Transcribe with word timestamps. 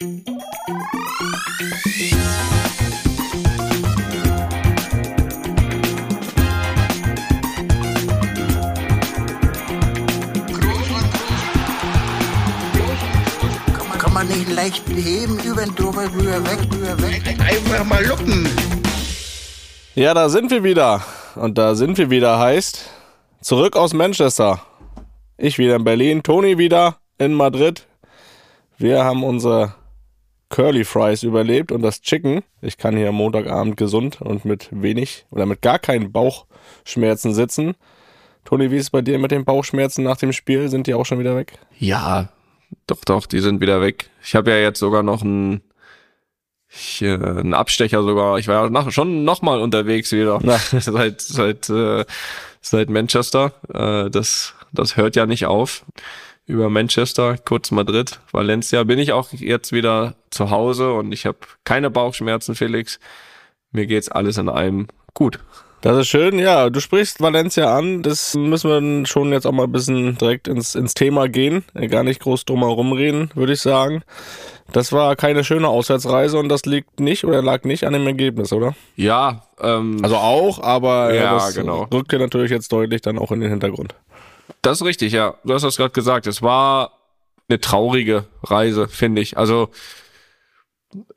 Kann 0.00 0.12
man 14.12 14.28
nicht 14.28 14.48
leicht 14.54 14.86
beheben, 14.86 15.40
über 15.40 15.62
den 15.62 15.74
drüber, 15.74 16.04
rüber, 16.14 16.44
weg, 16.44 16.60
rüber, 16.72 17.02
weg. 17.02 17.22
Einfach 17.40 17.84
mal 17.84 18.06
luppen. 18.06 18.48
Ja, 19.96 20.14
da 20.14 20.28
sind 20.28 20.52
wir 20.52 20.62
wieder. 20.62 21.02
Und 21.34 21.58
da 21.58 21.74
sind 21.74 21.98
wir 21.98 22.08
wieder 22.08 22.38
heißt 22.38 22.88
zurück 23.40 23.74
aus 23.74 23.92
Manchester. 23.94 24.62
Ich 25.36 25.58
wieder 25.58 25.74
in 25.74 25.82
Berlin, 25.82 26.22
Toni 26.22 26.56
wieder 26.56 26.98
in 27.18 27.34
Madrid. 27.34 27.84
Wir 28.76 29.02
haben 29.02 29.24
unsere 29.24 29.74
Curly 30.50 30.84
Fries 30.84 31.22
überlebt 31.22 31.72
und 31.72 31.82
das 31.82 32.00
Chicken. 32.00 32.42
Ich 32.62 32.78
kann 32.78 32.96
hier 32.96 33.10
am 33.10 33.16
Montagabend 33.16 33.76
gesund 33.76 34.20
und 34.20 34.44
mit 34.44 34.68
wenig 34.70 35.26
oder 35.30 35.46
mit 35.46 35.62
gar 35.62 35.78
keinen 35.78 36.12
Bauchschmerzen 36.12 37.34
sitzen. 37.34 37.74
Toni, 38.44 38.70
wie 38.70 38.76
ist 38.76 38.84
es 38.84 38.90
bei 38.90 39.02
dir 39.02 39.18
mit 39.18 39.30
den 39.30 39.44
Bauchschmerzen 39.44 40.04
nach 40.04 40.16
dem 40.16 40.32
Spiel? 40.32 40.68
Sind 40.70 40.86
die 40.86 40.94
auch 40.94 41.04
schon 41.04 41.18
wieder 41.18 41.36
weg? 41.36 41.58
Ja, 41.78 42.30
doch, 42.86 43.04
doch, 43.04 43.26
die 43.26 43.40
sind 43.40 43.60
wieder 43.60 43.80
weg. 43.80 44.10
Ich 44.22 44.34
habe 44.34 44.50
ja 44.50 44.56
jetzt 44.56 44.78
sogar 44.78 45.02
noch 45.02 45.22
einen, 45.22 45.62
ich, 46.68 47.02
äh, 47.02 47.14
einen 47.14 47.54
Abstecher 47.54 48.02
sogar. 48.02 48.38
Ich 48.38 48.48
war 48.48 48.64
ja 48.64 48.70
nach, 48.70 48.90
schon 48.90 49.24
nochmal 49.24 49.60
unterwegs 49.60 50.12
wieder. 50.12 50.40
Seit, 50.70 51.20
seit, 51.20 51.68
äh, 51.68 52.04
seit 52.60 52.90
Manchester. 52.90 53.52
Äh, 53.72 54.10
das, 54.10 54.54
das 54.72 54.96
hört 54.96 55.16
ja 55.16 55.26
nicht 55.26 55.46
auf. 55.46 55.84
Über 56.48 56.70
Manchester, 56.70 57.36
kurz 57.44 57.70
Madrid, 57.70 58.20
Valencia 58.32 58.82
bin 58.84 58.98
ich 58.98 59.12
auch 59.12 59.28
jetzt 59.32 59.70
wieder 59.70 60.14
zu 60.30 60.50
Hause 60.50 60.94
und 60.94 61.12
ich 61.12 61.26
habe 61.26 61.36
keine 61.64 61.90
Bauchschmerzen, 61.90 62.54
Felix. 62.54 62.98
Mir 63.70 63.86
geht's 63.86 64.08
alles 64.10 64.38
in 64.38 64.48
einem 64.48 64.88
gut. 65.12 65.40
Das 65.82 65.96
ist 65.98 66.08
schön, 66.08 66.38
ja. 66.38 66.70
Du 66.70 66.80
sprichst 66.80 67.20
Valencia 67.20 67.76
an. 67.76 68.02
Das 68.02 68.34
müssen 68.34 68.70
wir 69.00 69.06
schon 69.06 69.30
jetzt 69.30 69.46
auch 69.46 69.52
mal 69.52 69.64
ein 69.64 69.72
bisschen 69.72 70.16
direkt 70.16 70.48
ins, 70.48 70.74
ins 70.74 70.94
Thema 70.94 71.28
gehen. 71.28 71.64
Gar 71.90 72.02
nicht 72.02 72.20
groß 72.20 72.46
drum 72.46 72.60
herum 72.60 72.92
reden, 72.94 73.30
würde 73.34 73.52
ich 73.52 73.60
sagen. 73.60 74.02
Das 74.72 74.90
war 74.90 75.16
keine 75.16 75.44
schöne 75.44 75.68
Auswärtsreise 75.68 76.38
und 76.38 76.48
das 76.48 76.64
liegt 76.64 76.98
nicht 76.98 77.24
oder 77.24 77.42
lag 77.42 77.64
nicht 77.64 77.84
an 77.84 77.92
dem 77.92 78.06
Ergebnis, 78.06 78.52
oder? 78.54 78.74
Ja, 78.96 79.44
ähm, 79.60 79.98
Also 80.02 80.16
auch, 80.16 80.62
aber 80.62 81.14
Ja, 81.14 81.34
das 81.34 81.54
genau. 81.54 81.86
rückt 81.92 82.10
ja 82.12 82.18
natürlich 82.18 82.50
jetzt 82.50 82.72
deutlich 82.72 83.02
dann 83.02 83.18
auch 83.18 83.32
in 83.32 83.40
den 83.40 83.50
Hintergrund. 83.50 83.94
Das 84.62 84.80
ist 84.80 84.86
richtig, 84.86 85.12
ja. 85.12 85.34
Du 85.44 85.54
hast 85.54 85.62
das 85.62 85.76
gerade 85.76 85.90
gesagt. 85.92 86.26
Es 86.26 86.42
war 86.42 86.92
eine 87.48 87.60
traurige 87.60 88.26
Reise, 88.42 88.88
finde 88.88 89.22
ich. 89.22 89.38
Also 89.38 89.70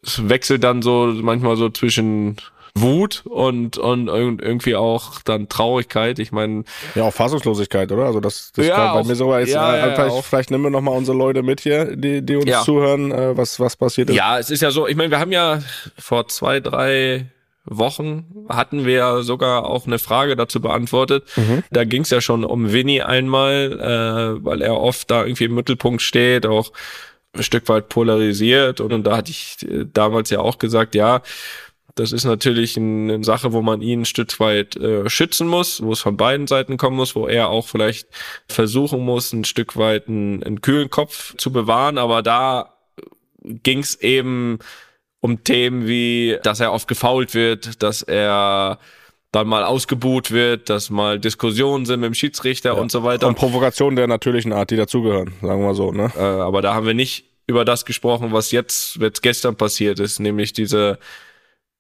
es 0.04 0.28
wechselt 0.30 0.64
dann 0.64 0.82
so 0.82 1.08
manchmal 1.22 1.56
so 1.58 1.70
zwischen 1.70 2.38
Wut 2.74 3.24
und, 3.26 3.78
und 3.78 4.10
irg- 4.10 4.42
irgendwie 4.42 4.76
auch 4.78 5.22
dann 5.24 5.50
Traurigkeit. 5.50 6.20
Ich 6.20 6.32
meine, 6.32 6.64
Ja, 6.96 7.04
auch 7.04 7.14
Fassungslosigkeit, 7.14 7.92
oder? 7.92 8.06
Also 8.06 8.20
das, 8.22 8.52
das 8.54 8.66
Ja, 8.66 8.76
kam 8.76 8.94
bei 8.94 9.00
auch. 9.02 9.06
mir 9.06 9.16
so 9.16 9.36
jetzt, 9.38 9.50
Ja, 9.50 9.76
äh, 9.76 9.80
ja, 9.90 9.96
vielleicht, 9.96 10.12
auch. 10.16 10.24
vielleicht 10.24 10.52
nehmen 10.52 10.64
wir 10.64 10.70
nochmal 10.72 10.96
unsere 10.98 11.18
Leute 11.18 11.44
mit 11.44 11.60
hier, 11.62 11.96
die, 11.98 12.22
die 12.26 12.36
uns 12.38 12.46
Ja. 12.46 12.62
zuhören, 12.64 13.12
äh, 13.12 13.36
was, 13.36 13.60
was 13.60 13.76
passiert 13.76 14.10
ist. 14.10 14.16
ja, 14.16 14.40
es 14.40 14.50
ist 14.50 14.62
ja 14.62 14.72
so, 14.72 14.88
ich 14.88 14.96
meine, 14.96 15.12
wir 15.12 15.20
haben 15.20 15.34
ja 15.34 15.60
vor 15.98 16.28
zwei, 16.30 16.60
drei 16.62 17.26
Wochen 17.66 18.26
hatten 18.50 18.86
wir 18.86 18.94
ja 18.94 19.22
sogar 19.22 19.66
auch 19.66 19.86
eine 19.86 20.00
Frage 20.00 20.36
dazu 20.36 20.62
beantwortet. 20.62 21.24
Da 21.72 21.84
ging 21.84 22.02
es 22.02 22.10
ja 22.10 22.20
schon 22.22 22.44
um 22.44 22.72
Winnie 22.72 23.02
einmal, 23.04 23.80
äh, 24.40 24.44
weil 24.44 24.62
er 24.62 24.78
oft 24.80 25.12
da 25.12 25.24
irgendwie 25.26 25.46
im 25.46 25.56
Mittelpunkt 25.56 26.02
steht, 26.02 26.46
auch 26.46 26.72
ein 27.34 27.44
Stück 27.44 27.70
weit 27.70 27.88
polarisiert. 27.90 28.82
Und, 28.82 28.92
und 28.94 29.04
da 29.06 29.18
hatte 29.18 29.32
ich 29.32 29.58
äh, 29.64 29.86
damals 29.94 30.30
ja 30.32 30.40
auch 30.40 30.58
gesagt, 30.58 30.96
ja, 30.96 31.22
das 31.96 32.14
ist 32.14 32.24
natürlich 32.24 32.78
ein- 32.78 33.12
eine 33.12 33.24
Sache, 33.24 33.52
wo 33.54 33.62
man 33.62 33.82
ihn 33.82 34.02
ein 34.02 34.06
Stück 34.06 34.40
weit 34.40 34.76
äh, 34.78 35.10
schützen 35.10 35.48
muss, 35.48 35.84
wo 35.84 35.92
es 35.92 36.00
von 36.00 36.18
beiden 36.18 36.48
Seiten 36.48 36.78
kommen 36.78 36.96
muss, 36.96 37.16
wo 37.16 37.28
er 37.28 37.50
auch 37.50 37.68
vielleicht 37.68 38.08
versuchen 38.48 39.02
muss, 39.02 39.34
ein 39.34 39.44
Stück 39.46 39.78
weit 39.78 40.08
einen, 40.08 40.42
einen 40.42 40.62
kühlen 40.62 40.90
Kopf 40.90 41.36
zu 41.38 41.52
bewahren. 41.52 41.98
Aber 41.98 42.22
da 42.24 42.74
ging 43.44 43.80
es 43.80 43.96
eben 44.02 44.60
um 45.22 45.44
Themen 45.44 45.88
wie, 45.88 46.38
dass 46.44 46.60
er 46.60 46.74
oft 46.74 46.88
gefault 46.88 47.34
wird, 47.34 47.82
dass 47.82 48.02
er 48.02 48.80
dann 49.32 49.48
mal 49.48 49.64
ausgebuht 49.64 50.32
wird, 50.32 50.70
dass 50.70 50.90
mal 50.90 51.20
Diskussionen 51.20 51.86
sind 51.86 52.02
mit 52.02 52.08
dem 52.08 52.14
Schiedsrichter 52.14 52.78
und 52.78 52.92
so 52.92 53.04
weiter. 53.04 53.28
Und 53.28 53.36
Provokationen 53.36 53.96
der 53.96 54.08
natürlichen 54.08 54.52
Art, 54.52 54.72
die 54.72 54.76
dazugehören, 54.76 55.34
sagen 55.42 55.62
wir 55.62 55.74
so, 55.74 55.92
ne? 55.92 56.12
Äh, 56.18 56.20
aber 56.20 56.62
da 56.62 56.74
haben 56.74 56.86
wir 56.86 56.94
nicht 56.94 57.26
über 57.48 57.64
das 57.64 57.86
gesprochen, 57.86 58.34
was 58.34 58.52
jetzt, 58.52 58.98
jetzt 58.98 59.22
gestern 59.22 59.56
passiert 59.56 60.00
ist, 60.00 60.20
nämlich 60.20 60.52
diese 60.52 61.00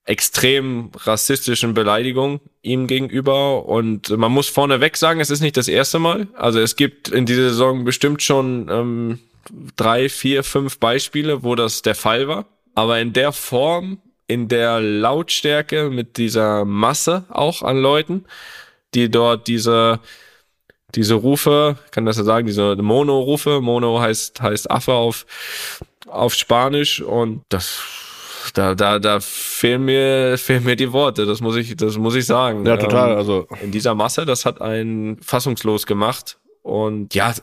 extrem 0.06 0.91
rassistischen 0.96 1.74
Beleidigung 1.74 2.40
ihm 2.62 2.88
gegenüber. 2.88 3.66
Und 3.66 4.09
man 4.09 4.31
muss 4.31 4.47
vorneweg 4.47 4.97
sagen, 4.97 5.19
es 5.19 5.30
ist 5.30 5.41
nicht 5.41 5.57
das 5.57 5.68
erste 5.68 6.00
Mal. 6.00 6.28
Also 6.34 6.59
es 6.59 6.75
gibt 6.75 7.09
in 7.09 7.25
dieser 7.25 7.50
Saison 7.50 7.84
bestimmt 7.84 8.24
schon 8.24 8.68
ähm, 8.69 9.19
drei, 9.75 10.09
vier, 10.09 10.44
fünf 10.44 10.80
Beispiele, 10.80 11.44
wo 11.44 11.56
das 11.56 11.81
der 11.81 11.96
Fall 11.96 12.28
war. 12.28 12.46
Aber 12.75 12.99
in 12.99 13.13
der 13.13 13.31
Form, 13.31 13.99
in 14.27 14.47
der 14.47 14.79
Lautstärke, 14.79 15.89
mit 15.89 16.17
dieser 16.17 16.65
Masse 16.65 17.25
auch 17.29 17.61
an 17.63 17.77
Leuten, 17.77 18.25
die 18.93 19.09
dort 19.09 19.47
diese 19.47 19.99
diese 20.95 21.15
Rufe, 21.15 21.77
ich 21.85 21.91
kann 21.91 22.05
das 22.05 22.17
ja 22.17 22.23
sagen, 22.23 22.47
diese 22.47 22.75
Mono-Rufe, 22.75 23.61
Mono 23.61 23.99
heißt, 23.99 24.41
heißt 24.41 24.69
Affe 24.69 24.93
auf, 24.93 25.25
auf 26.07 26.33
Spanisch 26.33 27.01
und 27.01 27.43
das, 27.49 27.81
da, 28.53 28.75
da, 28.75 28.99
da 28.99 29.19
fehlen 29.21 29.85
mir, 29.85 30.38
fehlen 30.38 30.63
mir 30.63 30.75
die 30.75 30.91
Worte, 30.91 31.25
das 31.25 31.41
muss 31.41 31.55
ich, 31.55 31.75
das 31.75 31.97
muss 31.97 32.15
ich 32.15 32.25
sagen. 32.25 32.65
Ja, 32.65 32.77
total. 32.77 33.11
Ähm, 33.11 33.17
Also 33.17 33.47
in 33.61 33.71
dieser 33.71 33.95
Masse, 33.95 34.25
das 34.25 34.45
hat 34.45 34.61
einen 34.61 35.21
fassungslos 35.21 35.85
gemacht 35.85 36.38
und 36.61 37.13
ja, 37.15 37.33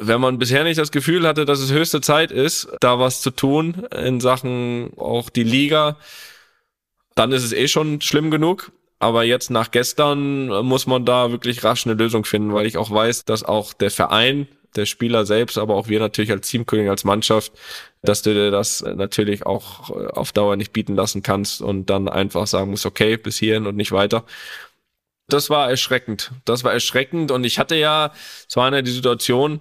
wenn 0.00 0.20
man 0.20 0.38
bisher 0.38 0.64
nicht 0.64 0.78
das 0.78 0.90
Gefühl 0.90 1.26
hatte, 1.26 1.44
dass 1.44 1.60
es 1.60 1.72
höchste 1.72 2.00
Zeit 2.00 2.30
ist, 2.32 2.68
da 2.80 2.98
was 2.98 3.20
zu 3.20 3.30
tun 3.30 3.86
in 3.96 4.20
Sachen 4.20 4.92
auch 4.96 5.30
die 5.30 5.44
Liga, 5.44 5.96
dann 7.14 7.32
ist 7.32 7.44
es 7.44 7.52
eh 7.52 7.68
schon 7.68 8.00
schlimm 8.00 8.30
genug. 8.30 8.72
Aber 8.98 9.24
jetzt 9.24 9.50
nach 9.50 9.70
gestern 9.70 10.48
muss 10.64 10.86
man 10.86 11.06
da 11.06 11.30
wirklich 11.30 11.64
rasch 11.64 11.86
eine 11.86 11.94
Lösung 11.94 12.24
finden, 12.24 12.52
weil 12.52 12.66
ich 12.66 12.76
auch 12.76 12.90
weiß, 12.90 13.24
dass 13.24 13.42
auch 13.42 13.72
der 13.72 13.90
Verein, 13.90 14.46
der 14.76 14.84
Spieler 14.84 15.24
selbst, 15.24 15.56
aber 15.56 15.74
auch 15.74 15.88
wir 15.88 16.00
natürlich 16.00 16.30
als 16.30 16.48
Teamkönig, 16.48 16.88
als 16.88 17.04
Mannschaft, 17.04 17.52
dass 18.02 18.22
du 18.22 18.34
dir 18.34 18.50
das 18.50 18.82
natürlich 18.82 19.46
auch 19.46 19.90
auf 19.90 20.32
Dauer 20.32 20.56
nicht 20.56 20.72
bieten 20.72 20.96
lassen 20.96 21.22
kannst 21.22 21.62
und 21.62 21.86
dann 21.86 22.08
einfach 22.08 22.46
sagen 22.46 22.70
musst, 22.70 22.86
okay, 22.86 23.16
bis 23.16 23.38
hierhin 23.38 23.66
und 23.66 23.76
nicht 23.76 23.90
weiter. 23.90 24.24
Das 25.28 25.48
war 25.48 25.70
erschreckend. 25.70 26.32
Das 26.44 26.62
war 26.62 26.72
erschreckend 26.72 27.30
und 27.30 27.44
ich 27.44 27.58
hatte 27.58 27.76
ja, 27.76 28.12
es 28.48 28.56
war 28.56 28.66
eine 28.66 28.82
die 28.82 28.90
Situation, 28.90 29.60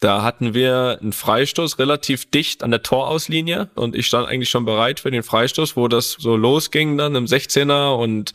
da 0.00 0.22
hatten 0.22 0.54
wir 0.54 0.98
einen 1.00 1.12
Freistoß 1.12 1.78
relativ 1.78 2.30
dicht 2.30 2.62
an 2.62 2.70
der 2.70 2.82
Torauslinie 2.82 3.68
und 3.74 3.94
ich 3.94 4.06
stand 4.06 4.26
eigentlich 4.26 4.48
schon 4.48 4.64
bereit 4.64 5.00
für 5.00 5.10
den 5.10 5.22
Freistoß, 5.22 5.76
wo 5.76 5.88
das 5.88 6.12
so 6.12 6.36
losging 6.36 6.96
dann 6.96 7.14
im 7.14 7.26
16er 7.26 7.94
und 7.96 8.32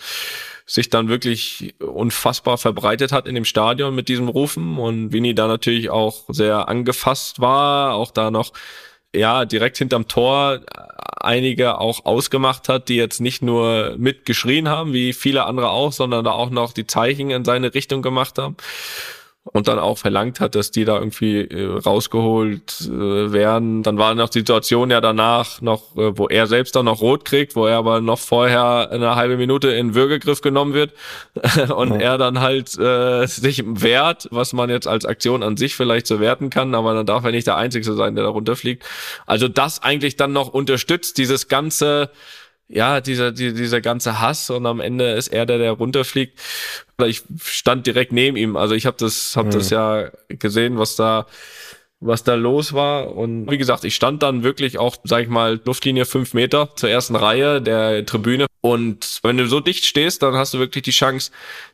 sich 0.67 0.91
dann 0.91 1.09
wirklich 1.09 1.75
unfassbar 1.79 2.59
verbreitet 2.59 3.11
hat 3.11 3.27
in 3.27 3.35
dem 3.35 3.45
Stadion 3.45 3.95
mit 3.95 4.09
diesem 4.09 4.29
Rufen 4.29 4.77
und 4.77 5.11
Winnie 5.11 5.33
da 5.33 5.47
natürlich 5.47 5.89
auch 5.89 6.23
sehr 6.27 6.67
angefasst 6.69 7.39
war, 7.39 7.95
auch 7.95 8.11
da 8.11 8.29
noch 8.29 8.53
ja 9.15 9.45
direkt 9.45 9.77
hinterm 9.77 10.07
Tor 10.07 10.61
einige 11.19 11.79
auch 11.79 12.05
ausgemacht 12.05 12.69
hat, 12.69 12.89
die 12.89 12.95
jetzt 12.95 13.21
nicht 13.21 13.41
nur 13.41 13.95
mitgeschrien 13.97 14.69
haben, 14.69 14.93
wie 14.93 15.13
viele 15.13 15.45
andere 15.45 15.69
auch, 15.69 15.91
sondern 15.91 16.25
da 16.25 16.31
auch 16.31 16.51
noch 16.51 16.73
die 16.73 16.85
Zeichen 16.85 17.31
in 17.31 17.45
seine 17.45 17.73
Richtung 17.73 18.03
gemacht 18.03 18.37
haben 18.37 18.55
und 19.53 19.67
dann 19.67 19.77
auch 19.77 19.97
verlangt 19.97 20.39
hat, 20.39 20.55
dass 20.55 20.71
die 20.71 20.85
da 20.85 20.97
irgendwie 20.97 21.41
äh, 21.41 21.77
rausgeholt 21.77 22.81
äh, 22.81 23.31
werden. 23.31 23.83
Dann 23.83 23.97
war 23.97 24.15
noch 24.15 24.29
die 24.29 24.39
Situation 24.39 24.89
ja 24.89 25.01
danach 25.01 25.61
noch, 25.61 25.95
äh, 25.95 26.17
wo 26.17 26.27
er 26.27 26.47
selbst 26.47 26.75
dann 26.75 26.85
noch 26.85 26.99
rot 27.01 27.25
kriegt, 27.25 27.55
wo 27.55 27.67
er 27.67 27.77
aber 27.77 28.01
noch 28.01 28.17
vorher 28.17 28.89
eine 28.91 29.15
halbe 29.15 29.37
Minute 29.37 29.69
in 29.69 29.93
Würgegriff 29.93 30.41
genommen 30.41 30.73
wird 30.73 30.93
und 31.75 32.01
er 32.01 32.17
dann 32.17 32.41
halt 32.41 32.77
äh, 32.79 33.27
sich 33.27 33.63
wehrt, 33.65 34.27
was 34.31 34.51
man 34.53 34.71
jetzt 34.71 34.87
als 34.87 35.05
Aktion 35.05 35.43
an 35.43 35.57
sich 35.57 35.75
vielleicht 35.75 36.07
so 36.07 36.19
werten 36.19 36.49
kann, 36.49 36.73
aber 36.73 36.95
dann 36.95 37.05
darf 37.05 37.23
er 37.23 37.31
nicht 37.31 37.45
der 37.45 37.55
Einzige 37.55 37.93
sein, 37.93 38.15
der 38.15 38.23
da 38.23 38.31
runterfliegt. 38.31 38.83
Also 39.27 39.47
das 39.47 39.83
eigentlich 39.83 40.15
dann 40.15 40.33
noch 40.33 40.47
unterstützt, 40.47 41.19
dieses 41.19 41.47
ganze 41.47 42.09
ja, 42.67 43.01
dieser, 43.01 43.31
die, 43.31 43.53
dieser 43.53 43.81
ganze 43.81 44.19
Hass 44.19 44.49
und 44.49 44.65
am 44.65 44.79
Ende 44.79 45.11
ist 45.11 45.27
er 45.27 45.45
der, 45.45 45.57
der 45.57 45.71
runterfliegt. 45.71 46.39
Ich 47.05 47.23
stand 47.43 47.85
direkt 47.85 48.11
neben 48.11 48.37
ihm. 48.37 48.55
Also 48.55 48.73
ich 48.75 48.85
habe 48.85 48.97
das, 48.99 49.35
hab 49.35 49.51
das 49.51 49.69
ja 49.69 50.09
gesehen, 50.29 50.77
was 50.77 50.95
da 50.95 51.27
was 51.99 52.23
da 52.23 52.35
los 52.35 52.73
war. 52.73 53.15
Und 53.15 53.49
wie 53.49 53.57
gesagt, 53.57 53.83
ich 53.83 53.95
stand 53.95 54.21
dann 54.21 54.43
wirklich 54.43 54.77
auch, 54.77 54.97
sag 55.03 55.23
ich 55.23 55.29
mal, 55.29 55.59
Luftlinie 55.65 56.05
fünf 56.05 56.33
Meter 56.33 56.69
zur 56.75 56.89
ersten 56.89 57.15
Reihe 57.15 57.61
der 57.61 58.05
Tribüne. 58.05 58.45
Und 58.61 59.19
wenn 59.23 59.37
du 59.37 59.47
so 59.47 59.59
dicht 59.59 59.85
stehst, 59.85 60.23
dann 60.23 60.35
hast 60.35 60.53
du 60.53 60.59
wirklich 60.59 60.83
die 60.83 60.91
Chance, 60.91 61.31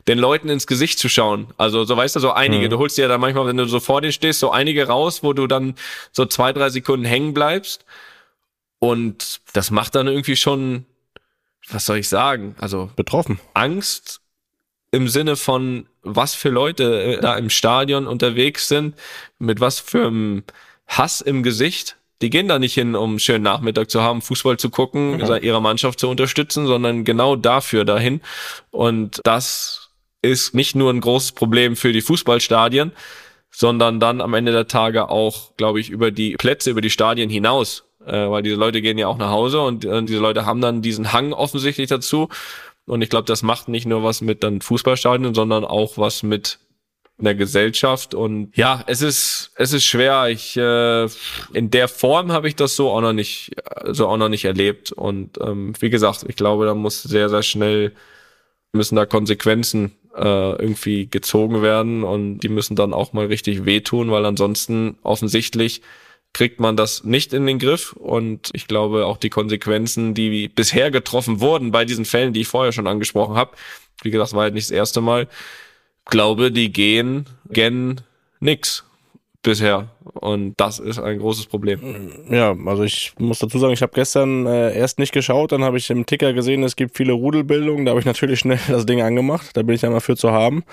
den 0.08 0.18
Leuten 0.18 0.48
ins 0.48 0.66
Gesicht 0.66 0.98
zu 0.98 1.08
schauen. 1.08 1.48
Also 1.56 1.84
so 1.84 1.96
weißt 1.96 2.16
du, 2.16 2.20
so 2.20 2.32
einige. 2.32 2.66
Mhm. 2.66 2.70
Du 2.70 2.78
holst 2.78 2.98
dir 2.98 3.02
ja 3.02 3.08
dann 3.08 3.20
manchmal, 3.20 3.46
wenn 3.46 3.56
du 3.56 3.66
so 3.66 3.80
vor 3.80 4.00
dir 4.00 4.12
stehst, 4.12 4.40
so 4.40 4.50
einige 4.50 4.86
raus, 4.86 5.22
wo 5.22 5.32
du 5.32 5.46
dann 5.46 5.74
so 6.12 6.26
zwei, 6.26 6.52
drei 6.52 6.70
Sekunden 6.70 7.04
hängen 7.04 7.34
bleibst. 7.34 7.84
Und 8.82 9.42
das 9.52 9.70
macht 9.70 9.94
dann 9.94 10.08
irgendwie 10.08 10.34
schon, 10.34 10.86
was 11.68 11.86
soll 11.86 11.98
ich 11.98 12.08
sagen? 12.08 12.56
Also 12.58 12.90
betroffen. 12.96 13.38
Angst 13.54 14.20
im 14.90 15.06
Sinne 15.06 15.36
von, 15.36 15.86
was 16.02 16.34
für 16.34 16.48
Leute 16.48 17.00
äh, 17.00 17.20
da 17.20 17.36
im 17.36 17.48
Stadion 17.48 18.08
unterwegs 18.08 18.66
sind, 18.66 18.96
mit 19.38 19.60
was 19.60 19.78
für 19.78 20.08
einem 20.08 20.42
Hass 20.88 21.20
im 21.20 21.44
Gesicht. 21.44 21.96
Die 22.22 22.30
gehen 22.30 22.48
da 22.48 22.58
nicht 22.58 22.74
hin, 22.74 22.96
um 22.96 23.10
einen 23.10 23.18
schönen 23.20 23.44
Nachmittag 23.44 23.88
zu 23.88 24.02
haben, 24.02 24.20
Fußball 24.20 24.56
zu 24.56 24.68
gucken, 24.68 25.18
mhm. 25.18 25.38
ihre 25.42 25.62
Mannschaft 25.62 26.00
zu 26.00 26.08
unterstützen, 26.08 26.66
sondern 26.66 27.04
genau 27.04 27.36
dafür 27.36 27.84
dahin. 27.84 28.20
Und 28.72 29.20
das 29.22 29.90
ist 30.22 30.54
nicht 30.54 30.74
nur 30.74 30.92
ein 30.92 31.00
großes 31.00 31.32
Problem 31.32 31.76
für 31.76 31.92
die 31.92 32.02
Fußballstadien, 32.02 32.90
sondern 33.52 34.00
dann 34.00 34.20
am 34.20 34.34
Ende 34.34 34.50
der 34.50 34.66
Tage 34.66 35.08
auch, 35.08 35.54
glaube 35.56 35.78
ich, 35.78 35.88
über 35.88 36.10
die 36.10 36.34
Plätze, 36.34 36.70
über 36.70 36.80
die 36.80 36.90
Stadien 36.90 37.30
hinaus. 37.30 37.84
Äh, 38.06 38.30
weil 38.30 38.42
diese 38.42 38.56
Leute 38.56 38.82
gehen 38.82 38.98
ja 38.98 39.08
auch 39.08 39.18
nach 39.18 39.30
Hause 39.30 39.60
und, 39.60 39.84
und 39.84 40.08
diese 40.08 40.20
Leute 40.20 40.46
haben 40.46 40.60
dann 40.60 40.82
diesen 40.82 41.12
Hang 41.12 41.32
offensichtlich 41.32 41.88
dazu. 41.88 42.28
Und 42.86 43.02
ich 43.02 43.10
glaube, 43.10 43.26
das 43.26 43.42
macht 43.42 43.68
nicht 43.68 43.86
nur 43.86 44.02
was 44.02 44.20
mit 44.20 44.42
dann 44.42 44.60
Fußballstadien, 44.60 45.34
sondern 45.34 45.64
auch 45.64 45.98
was 45.98 46.22
mit 46.22 46.58
einer 47.18 47.34
Gesellschaft. 47.34 48.14
Und 48.14 48.56
ja, 48.56 48.82
es 48.86 49.02
ist, 49.02 49.52
es 49.56 49.72
ist 49.72 49.84
schwer. 49.84 50.28
Ich 50.28 50.56
äh, 50.56 51.04
in 51.52 51.70
der 51.70 51.88
Form 51.88 52.32
habe 52.32 52.48
ich 52.48 52.56
das 52.56 52.74
so 52.74 52.90
auch 52.90 53.00
noch 53.00 53.12
nicht, 53.12 53.52
so 53.86 54.08
auch 54.08 54.16
noch 54.16 54.28
nicht 54.28 54.44
erlebt. 54.44 54.92
Und 54.92 55.38
ähm, 55.40 55.74
wie 55.78 55.90
gesagt, 55.90 56.24
ich 56.26 56.36
glaube, 56.36 56.66
da 56.66 56.74
muss 56.74 57.02
sehr, 57.02 57.28
sehr 57.28 57.42
schnell 57.42 57.92
müssen 58.72 58.96
da 58.96 59.06
Konsequenzen 59.06 59.92
äh, 60.16 60.52
irgendwie 60.52 61.06
gezogen 61.08 61.62
werden 61.62 62.02
und 62.04 62.40
die 62.40 62.48
müssen 62.48 62.76
dann 62.76 62.94
auch 62.94 63.12
mal 63.12 63.26
richtig 63.26 63.64
wehtun, 63.64 64.10
weil 64.10 64.24
ansonsten 64.24 64.96
offensichtlich 65.02 65.82
kriegt 66.32 66.60
man 66.60 66.76
das 66.76 67.04
nicht 67.04 67.32
in 67.32 67.46
den 67.46 67.58
Griff. 67.58 67.92
Und 67.92 68.50
ich 68.52 68.66
glaube, 68.66 69.06
auch 69.06 69.16
die 69.16 69.30
Konsequenzen, 69.30 70.14
die 70.14 70.48
bisher 70.48 70.90
getroffen 70.90 71.40
wurden 71.40 71.72
bei 71.72 71.84
diesen 71.84 72.04
Fällen, 72.04 72.32
die 72.32 72.42
ich 72.42 72.48
vorher 72.48 72.72
schon 72.72 72.86
angesprochen 72.86 73.36
habe, 73.36 73.52
wie 74.02 74.10
gesagt, 74.10 74.32
war 74.32 74.42
halt 74.42 74.54
nicht 74.54 74.66
das 74.66 74.76
erste 74.76 75.00
Mal, 75.00 75.28
glaube, 76.06 76.50
die 76.50 76.72
gehen 76.72 77.26
gen 77.48 78.00
nix 78.40 78.84
bisher. 79.42 79.88
Und 80.14 80.54
das 80.56 80.78
ist 80.78 80.98
ein 80.98 81.18
großes 81.18 81.46
Problem. 81.46 82.10
Ja, 82.30 82.54
also 82.66 82.84
ich 82.84 83.12
muss 83.18 83.40
dazu 83.40 83.58
sagen, 83.58 83.72
ich 83.72 83.82
habe 83.82 83.92
gestern 83.94 84.46
äh, 84.46 84.76
erst 84.76 84.98
nicht 84.98 85.12
geschaut, 85.12 85.52
dann 85.52 85.64
habe 85.64 85.78
ich 85.78 85.90
im 85.90 86.06
Ticker 86.06 86.32
gesehen, 86.32 86.62
es 86.62 86.76
gibt 86.76 86.96
viele 86.96 87.12
Rudelbildungen. 87.12 87.84
Da 87.84 87.90
habe 87.90 88.00
ich 88.00 88.06
natürlich 88.06 88.40
schnell 88.40 88.58
das 88.68 88.86
Ding 88.86 89.02
angemacht. 89.02 89.50
Da 89.54 89.62
bin 89.62 89.74
ich 89.74 89.82
ja 89.82 89.90
mal 89.90 90.00
für 90.00 90.16
zu 90.16 90.30
haben. 90.30 90.64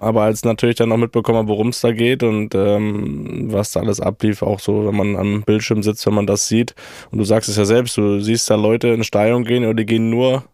Aber 0.00 0.22
als 0.22 0.44
natürlich 0.44 0.76
dann 0.76 0.88
noch 0.88 0.96
mitbekommen, 0.96 1.48
worum 1.48 1.68
es 1.68 1.80
da 1.80 1.92
geht 1.92 2.22
und 2.22 2.54
ähm, 2.54 3.52
was 3.52 3.72
da 3.72 3.80
alles 3.80 4.00
ablief, 4.00 4.42
auch 4.42 4.60
so, 4.60 4.86
wenn 4.86 4.96
man 4.96 5.16
am 5.16 5.42
Bildschirm 5.42 5.82
sitzt, 5.82 6.06
wenn 6.06 6.14
man 6.14 6.26
das 6.26 6.48
sieht. 6.48 6.74
Und 7.10 7.18
du 7.18 7.24
sagst 7.24 7.48
es 7.48 7.56
ja 7.56 7.64
selbst, 7.64 7.96
du 7.96 8.20
siehst 8.20 8.48
da 8.50 8.56
Leute 8.56 8.88
in 8.88 9.04
Stadion 9.04 9.44
gehen 9.44 9.64
oder 9.64 9.74
die 9.74 9.86
gehen 9.86 10.10
nur 10.10 10.44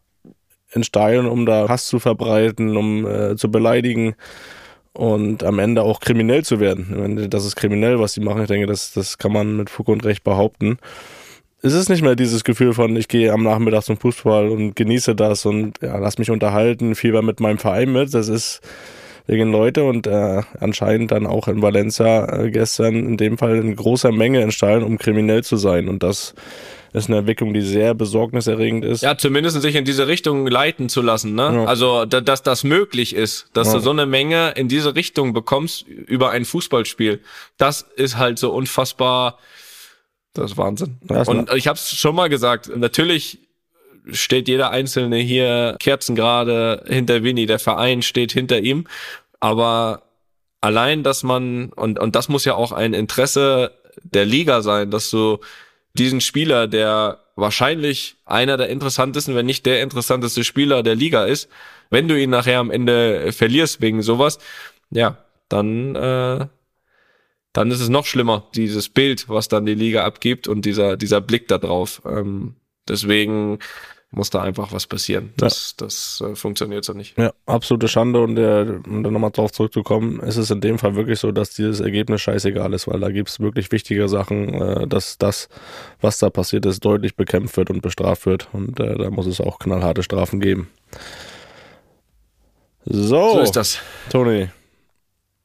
in 0.73 0.85
Stadion, 0.85 1.27
um 1.27 1.47
da 1.47 1.69
Hass 1.69 1.87
zu 1.87 1.99
verbreiten, 1.99 2.77
um 2.77 3.07
äh, 3.07 3.37
zu 3.37 3.51
beleidigen 3.51 4.15
und 4.95 5.43
am 5.45 5.59
Ende 5.59 5.83
auch 5.83 6.01
kriminell 6.01 6.45
zu 6.45 6.61
werden. 6.61 7.29
Das 7.31 7.45
ist 7.45 7.57
kriminell, 7.57 7.99
was 7.99 8.13
sie 8.13 8.21
machen. 8.21 8.43
Ich 8.43 8.49
denke, 8.49 8.67
das, 8.67 8.93
das 8.93 9.19
kann 9.19 9.33
man 9.33 9.57
mit 9.57 9.71
Fug 9.71 9.89
und 9.89 10.05
Recht 10.05 10.25
behaupten. 10.25 10.79
Es 11.63 11.75
ist 11.75 11.89
nicht 11.89 12.03
mehr 12.03 12.17
dieses 12.17 12.45
Gefühl 12.45 12.75
von, 12.75 12.97
ich 12.97 13.09
gehe 13.09 13.33
am 13.33 13.45
Nachmittag 13.45 13.85
zum 13.85 13.97
Fußball 13.97 14.49
und 14.49 14.75
genieße 14.75 15.15
das 15.15 15.47
und 15.47 15.81
ja, 15.81 15.97
lass 15.97 16.19
mich 16.19 16.31
unterhalten, 16.31 16.97
fieber 16.97 17.23
mit 17.23 17.39
meinem 17.39 17.59
Verein 17.59 17.93
mit. 17.93 18.13
Das 18.13 18.29
ist 18.29 18.61
wegen 19.29 19.53
Leute 19.53 19.85
und 19.85 20.09
äh, 20.09 20.43
anscheinend 20.59 21.13
dann 21.13 21.27
auch 21.27 21.47
in 21.47 21.63
Valencia 21.63 22.41
äh, 22.41 22.51
gestern 22.51 22.97
in 22.97 23.17
dem 23.17 23.39
Fall 23.39 23.57
in 23.57 23.77
großer 23.77 24.11
Menge 24.11 24.41
entstanden, 24.41 24.85
um 24.85 24.99
kriminell 24.99 25.45
zu 25.45 25.57
sein. 25.57 25.89
Und 25.89 26.03
das 26.03 26.35
ist 26.93 27.09
eine 27.09 27.19
Entwicklung, 27.19 27.55
die 27.55 27.63
sehr 27.63 27.95
besorgniserregend 27.95 28.85
ist. 28.85 29.03
Ja, 29.03 29.17
zumindest 29.17 29.61
sich 29.61 29.75
in 29.75 29.85
diese 29.85 30.09
Richtung 30.09 30.47
leiten 30.47 30.89
zu 30.89 31.01
lassen. 31.01 31.35
Ne? 31.35 31.43
Ja. 31.43 31.65
Also, 31.65 32.05
da, 32.05 32.21
dass 32.21 32.43
das 32.43 32.65
möglich 32.65 33.15
ist, 33.15 33.49
dass 33.55 33.69
ja. 33.69 33.75
du 33.75 33.81
so 33.81 33.91
eine 33.91 34.07
Menge 34.07 34.53
in 34.57 34.69
diese 34.69 34.95
Richtung 34.95 35.33
bekommst 35.33 35.87
über 35.87 36.31
ein 36.31 36.45
Fußballspiel. 36.45 37.21
Das 37.57 37.87
ist 37.97 38.19
halt 38.19 38.39
so 38.39 38.53
unfassbar. 38.53 39.39
Das 40.35 40.53
ist 40.53 40.59
Wahnsinn. 40.59 40.99
Ja, 41.09 41.23
Und 41.23 41.53
ich 41.55 41.67
habe 41.67 41.77
es 41.77 41.91
schon 41.97 42.15
mal 42.15 42.29
gesagt, 42.29 42.75
natürlich 42.77 43.39
steht 44.11 44.49
jeder 44.49 44.71
Einzelne 44.71 45.17
hier 45.17 45.77
kerzengerade 45.79 46.85
hinter 46.89 47.23
Winnie, 47.23 47.47
der 47.47 47.59
Verein 47.59 48.03
steht 48.03 48.33
hinter 48.33 48.59
ihm, 48.61 48.87
aber 49.41 50.03
allein, 50.61 51.03
dass 51.03 51.23
man, 51.23 51.71
und, 51.71 51.99
und 51.99 52.17
das 52.17 52.29
muss 52.29 52.45
ja 52.45 52.55
auch 52.55 52.73
ein 52.73 52.95
Interesse 52.95 53.73
der 54.03 54.25
Liga 54.25 54.63
sein, 54.63 54.91
dass 54.91 55.11
du 55.11 55.39
diesen 55.95 56.21
Spieler, 56.21 56.67
der 56.67 57.19
wahrscheinlich 57.37 58.17
einer 58.25 58.57
der 58.57 58.69
interessantesten, 58.69 59.35
wenn 59.35 59.47
nicht 59.47 59.67
der 59.67 59.83
interessanteste 59.83 60.45
Spieler 60.45 60.83
der 60.83 60.95
Liga 60.95 61.25
ist, 61.25 61.49
wenn 61.91 62.09
du 62.09 62.19
ihn 62.19 62.31
nachher 62.31 62.59
am 62.59 62.71
Ende 62.71 63.33
verlierst 63.33 63.81
wegen 63.81 64.03
sowas, 64.03 64.39
ja, 64.91 65.19
dann, 65.49 65.95
äh, 65.95 66.47
dann 67.53 67.71
ist 67.71 67.81
es 67.81 67.89
noch 67.89 68.07
schlimmer, 68.07 68.49
dieses 68.55 68.89
Bild, 68.89 69.29
was 69.29 69.49
dann 69.49 69.67
die 69.67 69.75
Liga 69.75 70.05
abgibt 70.05 70.49
und 70.49 70.65
dieser, 70.65 70.97
dieser 70.97 71.21
Blick 71.21 71.49
da 71.49 71.59
drauf. 71.59 72.03
Ähm, 72.07 72.57
deswegen 72.89 73.59
muss 74.13 74.29
da 74.29 74.43
einfach 74.43 74.73
was 74.73 74.87
passieren. 74.87 75.33
Das, 75.39 75.75
ja. 75.79 75.87
das 75.87 76.23
äh, 76.25 76.35
funktioniert 76.37 76.85
so 76.85 76.93
nicht. 76.93 77.17
Ja, 77.19 77.33
absolute 77.47 77.89
Schande 77.89 78.21
und 78.21 78.37
der, 78.37 78.81
um 78.87 79.03
dann 79.03 79.13
nochmal 79.13 79.31
drauf 79.31 79.53
zurückzukommen, 79.53 80.21
ist 80.21 80.37
es 80.37 80.51
in 80.51 80.61
dem 80.61 80.79
Fall 80.79 80.95
wirklich 80.95 81.19
so, 81.19 81.33
dass 81.33 81.51
dieses 81.51 81.81
Ergebnis 81.81 82.21
scheißegal 82.21 82.73
ist, 82.75 82.87
weil 82.87 83.01
da 83.01 83.11
gibt 83.11 83.31
es 83.31 83.41
wirklich 83.41 83.73
wichtige 83.73 84.09
Sachen, 84.09 84.53
äh, 84.55 84.87
dass 84.87 85.17
das, 85.17 85.49
was 86.01 86.19
da 86.19 86.29
passiert 86.29 86.67
ist, 86.67 86.85
deutlich 86.85 87.17
bekämpft 87.17 87.57
wird 87.57 87.71
und 87.71 87.81
bestraft 87.81 88.27
wird 88.27 88.49
und 88.53 88.79
äh, 88.79 88.97
da 88.97 89.11
muss 89.11 89.27
es 89.27 89.41
auch 89.41 89.59
knallharte 89.59 90.03
Strafen 90.03 90.41
geben. 90.41 90.69
So, 92.85 93.35
so 93.35 93.41
ist 93.41 93.57
das. 93.57 93.79
Toni, 94.11 94.49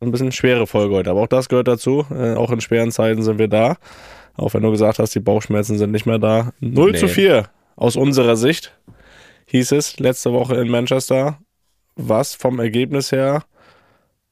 ein 0.02 0.12
bisschen 0.12 0.34
schwere 0.34 0.68
Folge 0.68 0.96
heute, 0.96 1.10
aber 1.10 1.22
auch 1.22 1.28
das 1.28 1.48
gehört 1.48 1.70
dazu. 1.70 2.06
Äh, 2.12 2.34
auch 2.34 2.52
in 2.52 2.60
schweren 2.60 2.92
Zeiten 2.92 3.24
sind 3.24 3.40
wir 3.40 3.48
da. 3.48 3.78
Auch 4.36 4.54
wenn 4.54 4.62
du 4.62 4.72
gesagt 4.72 5.00
hast, 5.00 5.16
die 5.16 5.20
Bauchschmerzen 5.20 5.78
sind 5.78 5.92
nicht 5.92 6.06
mehr 6.06 6.20
da. 6.20 6.52
0 6.60 6.92
nee. 6.92 6.98
zu 6.98 7.08
4 7.08 7.50
aus 7.78 7.96
unserer 7.96 8.36
Sicht 8.36 8.74
hieß 9.46 9.72
es 9.72 10.00
letzte 10.00 10.34
Woche 10.34 10.56
in 10.56 10.68
Manchester, 10.68 11.40
was 11.96 12.36
vom 12.36 12.60
Ergebnis 12.60 13.14
her 13.14 13.46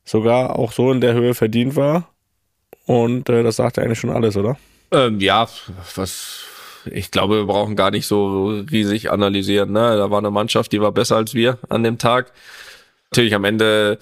sogar 0.04 0.60
auch 0.60 0.74
so 0.74 0.92
in 0.92 1.00
der 1.00 1.14
Höhe 1.14 1.34
verdient 1.34 1.76
war. 1.78 2.10
Und 2.86 3.30
äh, 3.30 3.42
das 3.44 3.56
sagt 3.56 3.78
ja 3.78 3.84
eigentlich 3.84 4.00
schon 4.00 4.10
alles, 4.10 4.36
oder? 4.36 4.58
Ähm, 4.92 5.20
ja, 5.20 5.48
was 5.96 6.44
ich 6.92 7.10
glaube, 7.10 7.38
wir 7.38 7.46
brauchen 7.46 7.76
gar 7.76 7.92
nicht 7.92 8.06
so 8.06 8.50
riesig 8.72 9.10
analysieren. 9.10 9.72
Ne? 9.72 9.98
Da 9.98 10.12
war 10.12 10.20
eine 10.20 10.30
Mannschaft, 10.30 10.72
die 10.72 10.82
war 10.82 10.92
besser 10.92 11.16
als 11.16 11.34
wir 11.34 11.58
an 11.70 11.84
dem 11.84 11.98
Tag. 11.98 12.32
Natürlich 13.12 13.34
am 13.34 13.44
Ende 13.44 13.98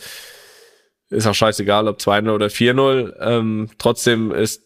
ist 1.10 1.28
auch 1.28 1.36
scheißegal, 1.36 1.88
ob 1.88 2.00
2-0 2.00 2.34
oder 2.34 2.48
4-0. 2.48 3.14
Ähm, 3.22 3.70
trotzdem 3.78 4.32
ist 4.32 4.64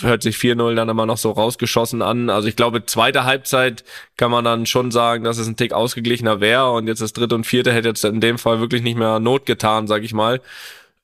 hört 0.00 0.22
sich 0.22 0.36
4-0 0.36 0.74
dann 0.74 0.88
immer 0.88 1.06
noch 1.06 1.18
so 1.18 1.30
rausgeschossen 1.30 2.02
an. 2.02 2.30
Also 2.30 2.48
ich 2.48 2.56
glaube, 2.56 2.84
zweite 2.86 3.24
Halbzeit 3.24 3.84
kann 4.16 4.30
man 4.30 4.44
dann 4.44 4.66
schon 4.66 4.90
sagen, 4.90 5.24
dass 5.24 5.38
es 5.38 5.46
ein 5.46 5.56
Tick 5.56 5.72
ausgeglichener 5.72 6.40
wäre 6.40 6.72
und 6.72 6.86
jetzt 6.86 7.02
das 7.02 7.12
dritte 7.12 7.34
und 7.34 7.46
vierte 7.46 7.72
hätte 7.72 7.88
jetzt 7.88 8.04
in 8.04 8.20
dem 8.20 8.38
Fall 8.38 8.60
wirklich 8.60 8.82
nicht 8.82 8.98
mehr 8.98 9.18
Not 9.18 9.46
getan, 9.46 9.86
sag 9.86 10.02
ich 10.02 10.12
mal. 10.12 10.40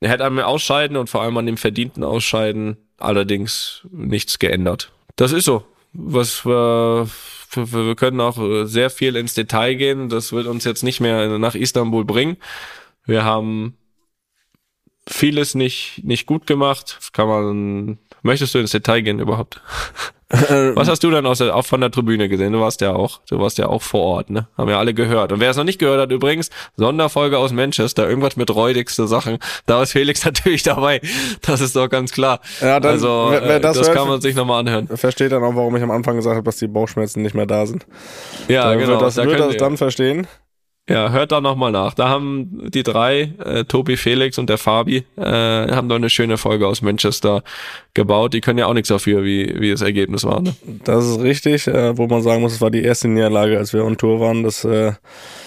Er 0.00 0.10
hätte 0.10 0.24
an 0.24 0.34
mir 0.34 0.46
Ausscheiden 0.46 0.96
und 0.96 1.08
vor 1.08 1.22
allem 1.22 1.36
an 1.36 1.46
dem 1.46 1.56
verdienten 1.56 2.04
Ausscheiden 2.04 2.76
allerdings 2.98 3.86
nichts 3.90 4.38
geändert. 4.38 4.92
Das 5.16 5.32
ist 5.32 5.44
so. 5.44 5.64
Was 5.92 6.44
wir, 6.44 7.08
wir 7.54 7.94
können 7.94 8.20
auch 8.20 8.66
sehr 8.66 8.90
viel 8.90 9.16
ins 9.16 9.34
Detail 9.34 9.74
gehen. 9.74 10.08
Das 10.08 10.32
wird 10.32 10.46
uns 10.46 10.64
jetzt 10.64 10.82
nicht 10.82 11.00
mehr 11.00 11.38
nach 11.38 11.54
Istanbul 11.54 12.04
bringen. 12.04 12.36
Wir 13.06 13.24
haben 13.24 13.76
vieles 15.08 15.54
nicht, 15.54 16.02
nicht 16.04 16.26
gut 16.26 16.46
gemacht. 16.46 16.96
Das 16.98 17.12
kann 17.12 17.28
man 17.28 17.98
Möchtest 18.24 18.54
du 18.54 18.58
ins 18.58 18.70
Detail 18.70 19.02
gehen 19.02 19.18
überhaupt? 19.18 19.60
Was 20.30 20.88
hast 20.88 21.04
du 21.04 21.10
dann 21.10 21.26
aus 21.26 21.38
der, 21.38 21.54
auch 21.54 21.66
von 21.66 21.82
der 21.82 21.90
Tribüne 21.90 22.30
gesehen? 22.30 22.54
Du 22.54 22.60
warst 22.60 22.80
ja 22.80 22.94
auch, 22.94 23.20
du 23.28 23.38
warst 23.38 23.58
ja 23.58 23.66
auch 23.66 23.82
vor 23.82 24.00
Ort, 24.00 24.30
ne? 24.30 24.48
Haben 24.56 24.70
ja 24.70 24.78
alle 24.78 24.94
gehört. 24.94 25.30
Und 25.30 25.40
wer 25.40 25.50
es 25.50 25.58
noch 25.58 25.64
nicht 25.64 25.78
gehört 25.78 26.00
hat, 26.00 26.10
übrigens, 26.10 26.48
Sonderfolge 26.76 27.36
aus 27.36 27.52
Manchester, 27.52 28.08
irgendwas 28.08 28.36
mit 28.36 28.52
räudigste 28.52 29.06
Sachen. 29.06 29.38
Da 29.66 29.82
ist 29.82 29.92
Felix 29.92 30.24
natürlich 30.24 30.62
dabei. 30.62 31.02
Das 31.42 31.60
ist 31.60 31.76
doch 31.76 31.88
ganz 31.90 32.12
klar. 32.12 32.40
Ja, 32.62 32.80
dann, 32.80 32.92
also, 32.92 33.28
wer, 33.28 33.42
wer 33.46 33.60
das, 33.60 33.76
das 33.76 33.88
hört, 33.88 33.98
kann 33.98 34.08
man 34.08 34.22
sich 34.22 34.34
nochmal 34.34 34.60
anhören. 34.60 34.88
Versteht 34.88 35.30
dann 35.30 35.44
auch, 35.44 35.54
warum 35.54 35.76
ich 35.76 35.82
am 35.82 35.90
Anfang 35.90 36.16
gesagt 36.16 36.34
habe, 36.34 36.44
dass 36.44 36.56
die 36.56 36.66
Bauchschmerzen 36.66 37.20
nicht 37.20 37.34
mehr 37.34 37.46
da 37.46 37.66
sind. 37.66 37.86
Ja, 38.48 38.70
dann 38.70 38.78
genau. 38.78 38.92
Wird 38.92 39.02
das, 39.02 39.14
da 39.16 39.26
wird 39.26 39.38
das 39.38 39.56
dann 39.58 39.76
verstehen. 39.76 40.26
Ja, 40.86 41.10
hört 41.10 41.32
da 41.32 41.40
nochmal 41.40 41.72
nach. 41.72 41.94
Da 41.94 42.10
haben 42.10 42.70
die 42.70 42.82
drei, 42.82 43.32
äh, 43.42 43.64
Tobi, 43.64 43.96
Felix 43.96 44.36
und 44.36 44.50
der 44.50 44.58
Fabi, 44.58 45.04
äh, 45.16 45.22
haben 45.22 45.88
da 45.88 45.94
eine 45.94 46.10
schöne 46.10 46.36
Folge 46.36 46.66
aus 46.66 46.82
Manchester 46.82 47.42
gebaut. 47.94 48.34
Die 48.34 48.42
können 48.42 48.58
ja 48.58 48.66
auch 48.66 48.74
nichts 48.74 48.90
dafür, 48.90 49.24
wie, 49.24 49.54
wie 49.58 49.70
das 49.70 49.80
Ergebnis 49.80 50.24
war. 50.24 50.42
Ne? 50.42 50.54
Das 50.84 51.06
ist 51.06 51.20
richtig, 51.20 51.66
äh, 51.68 51.96
wo 51.96 52.06
man 52.06 52.20
sagen 52.20 52.42
muss, 52.42 52.52
es 52.52 52.60
war 52.60 52.70
die 52.70 52.82
erste 52.82 53.08
Niederlage, 53.08 53.56
als 53.56 53.72
wir 53.72 53.82
on 53.82 53.96
Tour 53.96 54.20
waren. 54.20 54.42
Das, 54.42 54.62
äh, 54.66 54.92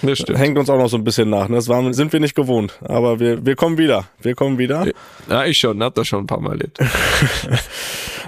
Das 0.02 0.18
hängt 0.26 0.58
uns 0.58 0.68
auch 0.70 0.78
noch 0.78 0.88
so 0.88 0.96
ein 0.96 1.04
bisschen 1.04 1.30
nach. 1.30 1.48
Ne? 1.48 1.54
Das 1.54 1.68
waren, 1.68 1.92
sind 1.92 2.12
wir 2.12 2.18
nicht 2.18 2.34
gewohnt. 2.34 2.76
Aber 2.82 3.20
wir, 3.20 3.46
wir 3.46 3.54
kommen 3.54 3.78
wieder. 3.78 4.06
Wir 4.20 4.34
kommen 4.34 4.58
wieder. 4.58 4.88
Ja, 5.30 5.44
ich 5.44 5.58
schon, 5.58 5.80
hab 5.84 5.94
das 5.94 6.08
schon 6.08 6.24
ein 6.24 6.26
paar 6.26 6.40
Mal 6.40 6.52
erlebt. 6.52 6.80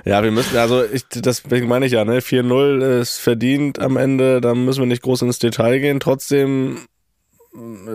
Ja, 0.05 0.23
wir 0.23 0.31
müssen, 0.31 0.57
also 0.57 0.83
ich, 0.83 1.05
deswegen 1.09 1.69
meine 1.69 1.85
ich 1.85 1.93
ja, 1.93 2.05
ne, 2.05 2.21
4-0 2.21 3.01
ist 3.01 3.19
verdient 3.19 3.79
am 3.79 3.99
Ende, 3.99 4.41
da 4.41 4.55
müssen 4.55 4.81
wir 4.81 4.87
nicht 4.87 5.03
groß 5.03 5.23
ins 5.23 5.39
Detail 5.39 5.79
gehen. 5.79 6.01
Trotzdem 6.01 6.79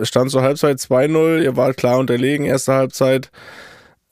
stand 0.02 0.30
zur 0.30 0.42
Halbzeit 0.42 0.78
2-0, 0.78 1.42
ihr 1.42 1.56
wart 1.56 1.76
klar 1.76 1.98
unterlegen, 1.98 2.46
erste 2.46 2.74
Halbzeit. 2.74 3.30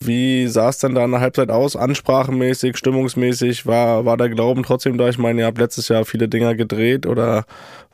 Wie 0.00 0.48
sah 0.48 0.68
es 0.68 0.78
denn 0.78 0.94
da 0.94 1.04
in 1.04 1.12
der 1.12 1.20
Halbzeit 1.20 1.50
aus? 1.50 1.76
Ansprachenmäßig, 1.76 2.76
stimmungsmäßig? 2.76 3.64
War, 3.64 4.04
war 4.04 4.16
der 4.16 4.28
Glauben 4.28 4.62
trotzdem 4.62 4.98
da? 4.98 5.08
Ich 5.08 5.18
meine, 5.18 5.40
ihr 5.40 5.46
habt 5.46 5.58
letztes 5.58 5.88
Jahr 5.88 6.04
viele 6.04 6.28
Dinger 6.28 6.54
gedreht 6.54 7.06
oder 7.06 7.44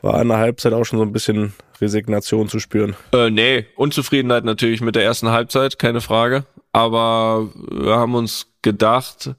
war 0.01 0.21
in 0.21 0.27
der 0.27 0.37
Halbzeit 0.37 0.73
auch 0.73 0.83
schon 0.83 0.99
so 0.99 1.05
ein 1.05 1.13
bisschen 1.13 1.53
Resignation 1.79 2.49
zu 2.49 2.59
spüren? 2.59 2.95
Äh, 3.13 3.29
nee, 3.29 3.65
Unzufriedenheit 3.75 4.43
natürlich 4.43 4.81
mit 4.81 4.95
der 4.95 5.03
ersten 5.03 5.29
Halbzeit, 5.29 5.79
keine 5.79 6.01
Frage. 6.01 6.43
Aber 6.73 7.49
wir 7.69 7.95
haben 7.95 8.15
uns 8.15 8.47
gedacht, 8.61 9.31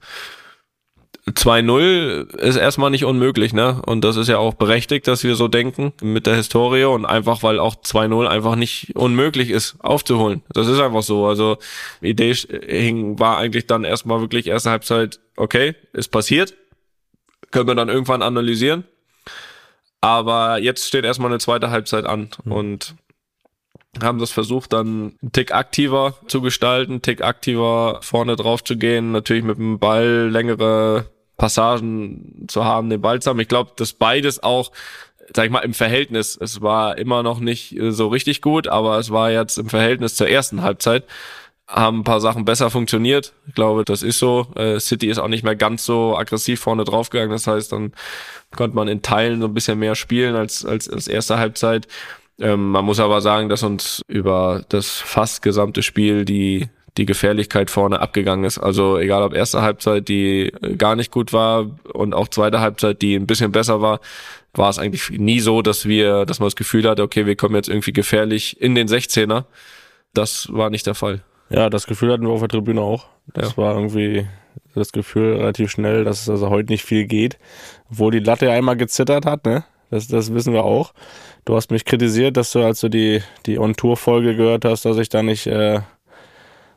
2-0 1.27 2.35
ist 2.35 2.57
erstmal 2.57 2.91
nicht 2.91 3.05
unmöglich, 3.05 3.53
ne? 3.53 3.81
Und 3.85 4.03
das 4.03 4.17
ist 4.17 4.27
ja 4.27 4.39
auch 4.39 4.55
berechtigt, 4.55 5.07
dass 5.07 5.23
wir 5.23 5.35
so 5.35 5.47
denken 5.47 5.93
mit 6.01 6.25
der 6.27 6.35
Historie 6.35 6.83
und 6.83 7.05
einfach, 7.05 7.43
weil 7.43 7.59
auch 7.59 7.75
2-0 7.75 8.27
einfach 8.27 8.55
nicht 8.57 8.93
unmöglich 8.95 9.49
ist, 9.49 9.77
aufzuholen. 9.79 10.43
Das 10.53 10.67
ist 10.67 10.81
einfach 10.81 11.01
so. 11.01 11.25
Also 11.25 11.57
die 12.01 12.09
Idee 12.09 12.33
hing, 12.33 13.19
war 13.19 13.37
eigentlich 13.37 13.67
dann 13.67 13.85
erstmal 13.85 14.19
wirklich 14.19 14.47
erste 14.47 14.71
Halbzeit, 14.71 15.21
okay, 15.37 15.75
ist 15.93 16.09
passiert. 16.09 16.55
Können 17.51 17.67
wir 17.67 17.75
dann 17.75 17.89
irgendwann 17.89 18.21
analysieren. 18.21 18.83
Aber 20.01 20.59
jetzt 20.59 20.85
steht 20.85 21.05
erstmal 21.05 21.31
eine 21.31 21.39
zweite 21.39 21.69
Halbzeit 21.69 22.05
an 22.05 22.31
und 22.43 22.95
haben 24.01 24.19
das 24.19 24.31
versucht, 24.31 24.73
dann 24.73 25.15
einen 25.21 25.31
Tick 25.31 25.53
aktiver 25.53 26.15
zu 26.27 26.41
gestalten, 26.41 26.93
einen 26.93 27.01
Tick 27.01 27.21
aktiver 27.21 27.99
vorne 28.01 28.35
drauf 28.35 28.63
zu 28.63 28.75
gehen, 28.75 29.11
natürlich 29.11 29.43
mit 29.43 29.57
dem 29.57 29.79
Ball 29.79 30.29
längere 30.29 31.05
Passagen 31.37 32.45
zu 32.47 32.63
haben, 32.65 32.89
den 32.89 33.01
Ball 33.01 33.21
zu 33.21 33.29
haben. 33.29 33.39
Ich 33.39 33.47
glaube, 33.47 33.71
dass 33.75 33.93
beides 33.93 34.41
auch, 34.41 34.71
sag 35.35 35.45
ich 35.45 35.51
mal, 35.51 35.59
im 35.59 35.73
Verhältnis, 35.73 36.37
es 36.39 36.61
war 36.61 36.97
immer 36.97 37.23
noch 37.23 37.39
nicht 37.39 37.77
äh, 37.77 37.91
so 37.91 38.07
richtig 38.07 38.41
gut, 38.41 38.67
aber 38.67 38.97
es 38.99 39.09
war 39.11 39.31
jetzt 39.31 39.57
im 39.57 39.69
Verhältnis 39.69 40.15
zur 40.15 40.29
ersten 40.29 40.61
Halbzeit, 40.61 41.05
haben 41.67 41.99
ein 41.99 42.03
paar 42.03 42.21
Sachen 42.21 42.45
besser 42.45 42.69
funktioniert. 42.69 43.33
Ich 43.47 43.55
glaube, 43.55 43.85
das 43.85 44.03
ist 44.03 44.19
so. 44.19 44.47
Äh, 44.55 44.79
City 44.79 45.07
ist 45.07 45.17
auch 45.17 45.27
nicht 45.27 45.43
mehr 45.43 45.55
ganz 45.55 45.85
so 45.85 46.15
aggressiv 46.17 46.59
vorne 46.59 46.83
draufgegangen. 46.83 47.31
Das 47.31 47.47
heißt, 47.47 47.71
dann 47.71 47.93
konnte 48.55 48.75
man 48.75 48.87
in 48.87 49.01
Teilen 49.01 49.41
so 49.41 49.47
ein 49.47 49.53
bisschen 49.53 49.79
mehr 49.79 49.95
spielen 49.95 50.35
als, 50.35 50.65
als, 50.65 50.89
als 50.89 51.07
erste 51.07 51.39
Halbzeit. 51.39 51.87
Ähm, 52.39 52.71
man 52.71 52.85
muss 52.85 52.99
aber 52.99 53.21
sagen, 53.21 53.49
dass 53.49 53.63
uns 53.63 54.01
über 54.07 54.65
das 54.69 54.89
fast 54.89 55.41
gesamte 55.41 55.83
Spiel 55.83 56.25
die, 56.25 56.69
die 56.97 57.05
Gefährlichkeit 57.05 57.69
vorne 57.71 57.99
abgegangen 57.99 58.45
ist. 58.45 58.57
Also 58.59 58.97
egal 58.99 59.23
ob 59.23 59.33
erste 59.33 59.61
Halbzeit, 59.61 60.07
die 60.07 60.53
äh, 60.61 60.75
gar 60.75 60.95
nicht 60.95 61.11
gut 61.11 61.33
war 61.33 61.65
und 61.93 62.13
auch 62.13 62.27
zweite 62.27 62.59
Halbzeit, 62.59 63.01
die 63.01 63.15
ein 63.15 63.27
bisschen 63.27 63.51
besser 63.51 63.81
war, 63.81 63.99
war 64.53 64.69
es 64.69 64.77
eigentlich 64.77 65.09
nie 65.09 65.39
so, 65.39 65.61
dass 65.63 65.87
wir, 65.87 66.25
dass 66.25 66.39
man 66.39 66.45
das 66.47 66.55
Gefühl 66.55 66.87
hatte, 66.87 67.01
okay, 67.01 67.25
wir 67.25 67.35
kommen 67.35 67.55
jetzt 67.55 67.69
irgendwie 67.69 67.93
gefährlich 67.93 68.61
in 68.61 68.75
den 68.75 68.87
16er. 68.87 69.45
Das 70.13 70.47
war 70.51 70.69
nicht 70.69 70.85
der 70.85 70.93
Fall. 70.95 71.21
Ja, 71.49 71.69
das 71.71 71.87
Gefühl 71.87 72.11
hatten 72.11 72.23
wir 72.23 72.29
auf 72.33 72.39
der 72.41 72.49
Tribüne 72.49 72.81
auch. 72.81 73.07
Das 73.33 73.51
Ja. 73.51 73.57
war 73.57 73.75
irgendwie 73.75 74.27
das 74.75 74.91
Gefühl 74.91 75.37
relativ 75.37 75.71
schnell, 75.71 76.03
dass 76.03 76.21
es 76.21 76.29
also 76.29 76.49
heute 76.49 76.71
nicht 76.71 76.83
viel 76.83 77.05
geht. 77.05 77.37
Obwohl 77.89 78.11
die 78.11 78.19
Latte 78.19 78.45
ja 78.47 78.51
einmal 78.53 78.77
gezittert 78.77 79.25
hat, 79.25 79.45
ne? 79.45 79.63
Das, 79.89 80.07
das 80.07 80.33
wissen 80.33 80.53
wir 80.53 80.63
auch. 80.63 80.93
Du 81.45 81.55
hast 81.55 81.69
mich 81.69 81.85
kritisiert, 81.85 82.37
dass 82.37 82.51
du, 82.51 82.63
als 82.63 82.79
du 82.79 82.89
die, 82.89 83.21
die 83.45 83.59
On-Tour-Folge 83.59 84.35
gehört 84.35 84.65
hast, 84.65 84.85
dass 84.85 84.97
ich 84.97 85.09
da 85.09 85.21
nicht 85.21 85.45
äh, 85.45 85.81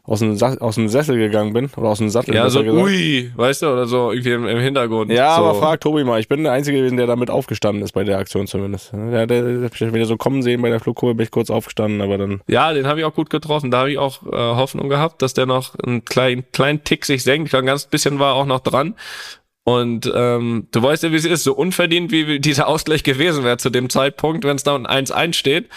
aus, 0.07 0.21
dem 0.21 0.37
Sa 0.37 0.55
aus 0.59 0.77
dem 0.77 0.89
Sessel 0.89 1.17
gegangen 1.17 1.53
bin. 1.53 1.71
Oder 1.77 1.89
aus 1.89 1.99
dem 1.99 2.09
Sattel. 2.09 2.35
Ja, 2.35 2.49
so 2.49 2.63
gesagt. 2.63 2.85
ui, 2.85 3.33
weißt 3.35 3.63
du, 3.63 3.67
oder 3.69 3.87
so 3.87 4.13
irgendwie 4.13 4.33
im, 4.33 4.47
im 4.47 4.59
Hintergrund. 4.59 5.11
Ja, 5.11 5.37
so. 5.37 5.45
aber 5.45 5.55
frag 5.59 5.81
Tobi 5.81 6.05
mal. 6.05 6.21
Ich 6.21 6.29
bin 6.29 6.45
der 6.45 6.53
Einzige 6.53 6.79
gewesen, 6.79 6.97
der 6.97 7.07
damit 7.07 7.31
aufgestanden 7.31 7.83
ist 7.83 7.93
bei 7.93 8.05
der 8.05 8.19
Aktion 8.19 8.47
zumindest. 8.47 8.93
Der, 8.93 9.27
der, 9.27 9.43
der, 9.43 9.71
wenn 9.71 9.95
wir 9.95 10.07
so 10.07 10.17
kommen 10.17 10.43
sehen 10.43 10.63
bei 10.63 10.71
der 10.71 10.81
Flugkurve, 10.81 11.15
bin 11.15 11.25
ich 11.25 11.31
kurz 11.31 11.51
aufgestanden, 11.51 12.01
aber 12.01 12.19
dann. 12.19 12.41
Ja, 12.47 12.73
den 12.73 12.87
habe 12.87 13.01
ich 13.01 13.05
auch 13.05 13.15
gut 13.15 13.31
getroffen. 13.31 13.71
Da 13.71 13.79
habe 13.79 13.91
ich 13.91 13.99
auch 13.99 14.23
äh, 14.25 14.37
Hoffnung 14.37 14.89
gehabt, 14.89 15.23
dass 15.23 15.35
der 15.35 15.47
noch 15.47 15.75
einen 15.77 16.05
kleinen, 16.05 16.45
kleinen 16.53 16.85
Tick 16.85 17.05
sich 17.05 17.23
senkt. 17.23 17.55
Ein 17.55 17.67
ganz 17.67 17.87
bisschen 17.87 18.19
war 18.19 18.35
auch 18.35 18.47
noch 18.47 18.61
dran. 18.61 18.95
Und 19.69 20.09
ähm, 20.15 20.69
du 20.71 20.81
weißt 20.81 21.03
ja, 21.03 21.11
wie 21.11 21.17
es 21.17 21.25
ist, 21.25 21.43
so 21.43 21.53
unverdient, 21.53 22.13
wie 22.13 22.39
dieser 22.39 22.69
Ausgleich 22.69 23.03
gewesen 23.03 23.43
wäre 23.43 23.57
zu 23.57 23.69
dem 23.69 23.91
Zeitpunkt, 23.91 24.45
wenn 24.45 24.55
es 24.55 24.63
da 24.63 24.77
ein 24.77 24.87
1-1 24.87 25.33
steht, 25.33 25.69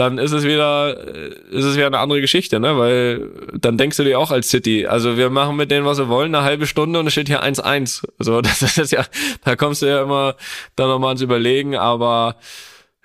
dann 0.00 0.16
ist 0.16 0.32
es 0.32 0.44
wieder, 0.44 0.96
äh, 0.96 1.28
ist 1.50 1.64
es 1.66 1.76
wieder 1.76 1.86
eine 1.86 1.98
andere 1.98 2.22
Geschichte, 2.22 2.58
ne? 2.58 2.78
Weil 2.78 3.28
dann 3.52 3.76
denkst 3.76 3.98
du 3.98 4.04
dir 4.04 4.18
auch 4.18 4.30
als 4.30 4.48
City, 4.48 4.86
also 4.86 5.18
wir 5.18 5.28
machen 5.28 5.56
mit 5.56 5.70
denen, 5.70 5.84
was 5.84 5.98
wir 5.98 6.08
wollen, 6.08 6.34
eine 6.34 6.42
halbe 6.42 6.66
Stunde 6.66 6.98
und 6.98 7.06
es 7.06 7.12
steht 7.12 7.28
hier 7.28 7.44
1-1. 7.44 8.02
So, 8.18 8.40
das 8.40 8.62
ist 8.62 8.92
ja, 8.92 9.04
da 9.44 9.56
kommst 9.56 9.82
du 9.82 9.86
ja 9.86 10.02
immer 10.02 10.36
dann 10.74 10.88
nochmal 10.88 11.08
ans 11.08 11.20
Überlegen, 11.20 11.76
aber 11.76 12.36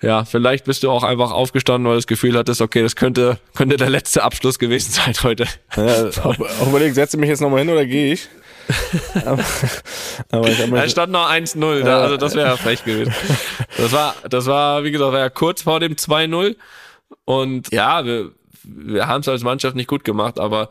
ja, 0.00 0.24
vielleicht 0.24 0.64
bist 0.64 0.82
du 0.84 0.90
auch 0.90 1.04
einfach 1.04 1.32
aufgestanden, 1.32 1.84
weil 1.84 1.96
du 1.96 1.98
das 1.98 2.06
Gefühl 2.06 2.36
hattest, 2.36 2.62
okay, 2.62 2.82
das 2.82 2.96
könnte, 2.96 3.38
könnte 3.54 3.76
der 3.76 3.90
letzte 3.90 4.22
Abschluss 4.22 4.58
gewesen 4.58 4.92
sein 4.92 5.14
heute. 5.22 5.44
Ja, 5.76 6.08
auch, 6.24 6.38
auch 6.38 6.68
überlegt, 6.68 6.94
setze 6.94 7.18
ich 7.18 7.20
mich 7.20 7.28
jetzt 7.28 7.42
nochmal 7.42 7.60
hin 7.60 7.68
oder 7.68 7.84
gehe 7.84 8.14
ich? 8.14 8.28
aber, 9.26 9.44
aber 10.30 10.48
ich 10.48 10.70
Da 10.70 10.88
stand 10.88 11.12
noch 11.12 11.30
1-0, 11.30 11.82
da, 11.82 12.00
also 12.00 12.16
das 12.16 12.34
wäre 12.34 12.48
ja 12.48 12.56
frech 12.56 12.84
gewesen. 12.84 13.14
Das 13.76 13.92
war, 13.92 14.14
das 14.30 14.46
war, 14.46 14.82
wie 14.82 14.90
gesagt, 14.90 15.12
war 15.12 15.20
ja 15.20 15.28
kurz 15.28 15.62
vor 15.62 15.78
dem 15.78 15.94
2-0. 15.94 16.56
Und 17.26 17.70
ja, 17.72 18.04
wir, 18.06 18.30
wir 18.64 19.06
haben 19.06 19.20
es 19.20 19.28
als 19.28 19.42
Mannschaft 19.44 19.76
nicht 19.76 19.88
gut 19.88 20.04
gemacht, 20.04 20.40
aber, 20.40 20.70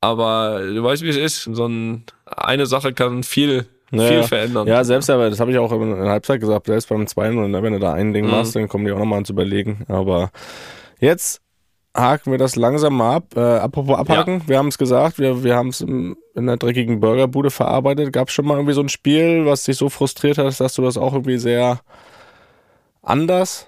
aber 0.00 0.60
du 0.62 0.82
weißt, 0.82 1.02
wie 1.02 1.08
es 1.10 1.16
ist. 1.16 1.44
So 1.52 1.66
ein, 1.66 2.04
eine 2.24 2.64
Sache 2.66 2.92
kann 2.94 3.22
viel, 3.22 3.66
Ja, 3.90 4.02
viel 4.06 4.16
ja. 4.18 4.22
verändern. 4.22 4.66
Ja, 4.68 4.82
selbst 4.84 5.10
aber, 5.10 5.28
das 5.28 5.40
habe 5.40 5.50
ich 5.50 5.58
auch 5.58 5.70
in 5.72 5.90
der 6.00 6.10
Halbzeit 6.10 6.40
gesagt, 6.40 6.66
selbst 6.66 6.88
beim 6.88 7.02
2-0, 7.02 7.48
ne, 7.48 7.62
wenn 7.62 7.72
du 7.74 7.78
da 7.80 7.92
ein 7.92 8.14
Ding 8.14 8.24
Mhm. 8.24 8.30
machst, 8.30 8.56
dann 8.56 8.68
kommen 8.68 8.84
die 8.86 8.92
auch 8.92 8.98
nochmal 8.98 9.16
ans 9.18 9.30
Überlegen. 9.30 9.84
Aber 9.88 10.30
jetzt 11.00 11.42
haken 11.96 12.30
wir 12.30 12.38
das 12.38 12.54
langsam 12.54 12.96
mal 12.96 13.16
ab. 13.16 13.24
Äh, 13.36 13.40
apropos 13.40 13.98
abhaken, 13.98 14.42
wir 14.46 14.58
haben 14.58 14.68
es 14.68 14.78
gesagt, 14.78 15.18
wir, 15.18 15.42
wir 15.42 15.56
haben 15.56 15.70
es 15.70 15.80
in 15.80 16.16
der 16.36 16.56
dreckigen 16.56 17.00
Burgerbude 17.00 17.50
verarbeitet. 17.50 18.12
Gab 18.12 18.28
es 18.28 18.34
schon 18.34 18.46
mal 18.46 18.54
irgendwie 18.54 18.74
so 18.74 18.80
ein 18.80 18.88
Spiel, 18.88 19.44
was 19.44 19.64
dich 19.64 19.76
so 19.76 19.88
frustriert 19.88 20.38
hat, 20.38 20.60
dass 20.60 20.74
du 20.74 20.82
das 20.82 20.96
auch 20.96 21.14
irgendwie 21.14 21.38
sehr 21.38 21.80
anders, 23.02 23.66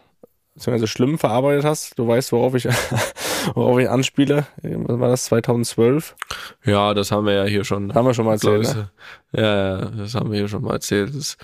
beziehungsweise 0.54 0.86
schlimm 0.86 1.18
verarbeitet 1.18 1.64
hast? 1.64 1.98
Du 1.98 2.06
weißt, 2.06 2.32
worauf 2.32 2.54
ich, 2.54 2.64
worauf 3.54 3.78
ich 3.78 3.88
anspiele. 3.88 4.46
Was 4.62 5.00
war 5.00 5.08
das, 5.08 5.24
2012? 5.24 6.14
Ja, 6.64 6.94
das 6.94 7.10
haben 7.10 7.26
wir 7.26 7.34
ja 7.34 7.44
hier 7.44 7.64
schon. 7.64 7.94
Haben 7.94 8.06
wir 8.06 8.14
schon 8.14 8.26
mal 8.26 8.32
erzählt, 8.32 8.62
ne? 8.74 8.90
ich, 9.32 9.40
Ja, 9.40 9.78
ja, 9.78 9.84
das 9.86 10.14
haben 10.14 10.30
wir 10.30 10.38
hier 10.38 10.48
schon 10.48 10.62
mal 10.62 10.74
erzählt. 10.74 11.14
Das, 11.14 11.36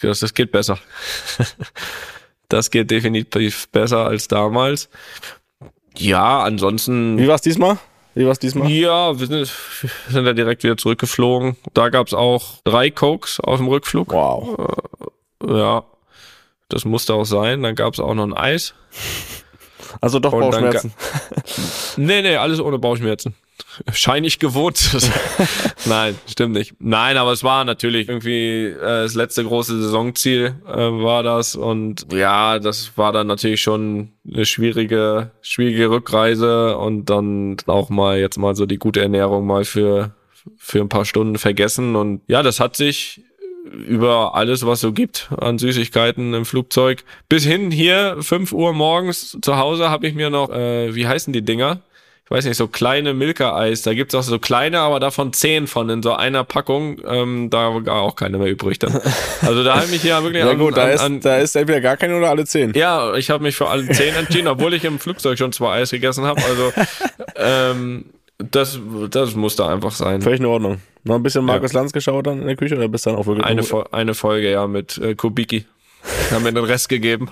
das, 0.00 0.20
das 0.20 0.34
geht 0.34 0.50
besser. 0.52 0.78
Das 2.50 2.70
geht 2.70 2.90
definitiv 2.90 3.68
besser 3.68 4.06
als 4.06 4.26
damals. 4.26 4.88
Ja, 5.98 6.42
ansonsten. 6.42 7.18
Wie 7.18 7.28
war's 7.28 7.42
diesmal? 7.42 7.76
Wie 8.14 8.26
war's 8.26 8.38
diesmal? 8.38 8.70
Ja, 8.70 9.18
wir 9.18 9.26
sind, 9.26 9.52
wir 9.82 9.90
sind 10.08 10.24
ja 10.26 10.32
direkt 10.32 10.62
wieder 10.64 10.76
zurückgeflogen. 10.76 11.56
Da 11.74 11.90
gab's 11.90 12.14
auch 12.14 12.54
drei 12.64 12.90
Cokes 12.90 13.38
auf 13.40 13.58
dem 13.58 13.68
Rückflug. 13.68 14.12
Wow. 14.12 14.56
Ja, 15.46 15.84
das 16.68 16.84
musste 16.84 17.14
auch 17.14 17.24
sein. 17.24 17.62
Dann 17.62 17.74
gab's 17.74 18.00
auch 18.00 18.14
noch 18.14 18.24
ein 18.24 18.34
Eis. 18.34 18.74
Also 20.00 20.18
doch 20.18 20.32
Und 20.32 20.40
Bauchschmerzen. 20.40 20.92
Nee, 21.96 22.22
nee, 22.22 22.36
alles 22.36 22.60
ohne 22.60 22.78
Bauchschmerzen. 22.78 23.34
Scheine 23.92 24.26
ich 24.26 24.38
gewohnt 24.38 24.76
zu 24.76 24.98
sein. 24.98 25.12
Nein, 25.86 26.18
stimmt 26.26 26.54
nicht. 26.54 26.74
Nein, 26.78 27.16
aber 27.16 27.32
es 27.32 27.42
war 27.42 27.64
natürlich 27.64 28.08
irgendwie 28.08 28.66
äh, 28.66 28.80
das 28.80 29.14
letzte 29.14 29.44
große 29.44 29.80
Saisonziel 29.80 30.54
äh, 30.66 30.76
war 30.76 31.22
das 31.22 31.56
und 31.56 32.12
ja, 32.12 32.58
das 32.58 32.96
war 32.96 33.12
dann 33.12 33.26
natürlich 33.26 33.62
schon 33.62 34.12
eine 34.30 34.44
schwierige, 34.46 35.30
schwierige 35.40 35.90
Rückreise 35.90 36.76
und 36.76 37.06
dann 37.06 37.56
auch 37.66 37.88
mal 37.88 38.18
jetzt 38.18 38.36
mal 38.36 38.54
so 38.54 38.66
die 38.66 38.78
gute 38.78 39.00
Ernährung 39.00 39.46
mal 39.46 39.64
für 39.64 40.14
für 40.56 40.80
ein 40.80 40.88
paar 40.88 41.04
Stunden 41.04 41.36
vergessen 41.36 41.96
und 41.96 42.22
ja, 42.26 42.42
das 42.42 42.60
hat 42.60 42.76
sich 42.76 43.22
über 43.72 44.34
alles, 44.34 44.66
was 44.66 44.80
so 44.80 44.92
gibt 44.92 45.30
an 45.38 45.58
Süßigkeiten 45.58 46.34
im 46.34 46.44
Flugzeug. 46.44 47.04
Bis 47.28 47.44
hin 47.44 47.70
hier, 47.70 48.16
5 48.20 48.52
Uhr 48.52 48.72
morgens 48.72 49.38
zu 49.40 49.56
Hause, 49.56 49.90
habe 49.90 50.06
ich 50.06 50.14
mir 50.14 50.30
noch, 50.30 50.50
äh, 50.50 50.94
wie 50.94 51.06
heißen 51.06 51.32
die 51.32 51.42
Dinger? 51.42 51.80
ich 52.28 52.30
weiß 52.30 52.44
nicht, 52.44 52.58
so 52.58 52.68
kleine 52.68 53.14
Milka-Eis. 53.14 53.80
Da 53.80 53.94
gibt's 53.94 54.14
auch 54.14 54.22
so 54.22 54.38
kleine, 54.38 54.80
aber 54.80 55.00
davon 55.00 55.32
zehn 55.32 55.66
von 55.66 55.88
in 55.88 56.02
so 56.02 56.12
einer 56.12 56.44
Packung. 56.44 57.00
Ähm, 57.08 57.48
da 57.48 57.86
war 57.86 58.02
auch 58.02 58.16
keine 58.16 58.36
mehr 58.36 58.48
übrig 58.48 58.78
dann. 58.78 59.00
Also 59.40 59.64
da 59.64 59.76
habe 59.76 59.86
ich 59.86 59.92
mich 59.92 60.04
ja 60.04 60.22
wirklich 60.22 60.42
Ja 60.44 60.50
an, 60.50 60.58
gut, 60.58 60.76
da 60.76 60.84
an, 60.84 60.90
ist, 60.90 61.00
an, 61.00 61.20
da 61.20 61.38
ist 61.38 61.56
entweder 61.56 61.80
gar 61.80 61.96
keine 61.96 62.18
oder 62.18 62.28
alle 62.28 62.44
zehn. 62.44 62.74
ja, 62.74 63.14
ich 63.14 63.30
habe 63.30 63.42
mich 63.42 63.56
für 63.56 63.68
alle 63.68 63.88
zehn 63.88 64.14
entschieden, 64.14 64.46
obwohl 64.46 64.74
ich 64.74 64.84
im 64.84 64.98
Flugzeug 64.98 65.38
schon 65.38 65.52
zwei 65.52 65.76
Eis 65.76 65.90
gegessen 65.90 66.26
habe. 66.26 66.42
Also 66.44 66.72
ähm, 67.36 68.04
das, 68.38 68.78
das 69.10 69.34
musste 69.34 69.66
einfach 69.66 69.92
sein. 69.92 70.22
Völlig 70.22 70.40
in 70.40 70.46
Ordnung. 70.46 70.80
Noch 71.04 71.16
ein 71.16 71.22
bisschen 71.22 71.44
Markus 71.44 71.72
Lanz 71.72 71.92
geschaut 71.92 72.26
dann 72.26 72.40
in 72.40 72.46
der 72.46 72.56
Küche 72.56 72.76
oder 72.76 72.88
bist 72.88 73.06
dann 73.06 73.16
auch 73.16 73.26
wirklich 73.26 73.44
Eine, 73.44 73.62
Fo 73.62 73.84
eine 73.90 74.14
Folge, 74.14 74.50
ja, 74.50 74.66
mit 74.66 74.98
äh, 74.98 75.14
Kubicki. 75.14 75.66
Haben 76.30 76.44
mir 76.44 76.52
den 76.52 76.64
Rest 76.64 76.88
gegeben. 76.88 77.28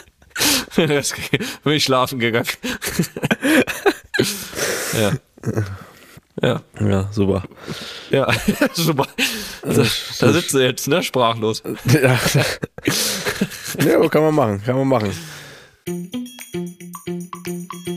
den 0.76 0.90
Rest 0.90 1.16
gegeben. 1.16 1.44
Bin 1.64 1.72
ich 1.72 1.84
schlafen 1.84 2.20
gegangen. 2.20 2.46
ja. 5.00 5.12
Ja, 6.40 6.62
Ja, 6.80 7.08
super. 7.10 7.42
ja, 8.10 8.28
super. 8.72 9.08
Da, 9.62 9.72
da 9.72 10.32
sitzt 10.32 10.54
du 10.54 10.58
jetzt, 10.58 10.86
ne, 10.86 11.02
sprachlos. 11.02 11.64
Ja. 11.86 12.16
ja, 13.84 14.08
kann 14.08 14.22
man 14.22 14.34
machen, 14.34 14.62
kann 14.64 14.76
man 14.76 14.86
machen. 14.86 15.10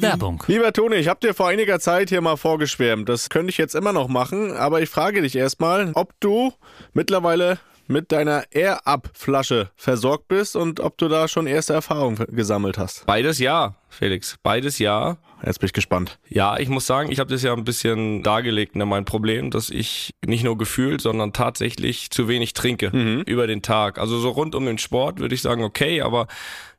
Werbung. 0.02 0.44
Lieber 0.48 0.74
Toni, 0.74 0.96
ich 0.96 1.08
habe 1.08 1.20
dir 1.20 1.34
vor 1.34 1.48
einiger 1.48 1.80
Zeit 1.80 2.10
hier 2.10 2.22
mal 2.22 2.38
vorgeschwärmt. 2.38 3.08
Das 3.08 3.30
könnte 3.30 3.50
ich 3.50 3.58
jetzt 3.58 3.76
immer 3.76 3.94
noch 3.94 4.08
machen, 4.08 4.52
aber 4.52 4.82
ich 4.82 4.90
frage 4.90 5.22
dich 5.22 5.36
erstmal, 5.36 5.92
ob 5.94 6.14
du 6.20 6.54
mittlerweile 6.94 7.60
mit 7.92 8.12
deiner 8.12 8.46
Air-Up-Flasche 8.52 9.70
versorgt 9.76 10.28
bist 10.28 10.56
und 10.56 10.80
ob 10.80 10.98
du 10.98 11.08
da 11.08 11.28
schon 11.28 11.46
erste 11.46 11.74
Erfahrungen 11.74 12.26
gesammelt 12.30 12.78
hast. 12.78 13.06
Beides 13.06 13.40
ja, 13.40 13.76
Felix. 13.90 14.38
Beides 14.42 14.80
ja. 14.80 15.18
Jetzt 15.44 15.60
bin 15.60 15.66
ich 15.68 15.74
gespannt. 15.74 16.20
Ja, 16.30 16.60
ich 16.60 16.70
muss 16.70 16.86
sagen, 16.86 17.12
ich 17.12 17.20
habe 17.20 17.32
das 17.32 17.42
ja 17.42 17.52
ein 17.54 17.64
bisschen 17.64 18.22
dargelegt, 18.22 18.76
ne, 18.76 18.86
mein 18.86 19.06
Problem, 19.06 19.50
dass 19.50 19.72
ich 19.72 20.14
nicht 20.24 20.44
nur 20.44 20.56
gefühlt, 20.56 21.02
sondern 21.02 21.34
tatsächlich 21.34 22.12
zu 22.12 22.28
wenig 22.28 22.54
trinke 22.54 22.88
über 23.26 23.48
den 23.48 23.64
Tag. 23.64 23.98
Also 23.98 24.20
so 24.20 24.30
rund 24.30 24.54
um 24.54 24.66
den 24.66 24.78
Sport 24.78 25.20
würde 25.20 25.34
ich 25.34 25.42
sagen, 25.42 25.64
okay, 25.64 26.02
aber 26.02 26.28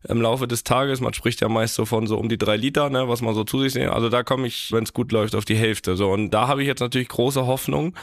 im 0.09 0.21
Laufe 0.21 0.47
des 0.47 0.63
Tages, 0.63 1.01
man 1.01 1.13
spricht 1.13 1.41
ja 1.41 1.49
meist 1.49 1.75
so 1.75 1.85
von 1.85 2.07
so 2.07 2.17
um 2.19 2.29
die 2.29 2.39
drei 2.39 2.57
Liter, 2.57 2.89
ne, 2.89 3.09
was 3.09 3.21
man 3.21 3.35
so 3.35 3.43
zu 3.43 3.61
sich 3.61 3.75
nimmt. 3.75 3.93
Also 3.93 4.09
da 4.09 4.23
komme 4.23 4.47
ich, 4.47 4.71
wenn 4.71 4.85
es 4.85 4.93
gut 4.93 5.11
läuft, 5.11 5.35
auf 5.35 5.45
die 5.45 5.57
Hälfte. 5.57 5.97
So 5.97 6.11
und 6.11 6.31
da 6.31 6.47
habe 6.47 6.63
ich 6.63 6.69
jetzt 6.69 6.81
natürlich 6.81 7.09
große 7.09 7.47
Hoffnung 7.47 7.97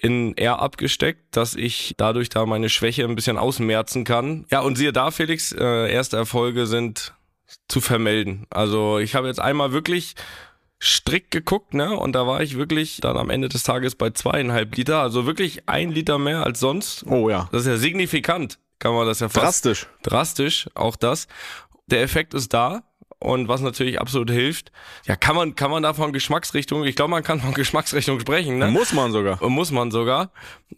in 0.00 0.34
Air 0.34 0.60
abgesteckt, 0.60 1.36
dass 1.36 1.54
ich 1.54 1.94
dadurch 1.96 2.28
da 2.28 2.46
meine 2.46 2.68
Schwäche 2.68 3.04
ein 3.04 3.14
bisschen 3.14 3.38
ausmerzen 3.38 4.04
kann. 4.04 4.46
Ja, 4.50 4.60
und 4.60 4.76
siehe 4.76 4.92
da, 4.92 5.10
Felix, 5.10 5.52
äh, 5.52 5.92
erste 5.92 6.16
Erfolge 6.16 6.66
sind 6.66 7.14
zu 7.68 7.80
vermelden. 7.80 8.46
Also 8.50 8.98
ich 8.98 9.14
habe 9.14 9.26
jetzt 9.26 9.40
einmal 9.40 9.72
wirklich 9.72 10.14
strikt 10.80 11.30
geguckt, 11.30 11.74
ne? 11.74 11.96
Und 11.96 12.12
da 12.12 12.26
war 12.26 12.42
ich 12.42 12.56
wirklich 12.56 13.00
dann 13.00 13.16
am 13.16 13.30
Ende 13.30 13.48
des 13.48 13.62
Tages 13.64 13.94
bei 13.94 14.10
zweieinhalb 14.10 14.76
Liter, 14.76 15.00
also 15.02 15.26
wirklich 15.26 15.68
ein 15.68 15.90
Liter 15.90 16.18
mehr 16.18 16.44
als 16.44 16.60
sonst. 16.60 17.04
Oh 17.06 17.28
ja. 17.28 17.48
Das 17.50 17.62
ist 17.62 17.68
ja 17.68 17.76
signifikant, 17.76 18.58
kann 18.78 18.94
man 18.94 19.06
das 19.06 19.20
ja 19.20 19.28
fast 19.28 19.64
Drastisch. 19.64 19.88
drastisch, 20.02 20.68
auch 20.74 20.96
das. 20.96 21.26
Der 21.86 22.02
Effekt 22.02 22.34
ist 22.34 22.54
da. 22.54 22.82
Und 23.20 23.48
was 23.48 23.60
natürlich 23.60 24.00
absolut 24.00 24.30
hilft, 24.30 24.70
ja, 25.04 25.16
kann 25.16 25.34
man, 25.34 25.56
kann 25.56 25.72
man 25.72 25.82
da 25.82 25.92
von 25.92 26.12
Geschmacksrichtung, 26.12 26.84
ich 26.84 26.94
glaube, 26.94 27.10
man 27.10 27.24
kann 27.24 27.40
von 27.40 27.52
Geschmacksrichtung 27.52 28.20
sprechen, 28.20 28.58
ne? 28.58 28.68
Muss 28.68 28.92
man 28.92 29.10
sogar. 29.10 29.42
Muss 29.48 29.72
man 29.72 29.90
sogar. 29.90 30.30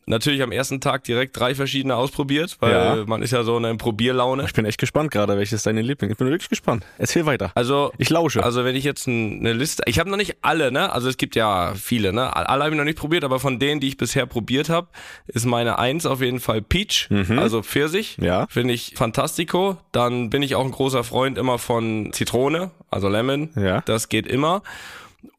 Natürlich 0.07 0.41
am 0.43 0.51
ersten 0.51 0.81
Tag 0.81 1.05
direkt 1.05 1.39
drei 1.39 1.55
verschiedene 1.55 1.97
ausprobiert, 1.97 2.57
weil 2.61 2.73
Ja. 2.73 3.05
man 3.07 3.21
ist 3.23 3.33
ja 3.33 3.43
so 3.43 3.59
in 3.59 3.65
einer 3.67 3.77
Probierlaune. 3.77 4.45
Ich 4.45 4.55
bin 4.55 4.65
echt 4.65 4.79
gespannt 4.79 5.11
gerade, 5.11 5.37
welches 5.37 5.65
deine 5.65 5.83
Liebling. 5.83 6.11
Ich 6.13 6.17
bin 6.17 6.29
wirklich 6.31 6.49
gespannt. 6.49 6.85
Erzähl 6.97 7.27
weiter. 7.27 7.53
Also 7.55 7.93
Ich 7.99 8.09
lausche. 8.09 8.43
Also 8.43 8.65
wenn 8.65 8.75
ich 8.75 8.85
jetzt 8.85 9.07
ein- 9.07 9.41
eine 9.41 9.53
Liste, 9.53 9.83
ich 9.87 9.99
habe 9.99 10.09
noch 10.09 10.17
nicht 10.17 10.37
alle, 10.43 10.73
ne? 10.73 10.91
Also 10.93 11.09
es 11.11 11.17
gibt 11.19 11.37
ja 11.37 11.75
viele, 11.75 12.13
ne? 12.15 12.35
Alle 12.35 12.65
habe 12.65 12.71
ich 12.75 12.79
noch 12.79 12.85
nicht 12.85 12.99
probiert, 12.99 13.23
aber 13.25 13.39
von 13.39 13.59
denen, 13.59 13.81
die 13.81 13.89
ich 13.89 13.97
bisher 13.99 14.25
probiert 14.27 14.71
habe, 14.71 14.89
ist 15.27 15.45
meine 15.45 15.79
Eins 15.79 16.07
auf 16.07 16.23
jeden 16.23 16.41
Fall 16.41 16.63
Peach, 16.63 17.09
also 17.37 17.63
Pfirsich. 17.63 18.17
Ja. 18.21 18.47
Finde 18.49 18.73
ich 18.73 18.95
fantastico. 18.97 19.77
Dann 19.93 20.31
bin 20.31 20.43
ich 20.43 20.55
auch 20.55 20.65
ein 20.65 20.71
großer 20.71 21.05
Freund 21.05 21.37
immer 21.37 21.59
von 21.59 22.13
Zitrone, 22.31 22.71
also 22.91 23.09
Lemon. 23.09 23.51
Ja. 23.57 23.81
Das 23.81 24.09
geht 24.09 24.27
immer. 24.27 24.63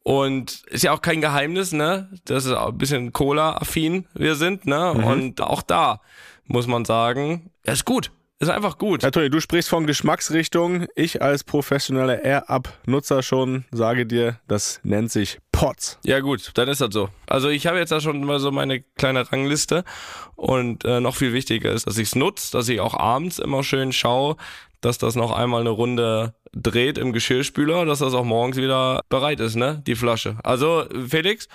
Und 0.02 0.62
ist 0.66 0.84
ja 0.84 0.92
auch 0.92 1.00
kein 1.00 1.20
Geheimnis, 1.22 1.72
ne? 1.72 2.10
Das 2.26 2.44
ist 2.44 2.52
auch 2.52 2.68
ein 2.68 2.78
bisschen 2.78 3.12
Cola-affin 3.12 4.06
wir 4.14 4.34
sind, 4.34 4.66
ne? 4.66 4.92
Und 4.92 5.40
auch 5.40 5.62
da 5.62 6.00
muss 6.44 6.66
man 6.66 6.84
sagen, 6.84 7.50
er 7.64 7.72
ist 7.72 7.86
gut. 7.86 8.12
Ist 8.38 8.50
einfach 8.50 8.76
gut. 8.76 9.04
Ja, 9.04 9.10
Toni, 9.12 9.30
du 9.30 9.40
sprichst 9.40 9.70
von 9.70 9.86
Geschmacksrichtung. 9.86 10.86
Ich 10.96 11.22
als 11.22 11.44
professioneller 11.44 12.24
Air-Up-Nutzer 12.24 13.22
schon 13.22 13.64
sage 13.70 14.04
dir, 14.04 14.40
das 14.48 14.80
nennt 14.82 15.12
sich 15.12 15.38
Pots. 15.52 15.98
Ja 16.04 16.18
gut, 16.20 16.50
dann 16.54 16.68
ist 16.68 16.80
das 16.80 16.92
so. 16.92 17.08
Also 17.28 17.48
ich 17.48 17.68
habe 17.68 17.78
jetzt 17.78 17.92
da 17.92 18.00
schon 18.00 18.22
mal 18.24 18.40
so 18.40 18.50
meine 18.50 18.82
kleine 18.82 19.30
Rangliste 19.30 19.84
und 20.34 20.84
äh, 20.84 20.98
noch 20.98 21.14
viel 21.14 21.32
wichtiger 21.32 21.70
ist, 21.70 21.86
dass 21.86 21.98
ich 21.98 22.08
es 22.08 22.14
nutze, 22.16 22.50
dass 22.50 22.68
ich 22.68 22.80
auch 22.80 22.94
abends 22.94 23.38
immer 23.38 23.62
schön 23.62 23.92
schaue, 23.92 24.36
dass 24.80 24.98
das 24.98 25.14
noch 25.14 25.30
einmal 25.30 25.60
eine 25.60 25.70
Runde 25.70 26.34
dreht 26.54 26.98
im 26.98 27.12
Geschirrspüler, 27.12 27.84
dass 27.86 28.00
das 28.00 28.14
auch 28.14 28.24
morgens 28.24 28.56
wieder 28.56 29.00
bereit 29.08 29.40
ist, 29.40 29.56
ne, 29.56 29.82
die 29.86 29.94
Flasche. 29.94 30.36
Also 30.42 30.84
Felix, 31.08 31.48